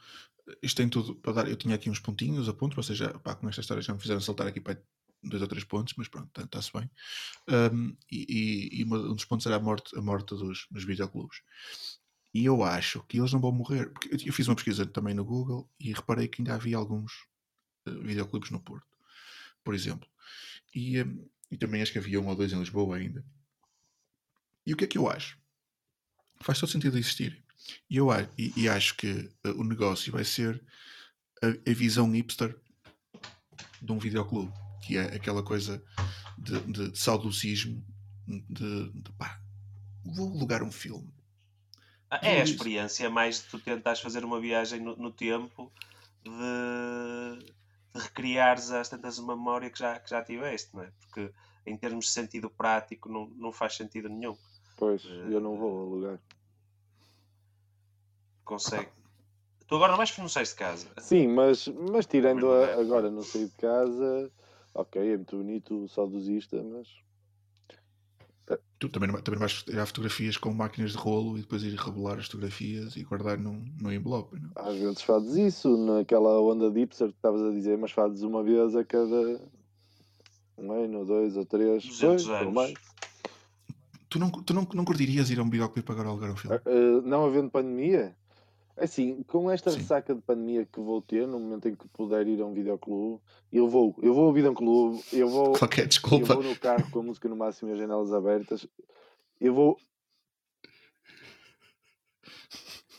isto 0.62 0.76
tem 0.76 0.88
tudo 0.88 1.14
para 1.16 1.32
dar. 1.32 1.48
Eu 1.48 1.56
tinha 1.56 1.74
aqui 1.74 1.90
uns 1.90 2.00
pontinhos 2.00 2.48
a 2.48 2.54
ponto, 2.54 2.76
ou 2.76 2.82
seja, 2.82 3.18
pá, 3.20 3.34
com 3.34 3.48
esta 3.48 3.60
história 3.60 3.82
já 3.82 3.94
me 3.94 4.00
fizeram 4.00 4.20
saltar 4.20 4.46
aqui 4.46 4.60
para 4.60 4.82
dois 5.22 5.42
ou 5.42 5.48
três 5.48 5.64
pontos, 5.64 5.94
mas 5.96 6.08
pronto, 6.08 6.40
está-se 6.40 6.72
bem. 6.72 6.90
Um, 7.48 7.96
e 8.10 8.80
e- 8.80 8.84
um 8.84 9.14
dos 9.14 9.24
pontos 9.24 9.46
era 9.46 9.56
a 9.56 9.60
morte, 9.60 9.96
a 9.96 10.02
morte 10.02 10.34
dos, 10.34 10.66
dos 10.70 10.84
videoclubes. 10.84 11.42
E 12.34 12.44
eu 12.44 12.62
acho 12.62 13.02
que 13.04 13.18
eles 13.18 13.32
não 13.32 13.40
vão 13.40 13.52
morrer. 13.52 13.90
Porque 13.90 14.10
eu, 14.28 14.32
fiz 14.32 14.46
uma 14.48 14.54
pesquisa 14.54 14.86
também 14.86 15.14
no 15.14 15.24
Google 15.24 15.68
e 15.80 15.92
reparei 15.92 16.28
que 16.28 16.40
ainda 16.42 16.54
havia 16.54 16.76
alguns 16.76 17.12
eh, 17.86 17.90
videoclubes 17.90 18.50
no 18.50 18.60
Porto, 18.60 18.86
por 19.64 19.74
exemplo. 19.74 20.08
E, 20.74 21.02
um, 21.02 21.28
e 21.50 21.56
também 21.56 21.82
acho 21.82 21.92
que 21.92 21.98
havia 21.98 22.20
um 22.20 22.28
ou 22.28 22.36
dois 22.36 22.52
em 22.52 22.58
Lisboa 22.58 22.96
ainda. 22.96 23.24
E 24.66 24.74
o 24.74 24.76
que 24.76 24.84
é 24.84 24.86
que 24.86 24.98
eu 24.98 25.08
acho? 25.08 25.38
Faz 26.40 26.60
todo 26.60 26.70
sentido 26.70 26.98
existir. 26.98 27.42
E 27.90 27.96
eu 27.96 28.08
e, 28.36 28.52
e 28.56 28.68
acho 28.68 28.94
que 28.96 29.30
eh, 29.44 29.50
o 29.50 29.64
negócio 29.64 30.12
vai 30.12 30.24
ser 30.24 30.62
a, 31.42 31.70
a 31.70 31.74
visão 31.74 32.10
hipster 32.12 32.56
de 33.80 33.92
um 33.92 33.98
videoclube, 33.98 34.52
que 34.82 34.96
é 34.96 35.02
aquela 35.16 35.42
coisa 35.42 35.82
de, 36.38 36.60
de, 36.60 36.90
de 36.90 36.98
saudosismo, 36.98 37.84
de, 38.26 38.90
de 38.92 39.12
pá, 39.12 39.40
vou 40.04 40.30
alugar 40.32 40.62
um 40.62 40.70
filme. 40.72 41.12
Ah, 42.10 42.20
É 42.22 42.40
a 42.40 42.42
Isso. 42.44 42.52
experiência 42.54 43.10
mais 43.10 43.42
de 43.42 43.48
tu 43.48 43.58
tentares 43.58 44.00
fazer 44.00 44.24
uma 44.24 44.40
viagem 44.40 44.80
no, 44.80 44.96
no 44.96 45.12
tempo 45.12 45.70
de, 46.24 47.44
de 47.94 48.00
recriares 48.02 48.70
às 48.70 48.88
tantas 48.88 49.18
uma 49.18 49.36
memória 49.36 49.70
que 49.70 49.78
já, 49.78 49.98
que 49.98 50.08
já 50.10 50.22
tiveste, 50.24 50.74
não 50.74 50.82
é? 50.82 50.90
Porque 51.00 51.30
em 51.66 51.76
termos 51.76 52.06
de 52.06 52.10
sentido 52.12 52.48
prático 52.48 53.08
não, 53.10 53.26
não 53.36 53.52
faz 53.52 53.76
sentido 53.76 54.08
nenhum. 54.08 54.36
Pois, 54.76 55.04
eu 55.04 55.40
não 55.40 55.56
vou 55.56 55.82
alugar. 55.82 56.18
Consegue. 58.44 58.88
Tu 59.66 59.74
agora 59.74 59.90
não 59.92 59.98
vais 59.98 60.10
porque 60.10 60.22
não 60.22 60.28
sais 60.30 60.48
de 60.50 60.54
casa. 60.54 60.88
Sim, 60.98 61.28
mas, 61.28 61.68
mas 61.68 62.06
tirando 62.06 62.50
a- 62.50 62.64
é. 62.68 62.80
agora 62.80 63.10
não 63.10 63.22
sair 63.22 63.46
de 63.48 63.54
casa, 63.56 64.30
ok, 64.80 65.12
é 65.12 65.16
muito 65.16 65.36
bonito 65.36 65.84
o 65.84 65.88
saudosista, 65.88 66.62
mas 66.62 66.88
Tu 68.78 68.88
também, 68.88 69.10
não- 69.10 69.20
também 69.20 69.40
não 69.40 69.46
vais 69.46 69.62
tirar 69.64 69.84
fotografias 69.86 70.36
com 70.36 70.54
máquinas 70.54 70.92
de 70.92 70.96
rolo 70.98 71.36
e 71.36 71.40
depois 71.42 71.62
ir 71.64 71.74
revelar 71.74 72.18
as 72.18 72.26
fotografias 72.26 72.96
e 72.96 73.02
guardar 73.02 73.36
num, 73.36 73.62
num 73.80 73.92
envelope. 73.92 74.38
Não? 74.40 74.50
às 74.54 74.76
vezes 74.76 75.02
fazes 75.02 75.36
isso, 75.36 75.76
naquela 75.76 76.40
onda 76.40 76.70
de 76.70 76.80
hipster 76.80 77.08
que 77.08 77.16
estavas 77.16 77.42
a 77.42 77.50
dizer, 77.50 77.76
mas 77.76 77.90
fazes 77.90 78.22
uma 78.22 78.42
vez 78.42 78.74
a 78.76 78.84
cada 78.84 79.42
um 80.56 80.72
ano, 80.72 81.04
dois 81.04 81.36
ou 81.36 81.44
três, 81.44 81.84
200 81.84 82.24
dois, 82.24 82.46
ou 82.46 82.52
mais. 82.52 82.72
Tu, 84.08 84.18
não, 84.18 84.30
tu 84.30 84.54
não, 84.54 84.66
não 84.72 84.84
curtirias 84.84 85.28
ir 85.28 85.40
a 85.40 85.42
um 85.42 85.50
videoclipe 85.50 85.90
agora 85.92 86.08
alugar 86.08 86.30
um 86.30 86.36
filme? 86.36 86.56
Ah, 86.56 86.62
ah, 86.64 87.02
não 87.02 87.26
havendo 87.26 87.50
pandemia, 87.50 87.98
é 88.00 88.14
assim, 88.80 89.22
com 89.24 89.50
esta 89.50 89.70
Sim. 89.70 89.78
ressaca 89.78 90.14
de 90.14 90.20
pandemia 90.20 90.66
que 90.66 90.80
vou 90.80 91.00
ter, 91.02 91.26
no 91.26 91.38
momento 91.38 91.68
em 91.68 91.74
que 91.74 91.86
puder 91.88 92.26
ir 92.26 92.40
a 92.40 92.46
um 92.46 92.54
videoclube, 92.54 93.20
eu 93.52 93.68
vou, 93.68 93.94
eu 94.02 94.14
vou 94.14 94.26
ao 94.26 94.32
videoclube, 94.32 95.02
eu 95.12 95.28
vou, 95.28 95.52
Qualquer 95.52 95.82
eu 95.82 95.88
desculpa. 95.88 96.34
vou 96.34 96.42
no 96.42 96.56
carro 96.56 96.90
com 96.90 97.00
a 97.00 97.02
música 97.02 97.28
no 97.28 97.36
máximo 97.36 97.70
e 97.70 97.72
as 97.72 97.78
janelas 97.78 98.12
abertas, 98.12 98.66
eu 99.40 99.54
vou. 99.54 99.78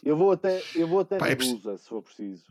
Eu 0.03 0.15
vou 0.15 0.31
até, 0.31 0.61
eu 0.75 0.87
vou 0.87 1.01
até 1.01 1.17
Pá, 1.17 1.27
é 1.27 1.35
Medusa, 1.35 1.77
se 1.77 1.89
for 1.89 2.01
preciso. 2.01 2.45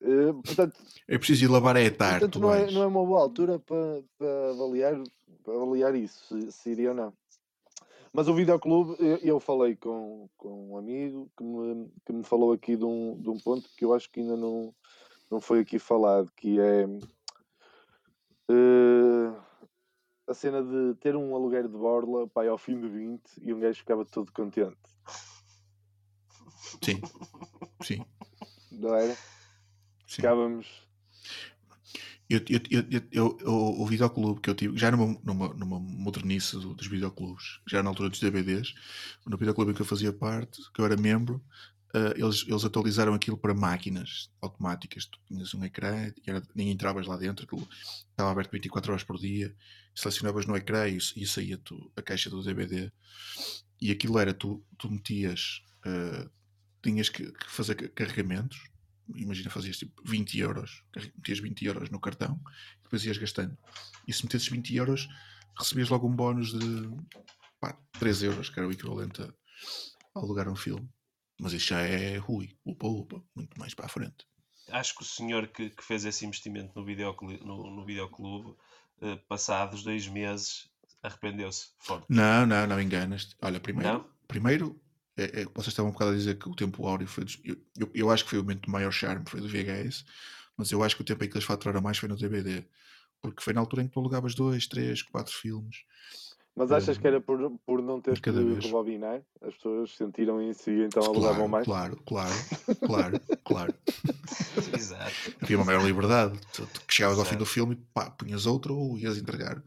Eh, 0.00 0.32
portanto, 0.32 0.78
É 1.08 1.18
preciso 1.18 1.44
ir 1.44 1.48
lavar 1.48 1.76
a 1.76 1.82
etar, 1.82 2.20
portanto 2.20 2.38
não, 2.38 2.54
é, 2.54 2.70
não 2.70 2.82
é 2.82 2.86
uma 2.86 3.04
boa 3.04 3.20
altura 3.20 3.58
para, 3.58 4.00
para, 4.16 4.50
avaliar, 4.50 5.02
para 5.42 5.54
avaliar 5.54 5.94
isso, 5.96 6.24
se, 6.40 6.52
se 6.52 6.70
iria 6.70 6.90
ou 6.90 6.94
não. 6.94 7.12
Mas 8.12 8.28
o 8.28 8.34
videoclube, 8.34 8.96
eu, 8.98 9.16
eu 9.18 9.40
falei 9.40 9.76
com, 9.76 10.28
com 10.36 10.72
um 10.72 10.76
amigo 10.78 11.30
que 11.36 11.44
me, 11.44 11.90
que 12.04 12.12
me 12.12 12.24
falou 12.24 12.52
aqui 12.52 12.76
de 12.76 12.84
um, 12.84 13.20
de 13.20 13.28
um 13.28 13.38
ponto 13.38 13.68
que 13.76 13.84
eu 13.84 13.94
acho 13.94 14.10
que 14.10 14.20
ainda 14.20 14.36
não, 14.36 14.74
não 15.30 15.40
foi 15.40 15.60
aqui 15.60 15.78
falado, 15.78 16.30
que 16.36 16.58
é 16.58 16.84
eh, 18.50 19.40
a 20.26 20.34
cena 20.34 20.62
de 20.62 20.94
ter 21.00 21.14
um 21.16 21.34
aluguer 21.34 21.68
de 21.68 21.76
borla 21.76 22.26
pai, 22.28 22.48
ao 22.48 22.58
fim 22.58 22.80
de 22.80 22.88
20 22.88 23.22
e 23.42 23.52
um 23.52 23.60
gajo 23.60 23.78
ficava 23.78 24.04
todo 24.04 24.32
contente, 24.32 24.76
Sim, 26.82 27.00
sim, 27.82 28.06
não 28.70 28.94
era? 28.94 29.14
sim. 29.14 30.16
Ficávamos. 30.16 30.87
Eu, 32.28 32.40
eu, 32.48 32.60
eu, 32.70 32.84
eu, 33.10 33.38
eu- 33.40 33.52
o 33.80 33.86
videoclube 33.86 34.40
que 34.40 34.50
eu 34.50 34.54
tive, 34.54 34.76
já 34.76 34.90
numa, 34.90 35.18
numa, 35.24 35.48
numa 35.54 35.80
modernice 35.80 36.56
do- 36.58 36.74
dos 36.74 36.86
videoclubes, 36.86 37.60
já 37.66 37.82
na 37.82 37.88
altura 37.88 38.10
dos 38.10 38.20
DVDs, 38.20 38.74
no 39.26 39.38
videoclube 39.38 39.70
em 39.70 39.74
que 39.74 39.80
eu 39.80 39.86
fazia 39.86 40.12
parte, 40.12 40.60
que 40.74 40.80
eu 40.80 40.84
era 40.84 40.94
membro, 40.96 41.42
eh, 41.94 42.14
eles, 42.18 42.44
eles 42.46 42.64
atualizaram 42.64 43.14
aquilo 43.14 43.38
para 43.38 43.54
máquinas 43.54 44.30
automáticas. 44.42 45.06
Tu 45.06 45.18
tinhas 45.26 45.54
um 45.54 45.64
ecrã, 45.64 46.12
era, 46.26 46.42
nem 46.54 46.70
entravas 46.70 47.06
lá 47.06 47.16
dentro, 47.16 47.44
aquilo 47.46 47.66
estava 48.10 48.30
aberto 48.30 48.52
24 48.52 48.92
horas 48.92 49.04
por 49.04 49.16
dia, 49.18 49.54
selecionavas 49.94 50.44
no 50.46 50.54
ecrã 50.56 50.86
e, 50.88 50.98
e 50.98 51.26
saía 51.26 51.56
tu, 51.58 51.90
a 51.96 52.02
caixa 52.02 52.28
do 52.28 52.42
DVD. 52.42 52.92
E 53.80 53.90
aquilo 53.90 54.18
era, 54.18 54.34
tu, 54.34 54.62
tu 54.78 54.90
metias, 54.90 55.62
eh, 55.86 56.28
tinhas 56.82 57.08
que, 57.08 57.30
que 57.32 57.50
fazer 57.50 57.74
ca- 57.76 57.88
carregamentos, 57.90 58.58
imagina 59.14 59.50
fazias 59.50 59.78
tipo 59.78 60.02
20 60.04 60.38
euros, 60.38 60.84
metias 61.16 61.38
20 61.38 61.64
euros 61.64 61.90
no 61.90 62.00
cartão, 62.00 62.40
depois 62.82 63.04
ias 63.04 63.18
gastando. 63.18 63.56
E 64.06 64.12
se 64.12 64.22
metesses 64.24 64.48
20 64.48 64.74
euros, 64.76 65.08
recebias 65.58 65.88
logo 65.88 66.08
um 66.08 66.14
bónus 66.14 66.52
de 66.52 66.90
pá, 67.60 67.78
3 67.98 68.22
euros, 68.24 68.50
que 68.50 68.58
era 68.58 68.68
o 68.68 68.72
equivalente 68.72 69.22
a, 69.22 69.26
a 69.26 70.20
alugar 70.20 70.48
um 70.48 70.56
filme. 70.56 70.88
Mas 71.40 71.52
isso 71.52 71.68
já 71.68 71.80
é 71.80 72.16
Rui, 72.16 72.56
upa 72.64 72.86
upa, 72.86 73.22
muito 73.34 73.58
mais 73.58 73.74
para 73.74 73.86
a 73.86 73.88
frente. 73.88 74.26
Acho 74.70 74.94
que 74.96 75.02
o 75.02 75.06
senhor 75.06 75.48
que, 75.48 75.70
que 75.70 75.84
fez 75.84 76.04
esse 76.04 76.26
investimento 76.26 76.72
no 76.74 76.84
videoclube, 76.84 77.40
no, 77.44 77.70
no 77.70 77.84
videoclube 77.84 78.54
eh, 79.00 79.16
passados 79.28 79.82
dois 79.82 80.06
meses, 80.08 80.68
arrependeu-se 81.02 81.68
forte. 81.78 82.06
Não, 82.08 82.44
não, 82.44 82.66
não 82.66 82.80
enganas. 82.80 83.34
Olha, 83.40 83.60
primeiro, 83.60 83.92
Não? 83.92 84.10
primeiro 84.26 84.80
é, 85.18 85.40
é, 85.42 85.44
vocês 85.46 85.68
estavam 85.68 85.90
um 85.90 85.92
bocado 85.92 86.12
a 86.12 86.14
dizer 86.14 86.38
que 86.38 86.48
o 86.48 86.54
tempo 86.54 86.86
áureo 86.86 87.06
foi. 87.08 87.24
dos- 87.24 87.40
Eu, 87.44 87.56
eu, 87.78 87.90
eu 87.94 88.10
acho 88.10 88.24
que 88.24 88.30
foi 88.30 88.38
o 88.38 88.42
momento 88.42 88.62
de 88.62 88.70
maior 88.70 88.90
charme, 88.92 89.24
foi 89.28 89.40
do 89.40 89.48
VHS, 89.48 90.04
mas 90.56 90.70
eu 90.72 90.82
acho 90.82 90.96
que 90.96 91.02
o 91.02 91.04
tempo 91.04 91.24
em 91.24 91.28
que 91.28 91.34
eles 91.34 91.44
faturaram 91.46 91.80
mais 91.82 91.98
foi 91.98 92.08
no 92.08 92.16
DVD. 92.16 92.64
Porque 93.20 93.42
foi 93.42 93.52
na 93.52 93.60
altura 93.60 93.82
em 93.82 93.86
que 93.86 93.92
tu 93.92 94.00
alugavas 94.00 94.34
dois, 94.34 94.66
três, 94.66 95.02
quatro 95.02 95.32
filmes. 95.34 95.78
Mas 96.54 96.72
achas 96.72 96.98
que 96.98 97.06
era 97.06 97.20
por, 97.20 97.38
por 97.64 97.80
não 97.82 98.00
ter 98.00 98.14
de 98.14 98.20
que 98.20 98.30
rebobinar? 98.30 99.22
As 99.40 99.54
pessoas 99.54 99.96
sentiram 99.96 100.42
isso 100.42 100.70
e 100.70 100.84
então 100.84 101.04
alugavam 101.04 101.48
Claro, 101.48 101.48
mais? 101.48 101.64
claro, 101.64 102.02
claro, 102.04 102.34
claro, 102.84 103.20
claro. 103.44 103.74
Exato, 104.76 105.14
Havia 105.40 105.56
uma 105.56 105.64
maior 105.64 105.84
liberdade. 105.84 106.38
Tu, 106.52 106.66
tu 106.66 106.80
que 106.82 106.94
chegavas 106.94 107.18
ao 107.18 107.24
fim 107.24 107.30
Exato. 107.36 107.44
do 107.44 107.46
filme 107.46 107.74
e 107.74 107.78
pá, 107.94 108.10
punhas 108.10 108.44
outro 108.46 108.76
ou 108.76 108.98
ias 108.98 109.16
entregar. 109.18 109.62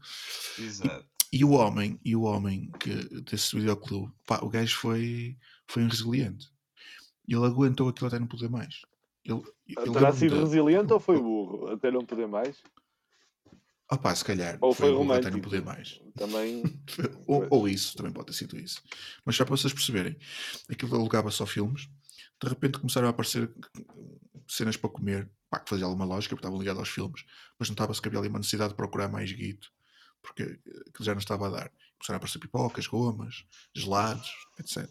exato. 0.58 1.06
E 1.32 1.44
o 1.44 1.52
homem, 1.52 1.98
e 2.04 2.14
o 2.14 2.22
homem 2.22 2.70
que, 2.78 2.94
desse 3.22 3.56
videoclube, 3.56 4.12
pá, 4.26 4.40
o 4.42 4.50
gajo 4.50 4.76
foi, 4.76 5.38
foi 5.66 5.82
um 5.82 5.88
resiliente. 5.88 6.52
Ele 7.26 7.46
aguentou 7.46 7.88
aquilo 7.88 8.08
até 8.08 8.18
não 8.18 8.26
poder 8.26 8.50
mais. 8.50 8.82
Ele, 9.24 9.42
eu 9.68 9.92
Terá 9.92 10.12
sido 10.12 10.38
resiliente 10.38 10.92
ou 10.92 11.00
foi 11.00 11.18
burro? 11.18 11.68
Até 11.68 11.90
não 11.90 12.04
poder 12.04 12.26
mais? 12.26 12.62
Ah 13.88 13.96
pá, 13.96 14.14
se 14.14 14.24
calhar. 14.24 14.58
Ou 14.60 14.74
foi 14.74 14.90
burro 14.90 15.12
até 15.12 15.30
não 15.30 15.38
romântico? 15.38 15.42
poder 15.42 15.62
mais. 15.62 16.00
Também. 16.16 16.62
Ou, 17.26 17.46
ou 17.50 17.68
isso, 17.68 17.96
também 17.96 18.12
pode 18.12 18.26
ter 18.26 18.32
sido 18.34 18.58
isso. 18.58 18.82
Mas 19.24 19.36
só 19.36 19.44
para 19.44 19.56
vocês 19.56 19.72
perceberem, 19.72 20.16
aquilo 20.70 20.94
alugava 20.94 21.30
só 21.30 21.46
filmes, 21.46 21.88
de 22.42 22.48
repente 22.48 22.78
começaram 22.78 23.06
a 23.06 23.10
aparecer 23.10 23.50
cenas 24.48 24.76
para 24.76 24.90
comer, 24.90 25.30
pá, 25.48 25.60
que 25.60 25.70
fazia 25.70 25.86
alguma 25.86 26.04
lógica, 26.04 26.34
porque 26.34 26.40
estavam 26.40 26.58
ligados 26.58 26.80
aos 26.80 26.88
filmes, 26.88 27.24
mas 27.58 27.70
notava-se 27.70 28.02
que 28.02 28.08
havia 28.08 28.20
ali 28.20 28.28
uma 28.28 28.38
necessidade 28.38 28.70
de 28.70 28.76
procurar 28.76 29.08
mais 29.08 29.32
guito, 29.32 29.72
porque 30.22 30.42
aquilo 30.88 31.04
já 31.04 31.12
não 31.12 31.18
estava 31.20 31.46
a 31.48 31.50
dar. 31.50 31.72
Começaram 31.98 32.14
a 32.14 32.18
aparecer 32.18 32.38
pipocas, 32.38 32.86
gomas, 32.86 33.44
gelados, 33.74 34.30
etc. 34.58 34.88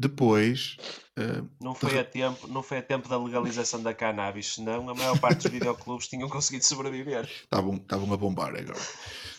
Depois, 0.00 0.76
eh, 1.16 1.42
Não 1.60 1.74
foi, 1.74 1.98
a 1.98 2.04
tempo, 2.04 2.46
não 2.46 2.62
foi 2.62 2.78
a 2.78 2.82
tempo 2.82 3.08
da 3.08 3.18
legalização 3.18 3.82
da 3.82 3.92
cannabis, 3.92 4.54
senão 4.54 4.88
a 4.88 4.94
maior 4.94 5.18
parte 5.18 5.42
dos 5.42 5.50
videoclubes 5.50 6.06
tinham 6.06 6.28
conseguido 6.28 6.64
sobreviver. 6.64 7.24
estavam 7.28 7.74
estavam 7.76 8.12
a 8.12 8.16
bombar 8.16 8.54
agora. 8.54 8.78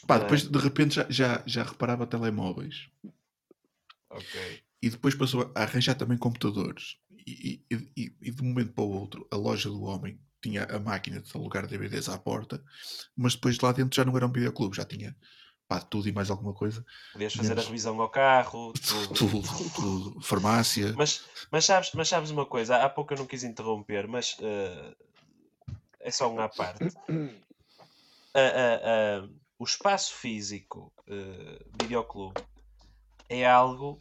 Pá, 0.06 0.16
É. 0.18 0.20
depois 0.20 0.44
de 0.44 0.60
repente 0.60 0.96
já, 0.96 1.06
já, 1.10 1.44
já 1.46 1.64
reparava 1.64 2.06
telemóveis. 2.06 2.90
Ok. 4.10 4.64
e 4.82 4.90
depois 4.90 5.14
passou 5.14 5.52
a 5.56 5.62
arranjar 5.64 5.94
também 5.96 6.18
computadores. 6.18 6.98
E, 7.28 7.62
e- 7.70 7.92
e- 7.96 8.16
e 8.22 8.32
de 8.32 8.42
um 8.42 8.46
momento 8.48 8.74
para 8.74 8.84
o 8.84 8.90
outro, 8.92 9.28
a 9.32 9.36
loja 9.36 9.70
do 9.70 9.84
homem 9.84 10.20
tinha 10.42 10.64
a 10.66 10.80
máquina 10.80 11.20
de 11.22 11.32
alugar 11.36 11.68
DVDs 11.68 12.10
à 12.10 12.18
porta, 12.18 12.64
mas 13.16 13.36
depois 13.36 13.60
lá 13.60 13.72
dentro 13.72 13.96
já 13.96 14.06
não 14.06 14.16
era 14.16 14.26
um 14.26 14.32
videoclube, 14.32 14.76
já 14.78 14.86
tinha 14.86 15.16
pá, 15.68 15.80
tudo 15.82 16.08
e 16.10 16.12
mais 16.12 16.30
alguma 16.32 16.54
coisa. 16.54 16.84
Podias 17.14 17.34
fazer 17.34 17.48
a 17.52 17.56
Menos- 17.56 17.66
revisão 17.66 18.02
ao 18.02 18.10
carro, 18.10 18.74
tudo. 18.82 19.14
Tudo, 19.14 19.42
tudo, 19.76 20.22
farmácia. 20.22 20.94
Mas, 20.98 21.24
mas, 21.52 21.66
sabes, 21.66 21.92
mas 21.94 22.08
sabes 22.10 22.32
uma 22.32 22.46
coisa? 22.46 22.78
Há 22.78 22.90
pouco 22.90 23.14
eu 23.14 23.18
não 23.20 23.26
quis 23.28 23.44
interromper, 23.44 24.08
mas 24.08 24.36
eh, 24.42 24.96
é 26.00 26.12
só 26.12 26.32
um 26.32 26.40
à 26.40 26.50
parte. 26.50 26.86
A- 28.34 28.40
a- 28.40 29.22
a- 29.24 29.30
o 29.60 29.64
espaço 29.64 30.14
físico 30.16 30.92
eh, 31.08 31.60
videoclube 31.82 32.42
é 33.28 33.46
algo 33.48 34.00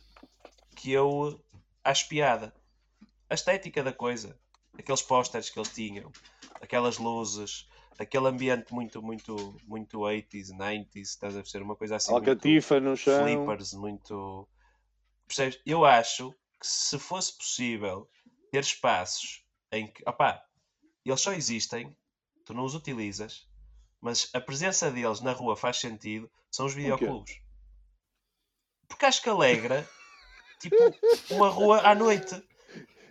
que 0.77 0.93
eu 0.93 1.39
acho 1.85 2.09
piada. 2.09 2.55
A 3.29 3.35
estética 3.35 3.83
da 3.83 3.93
coisa, 3.93 4.39
aqueles 4.79 5.03
pósteres 5.03 5.51
que 5.51 5.59
eles 5.59 5.71
tinham, 5.71 6.11
aquelas 6.61 6.99
luzes, 6.99 7.69
aquele 7.99 8.29
ambiente 8.29 8.73
muito, 8.73 9.03
muito, 9.03 9.57
muito 9.67 9.99
80s, 9.99 10.51
90s, 10.57 10.89
estás 10.95 11.37
a 11.37 11.41
perceber? 11.41 11.65
Uma 11.65 11.77
coisa 11.77 11.97
assim. 11.97 12.13
Alcatifa 12.13 12.79
no 12.81 12.97
chão. 12.97 13.25
flippers 13.25 13.75
muito. 13.75 14.49
Percebes? 15.27 15.61
Eu 15.67 15.85
acho 15.85 16.33
que 16.59 16.67
se 16.67 16.99
fosse 16.99 17.37
possível 17.37 18.09
ter 18.51 18.61
espaços 18.61 19.45
em 19.73 19.89
que. 19.89 20.09
Opá, 20.09 20.43
eles 21.05 21.21
só 21.21 21.33
existem, 21.33 21.95
tu 22.45 22.55
não 22.55 22.65
os 22.65 22.75
utilizas, 22.75 23.49
mas 24.01 24.31
a 24.33 24.41
presença 24.41 24.91
deles 24.91 25.21
na 25.21 25.33
rua 25.33 25.57
faz 25.57 25.79
sentido, 25.79 26.31
são 26.51 26.67
os 26.67 26.75
videoclubes. 26.75 27.41
Porque 28.87 29.05
acho 29.05 29.23
que 29.23 29.29
alegra, 29.29 29.89
tipo, 30.61 30.77
uma 31.31 31.49
rua 31.49 31.81
à 31.81 31.95
noite. 31.95 32.43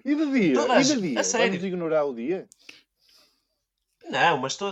E 0.08 0.16
de 0.16 0.32
dia? 0.32 0.54
Toda 0.56 0.74
a 0.74 0.82
E 0.82 0.84
de 0.86 1.02
dia? 1.02 1.20
a 1.20 1.24
sério. 1.24 1.48
Vamos 1.52 1.64
ignorar 1.66 2.06
o 2.06 2.14
dia? 2.16 2.48
Não, 4.10 4.38
mas 4.38 4.56
tu, 4.56 4.72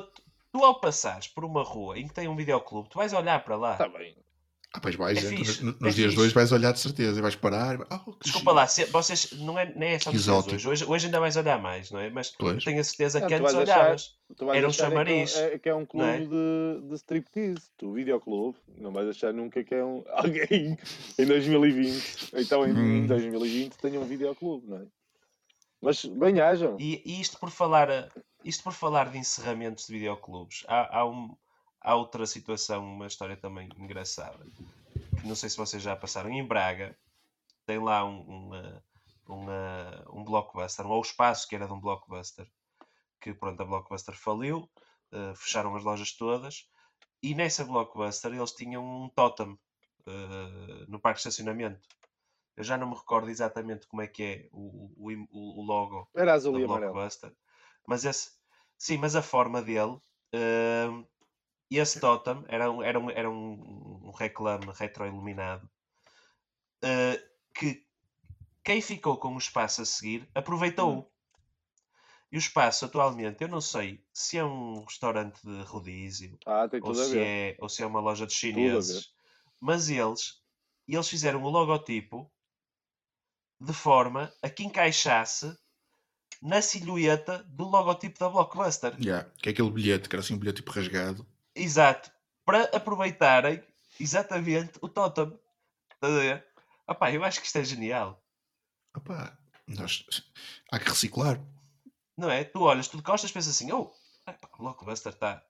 tu 0.51 0.63
ao 0.63 0.79
passares 0.79 1.27
por 1.27 1.43
uma 1.43 1.61
rua 1.63 1.99
em 1.99 2.07
que 2.07 2.13
tem 2.13 2.27
um 2.27 2.36
videoclube, 2.36 2.89
tu 2.89 2.97
vais 2.97 3.11
olhar 3.13 3.43
para 3.43 3.55
lá. 3.57 3.71
Está 3.73 3.89
bem. 3.89 4.15
Ah, 4.73 4.79
pois 4.81 4.95
vais, 4.95 5.17
É 5.17 5.21
então, 5.27 5.38
fixe, 5.38 5.63
nos, 5.63 5.75
é 5.75 5.77
nos 5.86 5.95
dias 5.95 6.07
fixe. 6.07 6.15
dois 6.17 6.33
vais 6.33 6.51
olhar 6.51 6.73
de 6.73 6.79
certeza 6.81 7.17
e 7.17 7.21
vais 7.21 7.36
parar. 7.36 7.79
e 7.79 7.83
Ah, 7.89 7.99
que 7.99 8.11
Desculpa 8.23 8.51
giro. 8.51 8.53
lá, 8.55 8.67
se- 8.67 8.86
vocês 8.86 9.31
não 9.31 9.57
é, 9.57 9.73
nem 9.73 9.91
é 9.93 9.99
só 9.99 10.11
Que 10.11 10.17
dias 10.17 10.27
hoje. 10.27 10.67
hoje. 10.67 10.86
Hoje 10.86 11.05
ainda 11.05 11.19
vais 11.21 11.36
olhar 11.38 11.61
mais, 11.61 11.91
não 11.91 11.99
é? 12.01 12.09
Mas 12.09 12.31
Pois. 12.31 12.61
tenho 12.63 12.79
a 12.81 12.83
certeza 12.83 13.21
Não, 13.21 13.27
que 13.27 13.38
tu 13.38 13.41
antes 13.43 13.53
olhavas. 13.55 14.15
Era 14.41 14.47
um 14.47 14.49
achar 14.49 14.57
é 14.57 14.61
que 14.61 14.67
é 14.67 14.71
chamariz, 14.73 15.36
é, 15.38 15.59
que 15.59 15.69
é 15.69 15.75
um 15.75 15.86
clube 15.86 16.07
é? 16.07 16.19
de, 16.19 16.88
de 16.89 16.95
striptease. 16.95 17.61
Tu, 17.77 17.91
videoclube, 17.93 18.57
não 18.77 18.91
vais 18.91 19.07
achar 19.07 19.31
nunca 19.33 19.63
que 19.63 19.75
é 19.75 19.83
um 19.83 20.03
alguém 20.11 20.77
em 21.17 21.25
2020. 21.25 22.31
Então 22.36 22.65
em, 22.65 22.71
em 22.71 23.03
Hum. 23.03 23.07
2020 23.07 23.77
tenha 23.77 23.97
um 23.99 24.05
videoclube, 24.05 24.67
não 24.67 24.77
é? 24.77 24.86
Mas 25.82 26.03
bem 26.05 26.39
hajam. 26.39 26.78
E, 26.80 27.01
e 27.05 27.21
isto 27.21 27.38
por 27.38 27.49
falar 27.49 28.11
isto 28.45 28.63
por 28.63 28.73
falar 28.73 29.09
de 29.09 29.17
encerramentos 29.17 29.88
de 29.88 29.93
videoclubes, 29.93 30.63
há, 30.67 30.99
há, 30.99 31.05
um, 31.05 31.36
há 31.82 31.95
outra 31.95 32.28
situação, 32.28 32.86
uma 32.86 33.07
história 33.07 33.36
também 33.36 33.67
engraçada. 33.76 34.45
Que 35.19 35.28
não 35.28 35.36
sei 35.36 35.49
se 35.49 35.57
vocês 35.57 35.82
já 35.82 35.95
passaram. 35.95 36.30
Em 36.30 36.45
Braga 36.45 36.95
tem 37.65 37.80
lá 37.80 38.05
um, 38.05 38.19
um, 38.19 38.49
uh, 38.51 38.82
um, 39.28 40.19
um 40.19 40.23
blockbuster, 40.23 40.86
ou 40.86 40.99
o 40.99 41.01
espaço 41.01 41.47
que 41.47 41.55
era 41.55 41.65
de 41.65 41.73
um 41.73 41.80
blockbuster, 41.80 42.47
que 43.19 43.34
pronto, 43.34 43.59
a 43.59 43.65
blockbuster 43.65 44.15
faliu, 44.15 44.69
uh, 45.11 45.36
fecharam 45.36 45.76
as 45.76 45.84
lojas 45.84 46.11
todas, 46.11 46.69
e 47.23 47.34
nessa 47.34 47.65
blockbuster 47.65 48.32
eles 48.32 48.51
tinham 48.51 48.86
um 48.86 49.09
totem 49.09 49.53
uh, 49.53 50.86
no 50.88 50.99
parque 50.99 51.17
de 51.19 51.28
estacionamento. 51.28 51.80
Eu 52.58 52.64
já 52.64 52.78
não 52.78 52.89
me 52.89 52.95
recordo 52.95 53.30
exatamente 53.30 53.88
como 53.88 54.01
é 54.01 54.08
que 54.08 54.24
é 54.24 54.49
o, 54.51 54.91
o, 54.97 55.62
o- 55.62 55.64
logo 55.66 56.10
Era 56.16 56.34
azul 56.34 56.53
do 56.53 56.60
e 56.60 56.66
amarelo. 56.66 56.99
Blockbuster. 56.99 57.36
Mas 57.88 58.06
esse, 58.06 58.32
sim, 58.78 58.97
mas 58.97 59.16
a 59.16 59.22
forma 59.22 59.62
dele, 59.62 59.99
hum, 60.34 61.06
esse 61.72 61.99
totem 61.99 62.43
era 62.49 62.72
um, 62.72 62.84
era 62.84 62.99
um, 62.99 63.10
era 63.12 63.30
um, 63.32 64.08
um 64.08 64.12
reclame 64.12 64.72
retroiluminado 64.74 65.70
uh, 66.84 67.18
que 67.53 67.86
quem 68.64 68.82
ficou 68.82 69.18
com 69.18 69.36
o 69.36 69.39
espaço 69.39 69.82
a 69.84 69.86
seguir 69.86 70.30
aproveitou. 70.36 71.12
E 72.32 72.38
o 72.38 72.39
espaço 72.39 72.86
atualmente, 72.86 73.41
eu 73.43 73.47
não 73.47 73.62
sei 73.62 74.06
se 74.14 74.38
é 74.38 74.43
um 74.43 74.84
restaurante 74.84 75.41
de 75.41 75.64
rodízio 75.64 76.39
Ah, 76.45 76.68
ou 76.80 76.93
se, 76.93 77.18
é, 77.20 77.58
ou 77.60 77.68
se 77.70 77.82
é 77.82 77.86
uma 77.86 77.99
loja 77.99 78.28
de 78.28 78.34
chineses, 78.34 79.10
mas 79.60 79.89
eles, 79.89 80.43
eles 80.88 81.10
fizeram 81.10 81.41
o 81.43 81.49
logotipo 81.49 82.32
de 83.60 83.74
forma 83.74 84.32
a 84.41 84.49
que 84.49 84.64
encaixasse 84.64 85.56
na 86.41 86.62
silhueta 86.62 87.43
do 87.49 87.64
logotipo 87.64 88.20
da 88.20 88.30
Blockbuster. 88.30 88.95
Yeah, 89.01 89.30
que 89.38 89.49
é 89.49 89.51
aquele 89.51 89.72
bilhete, 89.72 90.10
que 90.10 90.16
era 90.16 90.24
assim 90.24 90.36
um 90.36 90.38
bilhete 90.38 90.58
tipo 90.58 90.72
rasgado. 90.72 91.26
Exato. 91.56 92.12
Para 92.45 92.64
aproveitarem 92.76 93.64
exatamente 93.99 94.78
o 94.82 94.88
totem. 94.88 95.38
Estás 95.93 96.14
a 96.14 96.20
ver? 96.20 96.45
Opá, 96.88 97.12
eu 97.12 97.24
acho 97.24 97.39
que 97.39 97.47
isto 97.47 97.58
é 97.58 97.64
genial. 97.64 98.22
Opá, 98.95 99.38
nós, 99.68 100.06
há 100.72 100.78
que 100.78 100.89
reciclar. 100.89 101.41
Não 102.18 102.30
é? 102.30 102.43
Tu 102.43 102.62
olhas, 102.62 102.88
tu 102.88 102.97
de 102.97 103.03
costas 103.03 103.32
pensas 103.32 103.56
assim, 103.56 103.72
oh, 103.72 103.91
epá, 104.28 104.47
o 104.53 104.64
Blockbuster 104.64 105.14
está. 105.14 105.43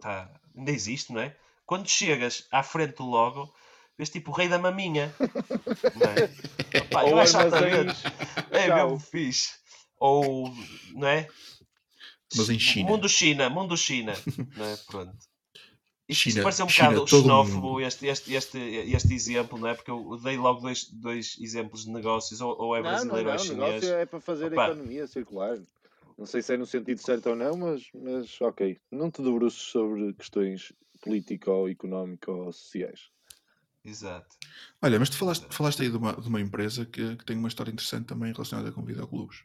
Tá, 0.00 0.28
ainda 0.56 0.70
existe, 0.70 1.12
não 1.12 1.20
é? 1.20 1.36
Quando 1.64 1.88
chegas 1.88 2.46
à 2.50 2.62
frente 2.62 2.96
do 2.96 3.04
logo, 3.04 3.54
vês 3.98 4.10
tipo 4.10 4.30
o 4.30 4.34
rei 4.34 4.48
da 4.48 4.58
maminha. 4.58 5.14
Não 5.94 6.10
é? 6.10 6.24
Opá, 6.82 7.02
eu 7.04 7.14
Ou 7.14 7.20
acho 7.20 7.38
altamente. 7.38 7.94
É 8.50 8.74
mesmo 8.74 8.98
fixe. 8.98 9.50
Ou, 9.98 10.52
não 10.94 11.06
é? 11.06 11.28
Mas 12.36 12.48
em 12.50 12.58
China. 12.58 12.88
Mundo 12.90 13.08
China, 13.08 13.48
Mundo 13.50 13.76
China. 13.76 14.14
não 14.56 14.64
é? 14.66 14.76
Pronto. 14.88 15.12
Isto, 16.08 16.30
China- 16.30 16.42
parece 16.42 16.62
um 16.64 16.68
China, 16.68 16.88
bocado 16.90 17.06
xenófobo 17.08 17.80
este, 17.80 18.06
este, 18.08 18.34
este, 18.34 18.58
este 18.58 19.14
exemplo, 19.14 19.56
não 19.58 19.68
é? 19.68 19.74
Porque 19.74 19.90
eu 19.92 20.18
dei 20.20 20.36
logo 20.36 20.60
dois, 20.60 20.90
dois 20.90 21.36
exemplos 21.40 21.84
de 21.84 21.90
negócios, 21.92 22.40
ou, 22.40 22.60
ou 22.60 22.74
é 22.76 22.82
Não, 22.82 22.90
não, 22.90 22.96
brasileiro 23.12 23.28
não. 23.28 23.30
ou 23.30 23.32
é 23.32 23.36
O 23.36 23.38
chinês. 23.44 23.58
negócio 23.82 23.94
é 23.94 24.04
para 24.06 24.20
fazer 24.20 24.52
Opa. 24.52 24.66
a 24.66 24.70
economia 24.70 25.06
circular. 25.06 25.56
Não 26.18 26.26
sei 26.26 26.42
se 26.42 26.52
é 26.54 26.56
no 26.56 26.66
sentido 26.66 27.00
certo 27.00 27.30
ou 27.30 27.36
não, 27.36 27.56
mas, 27.56 27.82
mas 27.94 28.40
ok. 28.40 28.76
Não 28.90 29.08
te 29.10 29.22
debruçes 29.22 29.62
sobre 29.62 30.12
questões 30.14 30.72
político-económico-sociais. 31.00 33.08
Exato. 33.84 34.36
Olha, 34.80 34.98
mas 34.98 35.10
tu 35.10 35.16
falaste, 35.16 35.46
falaste 35.50 35.82
aí 35.82 35.90
de 35.90 35.96
uma, 35.96 36.12
de 36.14 36.28
uma 36.28 36.40
empresa 36.40 36.86
que, 36.86 37.16
que 37.16 37.24
tem 37.24 37.36
uma 37.36 37.48
história 37.48 37.70
interessante 37.70 38.06
também 38.06 38.32
relacionada 38.32 38.70
com 38.70 38.84
videoclubes. 38.84 39.44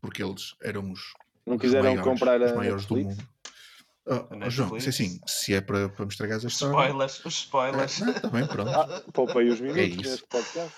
Porque 0.00 0.22
eles 0.22 0.54
eram 0.62 0.90
os, 0.90 1.00
Não 1.46 1.58
quiseram 1.58 1.84
maiores, 1.84 2.04
comprar 2.04 2.40
os 2.40 2.50
a 2.50 2.54
maiores 2.54 2.86
do 2.86 2.96
mundo. 2.96 3.28
A 4.06 4.14
oh, 4.46 4.50
João, 4.50 4.70
é 4.70 4.72
Netflix? 4.72 4.88
assim, 4.88 5.20
se 5.26 5.54
é 5.54 5.60
para, 5.60 5.88
para 5.88 6.04
me 6.04 6.10
estragares 6.10 6.44
a 6.44 6.48
história. 6.48 6.72
spoilers, 6.72 7.24
os 7.24 7.34
spoilers. 7.34 8.02
Ah, 8.02 8.06
não, 8.06 8.12
tá 8.14 8.46
pronto. 8.48 8.70
Ah, 8.70 9.04
poupei 9.12 9.48
os 9.50 9.60
minutos 9.60 9.84
isso. 9.84 10.10
neste 10.10 10.26
podcast. 10.26 10.76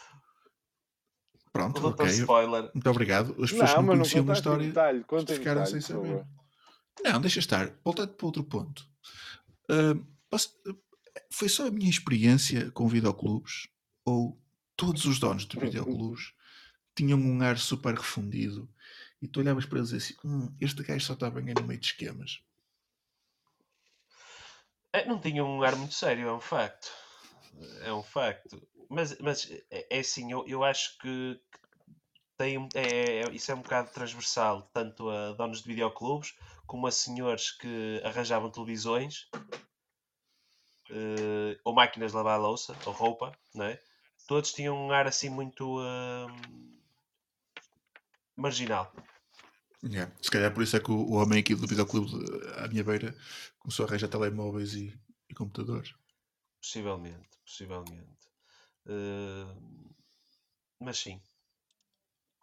Pronto, 1.52 1.86
ok. 1.86 2.06
spoiler. 2.06 2.70
Muito 2.74 2.90
obrigado. 2.90 3.30
As 3.42 3.50
pessoas 3.52 3.70
que 3.70 3.76
Não, 3.76 3.82
não 3.82 3.94
conheciam 3.94 4.30
a 4.30 4.32
história 4.32 4.66
detalhe. 4.66 5.04
Ficaram 5.28 5.62
detalhe, 5.62 5.66
sem 5.70 5.80
saber. 5.80 6.26
Não, 7.04 7.20
deixa 7.20 7.38
estar. 7.38 7.72
Voltando 7.84 8.12
para 8.14 8.26
outro 8.26 8.44
ponto. 8.44 8.84
Posso- 10.28 10.54
foi 11.30 11.48
só 11.48 11.66
a 11.66 11.70
minha 11.70 11.90
experiência 11.90 12.70
com 12.70 12.88
videoclubes 12.88 13.68
ou 14.04 14.40
todos 14.76 15.04
os 15.04 15.18
donos 15.18 15.46
de 15.46 15.58
videoclubes 15.58 16.32
tinham 16.94 17.18
um 17.18 17.40
ar 17.42 17.58
super 17.58 17.94
refundido 17.94 18.68
e 19.20 19.28
tu 19.28 19.40
olhavas 19.40 19.66
para 19.66 19.78
eles 19.78 19.92
assim: 19.92 20.14
hum, 20.24 20.54
este 20.60 20.82
gajo 20.82 21.04
só 21.04 21.12
está 21.14 21.30
bem 21.30 21.54
no 21.54 21.62
meio 21.62 21.80
de 21.80 21.86
esquemas. 21.86 22.42
É, 24.92 25.06
não 25.06 25.18
tinha 25.18 25.44
um 25.44 25.62
ar 25.62 25.74
muito 25.76 25.94
sério, 25.94 26.28
é 26.28 26.32
um 26.34 26.40
facto. 26.40 26.90
É 27.82 27.92
um 27.92 28.02
facto. 28.02 28.60
Mas, 28.90 29.18
mas 29.18 29.50
é, 29.70 29.96
é 29.96 30.00
assim, 30.00 30.30
eu, 30.30 30.46
eu 30.46 30.62
acho 30.62 30.98
que 30.98 31.40
tem, 32.36 32.68
é, 32.74 33.20
é- 33.20 33.30
isso 33.32 33.50
é 33.50 33.54
um 33.54 33.62
bocado 33.62 33.90
transversal, 33.90 34.62
tanto 34.74 35.08
a 35.08 35.32
donos 35.32 35.62
de 35.62 35.68
videoclubes 35.68 36.34
como 36.66 36.86
a 36.86 36.90
senhores 36.90 37.50
que 37.52 38.02
arranjavam 38.04 38.50
televisões 38.50 39.28
eh, 40.92 41.58
ou 41.64 41.74
máquinas 41.74 42.12
de 42.12 42.16
lavar 42.16 42.34
a 42.34 42.42
louça 42.42 42.76
ou 42.86 42.92
roupa, 42.92 43.32
não 43.54 43.64
é? 43.66 43.80
Todos 44.28 44.52
tinham 44.52 44.76
um 44.76 44.92
ar 44.92 45.06
assim 45.06 45.28
muito 45.30 45.80
hum, 45.80 46.78
marginal. 48.36 48.92
Yeah. 49.82 50.12
Se 50.22 50.30
calhar 50.30 50.52
por 50.54 50.62
isso 50.62 50.76
é 50.76 50.80
que 50.80 50.90
o, 50.90 50.94
o 50.94 51.12
homem 51.14 51.40
aqui 51.40 51.54
do 51.54 51.66
videoclube 51.66 52.08
de- 52.08 52.48
à 52.64 52.68
minha 52.68 52.84
beira 52.84 53.16
começou 53.58 53.84
a 53.84 53.88
arranjar 53.88 54.08
telemóveis 54.08 54.74
e, 54.74 54.96
e 55.28 55.34
computadores. 55.34 55.92
Possivelmente, 56.60 57.28
possivelmente. 57.44 58.28
Eh, 58.86 59.46
mas 60.80 60.98
sim. 60.98 61.20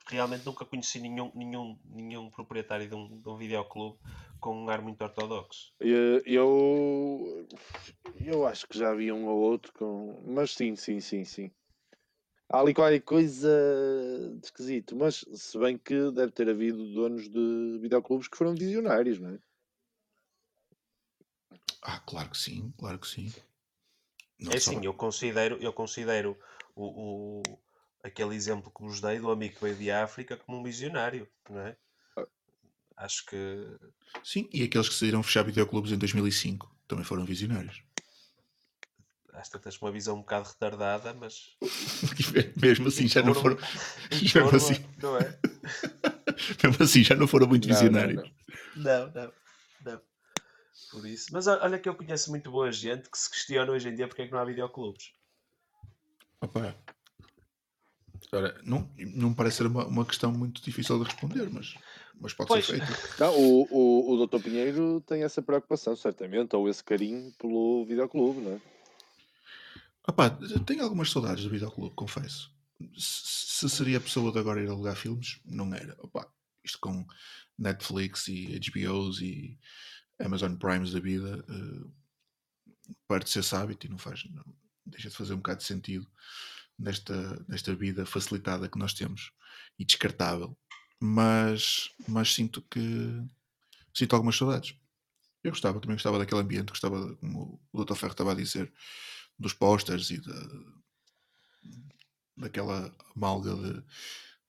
Realmente 0.10 0.46
nunca 0.46 0.66
conheci 0.66 1.00
nenhum, 1.00 1.32
nenhum, 1.36 1.78
nenhum 1.86 2.30
proprietário 2.32 2.88
de 2.90 2.96
um, 2.96 3.22
de 3.22 3.30
um 3.30 3.38
videoclube 3.38 3.98
com 4.40 4.56
um 4.64 4.70
ar 4.70 4.82
muito 4.82 5.02
ortodoxo. 5.04 5.72
Eh, 5.80 6.22
Eu, 6.26 7.48
eu 8.20 8.48
acho 8.48 8.68
que 8.68 8.78
já 8.78 8.90
havia 8.92 9.14
um 9.14 9.28
ou 9.28 9.38
outro 9.40 9.72
com. 9.74 10.22
Mas 10.26 10.52
sim, 10.56 10.76
sim, 10.76 11.00
sim, 11.00 11.24
sim. 11.26 11.52
Há 12.50 12.62
ali 12.62 12.74
qualquer 12.74 13.02
coisa 13.02 13.48
de 14.40 14.46
esquisito, 14.46 14.96
mas 14.96 15.24
se 15.36 15.58
bem 15.60 15.78
que 15.78 16.10
deve 16.12 16.32
ter 16.32 16.50
havido 16.50 16.84
donos 16.94 17.30
de 17.30 17.78
videoclubes 17.80 18.28
que 18.28 18.36
foram 18.38 18.56
visionários, 18.56 19.20
não 19.20 19.30
é? 19.30 19.40
Ah, 21.84 22.00
claro 22.00 22.30
que 22.32 22.38
sim, 22.38 22.74
claro 22.78 22.98
que 22.98 23.08
sim. 23.08 23.32
Não 24.40 24.52
É 24.52 24.60
só- 24.60 24.72
assim, 24.72 24.84
eu 24.84 24.94
considero, 24.96 25.58
eu 25.62 25.72
considero 25.72 26.36
o, 26.76 27.42
o- 27.42 27.60
aquele 28.10 28.36
exemplo 28.36 28.72
que 28.72 28.82
vos 28.84 29.00
dei 29.02 29.20
do 29.20 29.32
amigo 29.32 29.56
que 29.56 29.62
veio 29.64 29.76
de 29.78 29.90
África 29.92 30.38
como 30.38 30.60
um 30.60 30.64
visionário, 30.64 31.28
não 31.50 31.62
é? 31.62 31.78
Acho 32.98 33.26
que 33.26 33.38
Sim, 34.24 34.50
e 34.54 34.64
aqueles 34.64 34.88
que 34.90 34.94
decidiram 34.94 35.24
fechar 35.24 35.44
videoclubes 35.44 35.92
em 35.92 35.98
2005 35.98 36.70
também 36.88 37.06
foram 37.06 37.24
visionários. 37.26 37.82
às 39.34 39.48
tantas 39.50 39.78
uma 39.82 39.92
visão 39.92 40.16
um 40.18 40.20
bocado 40.22 40.50
retardada, 40.50 41.14
mas 41.14 41.56
mesmo 42.62 42.88
assim 42.90 43.08
já 43.08 43.22
não 43.24 43.34
foram. 43.34 43.58
Forma, 43.58 44.58
assim, 44.58 44.86
não 45.02 45.18
é? 45.18 45.40
mesmo 46.64 46.84
assim 46.84 47.04
já 47.04 47.16
não 47.16 47.28
foram 47.28 47.48
muito 47.48 47.68
Não, 47.68 47.76
visionários. 47.76 48.24
não. 48.76 48.84
Não, 48.84 49.12
não, 49.14 49.34
não. 49.86 50.02
Por 50.92 51.06
isso. 51.06 51.28
Mas 51.32 51.48
olha 51.48 51.80
que 51.80 51.88
eu 51.90 51.96
conheço 51.96 52.30
muito 52.32 52.52
boa 52.52 52.72
gente 52.72 53.10
que 53.10 53.18
se 53.18 53.30
questiona 53.30 53.72
hoje 53.72 53.90
em 53.90 53.96
dia 53.96 54.08
porque 54.08 54.24
é 54.24 54.26
que 54.26 54.32
não 54.32 54.40
há 54.40 54.46
videoclubes. 54.46 55.12
Opa. 56.42 56.76
Ora, 58.32 58.60
não, 58.64 58.90
não 58.98 59.30
me 59.30 59.36
parece 59.36 59.58
ser 59.58 59.68
uma, 59.68 59.86
uma 59.86 60.06
questão 60.06 60.32
muito 60.32 60.62
difícil 60.62 61.00
de 61.00 61.06
responder, 61.06 61.50
mas, 61.50 61.74
mas 62.20 62.34
pode 62.34 62.50
Pois. 62.50 62.66
ser 62.66 62.78
feita. 62.78 62.94
Não, 63.20 63.36
o, 63.36 63.68
o, 63.72 64.14
o 64.14 64.28
Dr. 64.28 64.40
Pinheiro 64.40 65.02
tem 65.02 65.24
essa 65.24 65.42
preocupação, 65.42 65.96
certamente, 65.96 66.56
ou 66.56 66.70
esse 66.70 66.84
carinho 66.84 67.32
pelo 67.40 67.86
videoclube, 67.86 68.42
não 68.42 68.54
é? 68.54 68.62
Opa, 70.08 70.30
tenho 70.66 70.84
algumas 70.84 71.10
saudades 71.12 71.44
do 71.44 71.50
videoclube, 71.50 71.96
confesso. 71.96 72.52
Se, 72.98 73.68
se 73.68 73.70
seria 73.70 73.98
a 73.98 74.02
pessoa 74.02 74.32
de 74.32 74.40
agora 74.40 74.62
ir 74.62 74.70
alugar 74.70 74.96
filmes, 74.96 75.40
não 75.44 75.74
era. 75.74 75.96
Opa, 76.00 76.32
isto 76.64 76.80
com 76.80 77.06
Netflix 77.58 78.28
e 78.28 78.60
HBOs 78.60 79.22
e 79.22 79.58
Amazon 80.20 80.56
Primes 80.56 80.92
da 80.92 81.00
vida, 81.00 81.44
eh, 81.50 82.94
parte 83.08 83.26
de 83.26 83.32
ser 83.32 83.40
esse 83.40 83.56
hábito 83.56 83.88
e 83.88 83.90
não 83.90 83.98
faz, 83.98 84.24
não, 84.32 84.44
deixa 84.86 85.10
de 85.10 85.16
fazer 85.16 85.34
um 85.34 85.38
bocado 85.38 85.60
de 85.60 85.66
sentido 85.66 86.08
nesta, 86.80 87.44
nesta 87.48 87.76
vida 87.76 88.06
facilitada 88.06 88.70
que 88.70 88.80
nós 88.80 88.94
temos 88.94 89.32
e 89.78 89.86
descartável. 89.86 90.58
Mas, 91.00 91.90
mas 92.08 92.34
sinto 92.34 92.62
que 92.64 93.22
sinto 93.94 94.16
algumas 94.16 94.38
saudades. 94.38 94.76
Eu 95.44 95.52
gostava, 95.52 95.80
também 95.80 95.96
gostava 95.96 96.20
daquele 96.20 96.42
ambiente, 96.42 96.70
gostava, 96.70 97.16
como 97.16 97.62
o 97.72 97.84
Dr. 97.84 97.96
Ferro 97.96 98.12
estava 98.12 98.32
a 98.32 98.36
dizer, 98.36 98.72
dos 99.38 99.54
posters 99.54 100.10
e 100.10 100.20
da, 100.20 100.50
daquela 102.38 102.94
malga 103.16 103.56
de, 103.56 103.84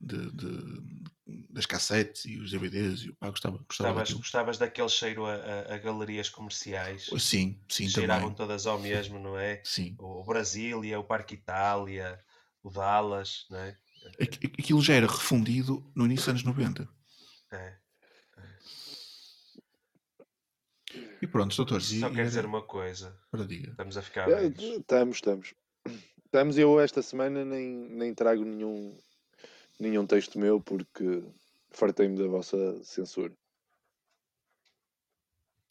de- 0.00 0.30
de- 0.32 1.02
das 1.50 1.66
cassetes 1.66 2.24
e 2.24 2.38
os 2.38 2.50
DVDs. 2.50 3.02
E, 3.02 3.12
pá, 3.12 3.28
gostava, 3.30 3.58
gostava 3.58 3.90
Gostavas, 3.92 4.12
gostavas 4.12 4.58
daquele 4.58 4.88
cheiro 4.88 5.26
a, 5.26 5.34
a- 5.34 5.74
a 5.74 5.78
galerias 5.78 6.28
comerciais. 6.28 7.10
Sim, 7.18 7.60
sim, 7.68 7.88
cheiravam 7.88 8.30
também. 8.30 8.36
todas 8.36 8.66
ao 8.66 8.78
mesmo, 8.80 9.18
não 9.18 9.38
é? 9.38 9.60
Sim. 9.64 9.94
O 9.98 10.24
Brasília, 10.24 10.98
o 10.98 11.04
Parque 11.04 11.34
Itália, 11.34 12.18
o 12.62 12.70
Dallas, 12.70 13.46
não 13.50 13.58
é? 13.58 13.76
Aqu- 14.20 14.46
Aquilo 14.58 14.80
já 14.82 14.94
era 14.94 15.06
refundido 15.06 15.84
no 15.94 16.06
início 16.06 16.32
dos 16.32 16.42
anos 16.42 16.56
90. 16.56 16.88
É. 17.52 17.76
E 21.22 21.26
pronto, 21.26 21.54
doutores. 21.54 21.86
Só 21.86 21.94
e 21.94 22.00
quero 22.00 22.14
era- 22.14 22.24
dizer 22.24 22.44
uma 22.46 22.62
coisa: 22.62 23.16
Ora, 23.32 23.46
diga. 23.46 23.70
estamos 23.70 23.96
a 23.96 24.02
ficar 24.02 24.28
É. 24.30 24.46
Estamos, 24.46 25.16
estamos. 25.16 25.54
Estamos, 26.24 26.58
eu 26.58 26.80
esta 26.80 27.02
semana 27.02 27.44
nem, 27.44 27.66
nem 27.90 28.14
trago 28.14 28.44
nenhum, 28.44 28.96
nenhum 29.80 30.06
texto 30.06 30.38
meu 30.38 30.60
porque 30.60 31.24
fartei-me 31.70 32.16
da 32.18 32.28
vossa 32.28 32.82
censura. 32.84 33.32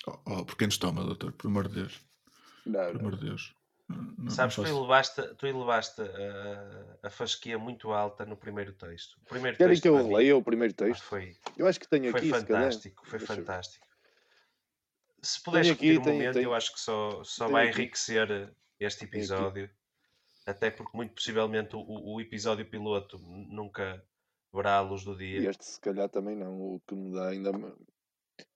Oh, 0.07 0.17
oh, 0.25 0.45
por 0.45 0.57
quem 0.57 0.67
nos 0.67 0.77
toma, 0.77 1.03
doutor? 1.03 1.31
Por 1.33 1.47
amor 1.47 1.67
de 1.67 1.75
Deus. 1.75 2.01
Não, 2.65 2.85
Por 2.85 2.93
não. 2.93 2.99
amor 3.01 3.15
de 3.17 3.25
Deus. 3.25 3.53
Não- 3.87 3.97
não 4.17 4.29
Sabes, 4.29 4.55
tu 4.55 4.61
faço- 4.63 4.73
elevaste, 4.77 5.21
tu 5.35 5.47
elevaste 5.47 6.01
a, 6.01 7.07
a 7.07 7.09
fasquia 7.09 7.57
muito 7.57 7.91
alta 7.91 8.25
no 8.25 8.37
primeiro 8.37 8.71
texto. 8.73 9.17
O 9.21 9.25
primeiro 9.25 9.57
Querem 9.57 9.71
texto 9.71 9.81
que 9.83 9.89
eu 9.89 9.95
releia 9.95 10.37
o 10.37 10.43
primeiro 10.43 10.73
texto? 10.73 11.03
Foi, 11.03 11.35
Eu 11.57 11.67
acho 11.67 11.79
que 11.79 11.87
tenho 11.87 12.11
foi 12.11 12.19
aqui, 12.19 12.29
fantástico, 12.29 13.05
foi 13.07 13.17
Deixa 13.19 13.33
eu 13.33 13.37
ver. 13.37 13.41
fantástico. 13.45 13.87
Se 15.21 15.43
puderes 15.43 15.67
Tenho 15.67 15.75
aqui, 15.75 15.85
repetir 15.87 15.99
o 15.99 16.03
tenho- 16.03 16.15
momento, 16.15 16.33
tenho- 16.35 16.45
eu 16.49 16.53
acho 16.53 16.73
que 16.73 16.79
só, 16.79 17.23
só 17.23 17.47
vai 17.47 17.67
aqui. 17.69 17.79
enriquecer 17.81 18.53
este 18.79 19.03
aqui. 19.05 19.17
episódio. 19.17 19.69
Até 20.49 20.71
porque, 20.71 20.97
muito 20.97 21.13
possivelmente, 21.13 21.75
o, 21.75 21.79
o- 21.79 22.19
episódio 22.19 22.67
piloto 22.67 23.19
nunca 23.19 24.03
verá 24.51 24.77
a 24.77 24.81
luz 24.81 25.03
do 25.03 25.13
E 25.13 25.17
dia. 25.17 25.49
este, 25.51 25.63
se 25.63 25.79
calhar, 25.79 26.09
também 26.09 26.35
não. 26.35 26.59
O 26.59 26.79
que 26.87 26.95
me 26.95 27.13
dá 27.13 27.29
ainda 27.29 27.53
me- 27.53 27.75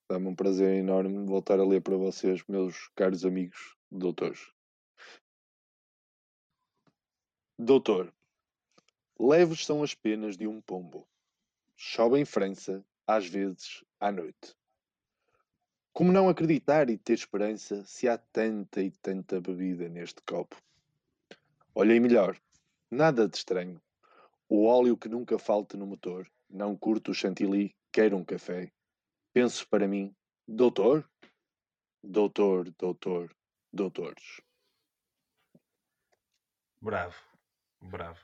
dá-me 0.10 0.28
um 0.28 0.36
prazer 0.36 0.74
enorme 0.76 1.24
voltar 1.26 1.60
a 1.60 1.66
ler 1.66 1.82
para 1.82 1.96
vocês, 1.96 2.44
meus 2.48 2.88
caros 2.96 3.24
amigos 3.24 3.78
doutores. 3.91 4.52
Doutor, 7.60 8.12
leves 9.20 9.64
são 9.64 9.84
as 9.84 9.94
penas 9.94 10.36
de 10.36 10.48
um 10.48 10.60
pombo. 10.60 11.08
Chove 11.78 12.20
em 12.20 12.26
França, 12.26 12.84
às 13.06 13.28
vezes, 13.28 13.84
à 14.00 14.12
noite. 14.12 14.56
Como 15.94 16.12
não 16.12 16.28
acreditar 16.28 16.89
e 16.89 16.98
ter 16.98 17.14
esperança 17.14 17.86
se 17.86 18.08
há 18.08 18.18
tanta 18.18 18.82
e 18.82 18.89
tanta 18.89 19.39
bebida 19.39 19.88
neste 19.88 20.24
copo? 20.24 20.60
Olhei 21.76 21.99
melhor, 21.99 22.39
nada 22.91 23.28
de 23.28 23.36
estranho. 23.36 23.82
O 24.47 24.65
óleo 24.65 24.95
que 24.95 25.09
nunca 25.09 25.39
falta 25.39 25.76
no 25.76 25.88
motor. 25.88 26.30
Não 26.47 26.78
curto 26.78 27.11
o 27.11 27.13
chantilly, 27.15 27.76
quero 27.91 28.15
um 28.15 28.24
café. 28.24 28.71
Penso 29.34 29.67
para 29.67 29.88
mim, 29.88 30.15
doutor? 30.47 31.09
Doutor, 32.03 32.69
doutor, 32.78 33.36
doutores. 33.71 34.39
Bravo, 36.80 37.15
bravo. 37.82 38.19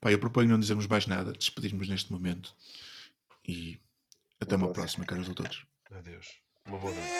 Pá, 0.00 0.12
eu 0.12 0.20
proponho 0.20 0.50
não 0.50 0.60
dizermos 0.60 0.86
mais 0.86 1.06
nada, 1.06 1.32
despedirmos 1.32 1.88
neste 1.88 2.12
momento 2.12 2.54
e 3.48 3.80
até 4.40 4.54
uma 4.54 4.72
próxima. 4.72 5.04
próxima, 5.04 5.06
caros 5.06 5.26
doutores. 5.26 5.66
Adeus. 5.90 6.40
Uma 6.66 6.78
boa 6.78 6.92
noite. 6.94 7.10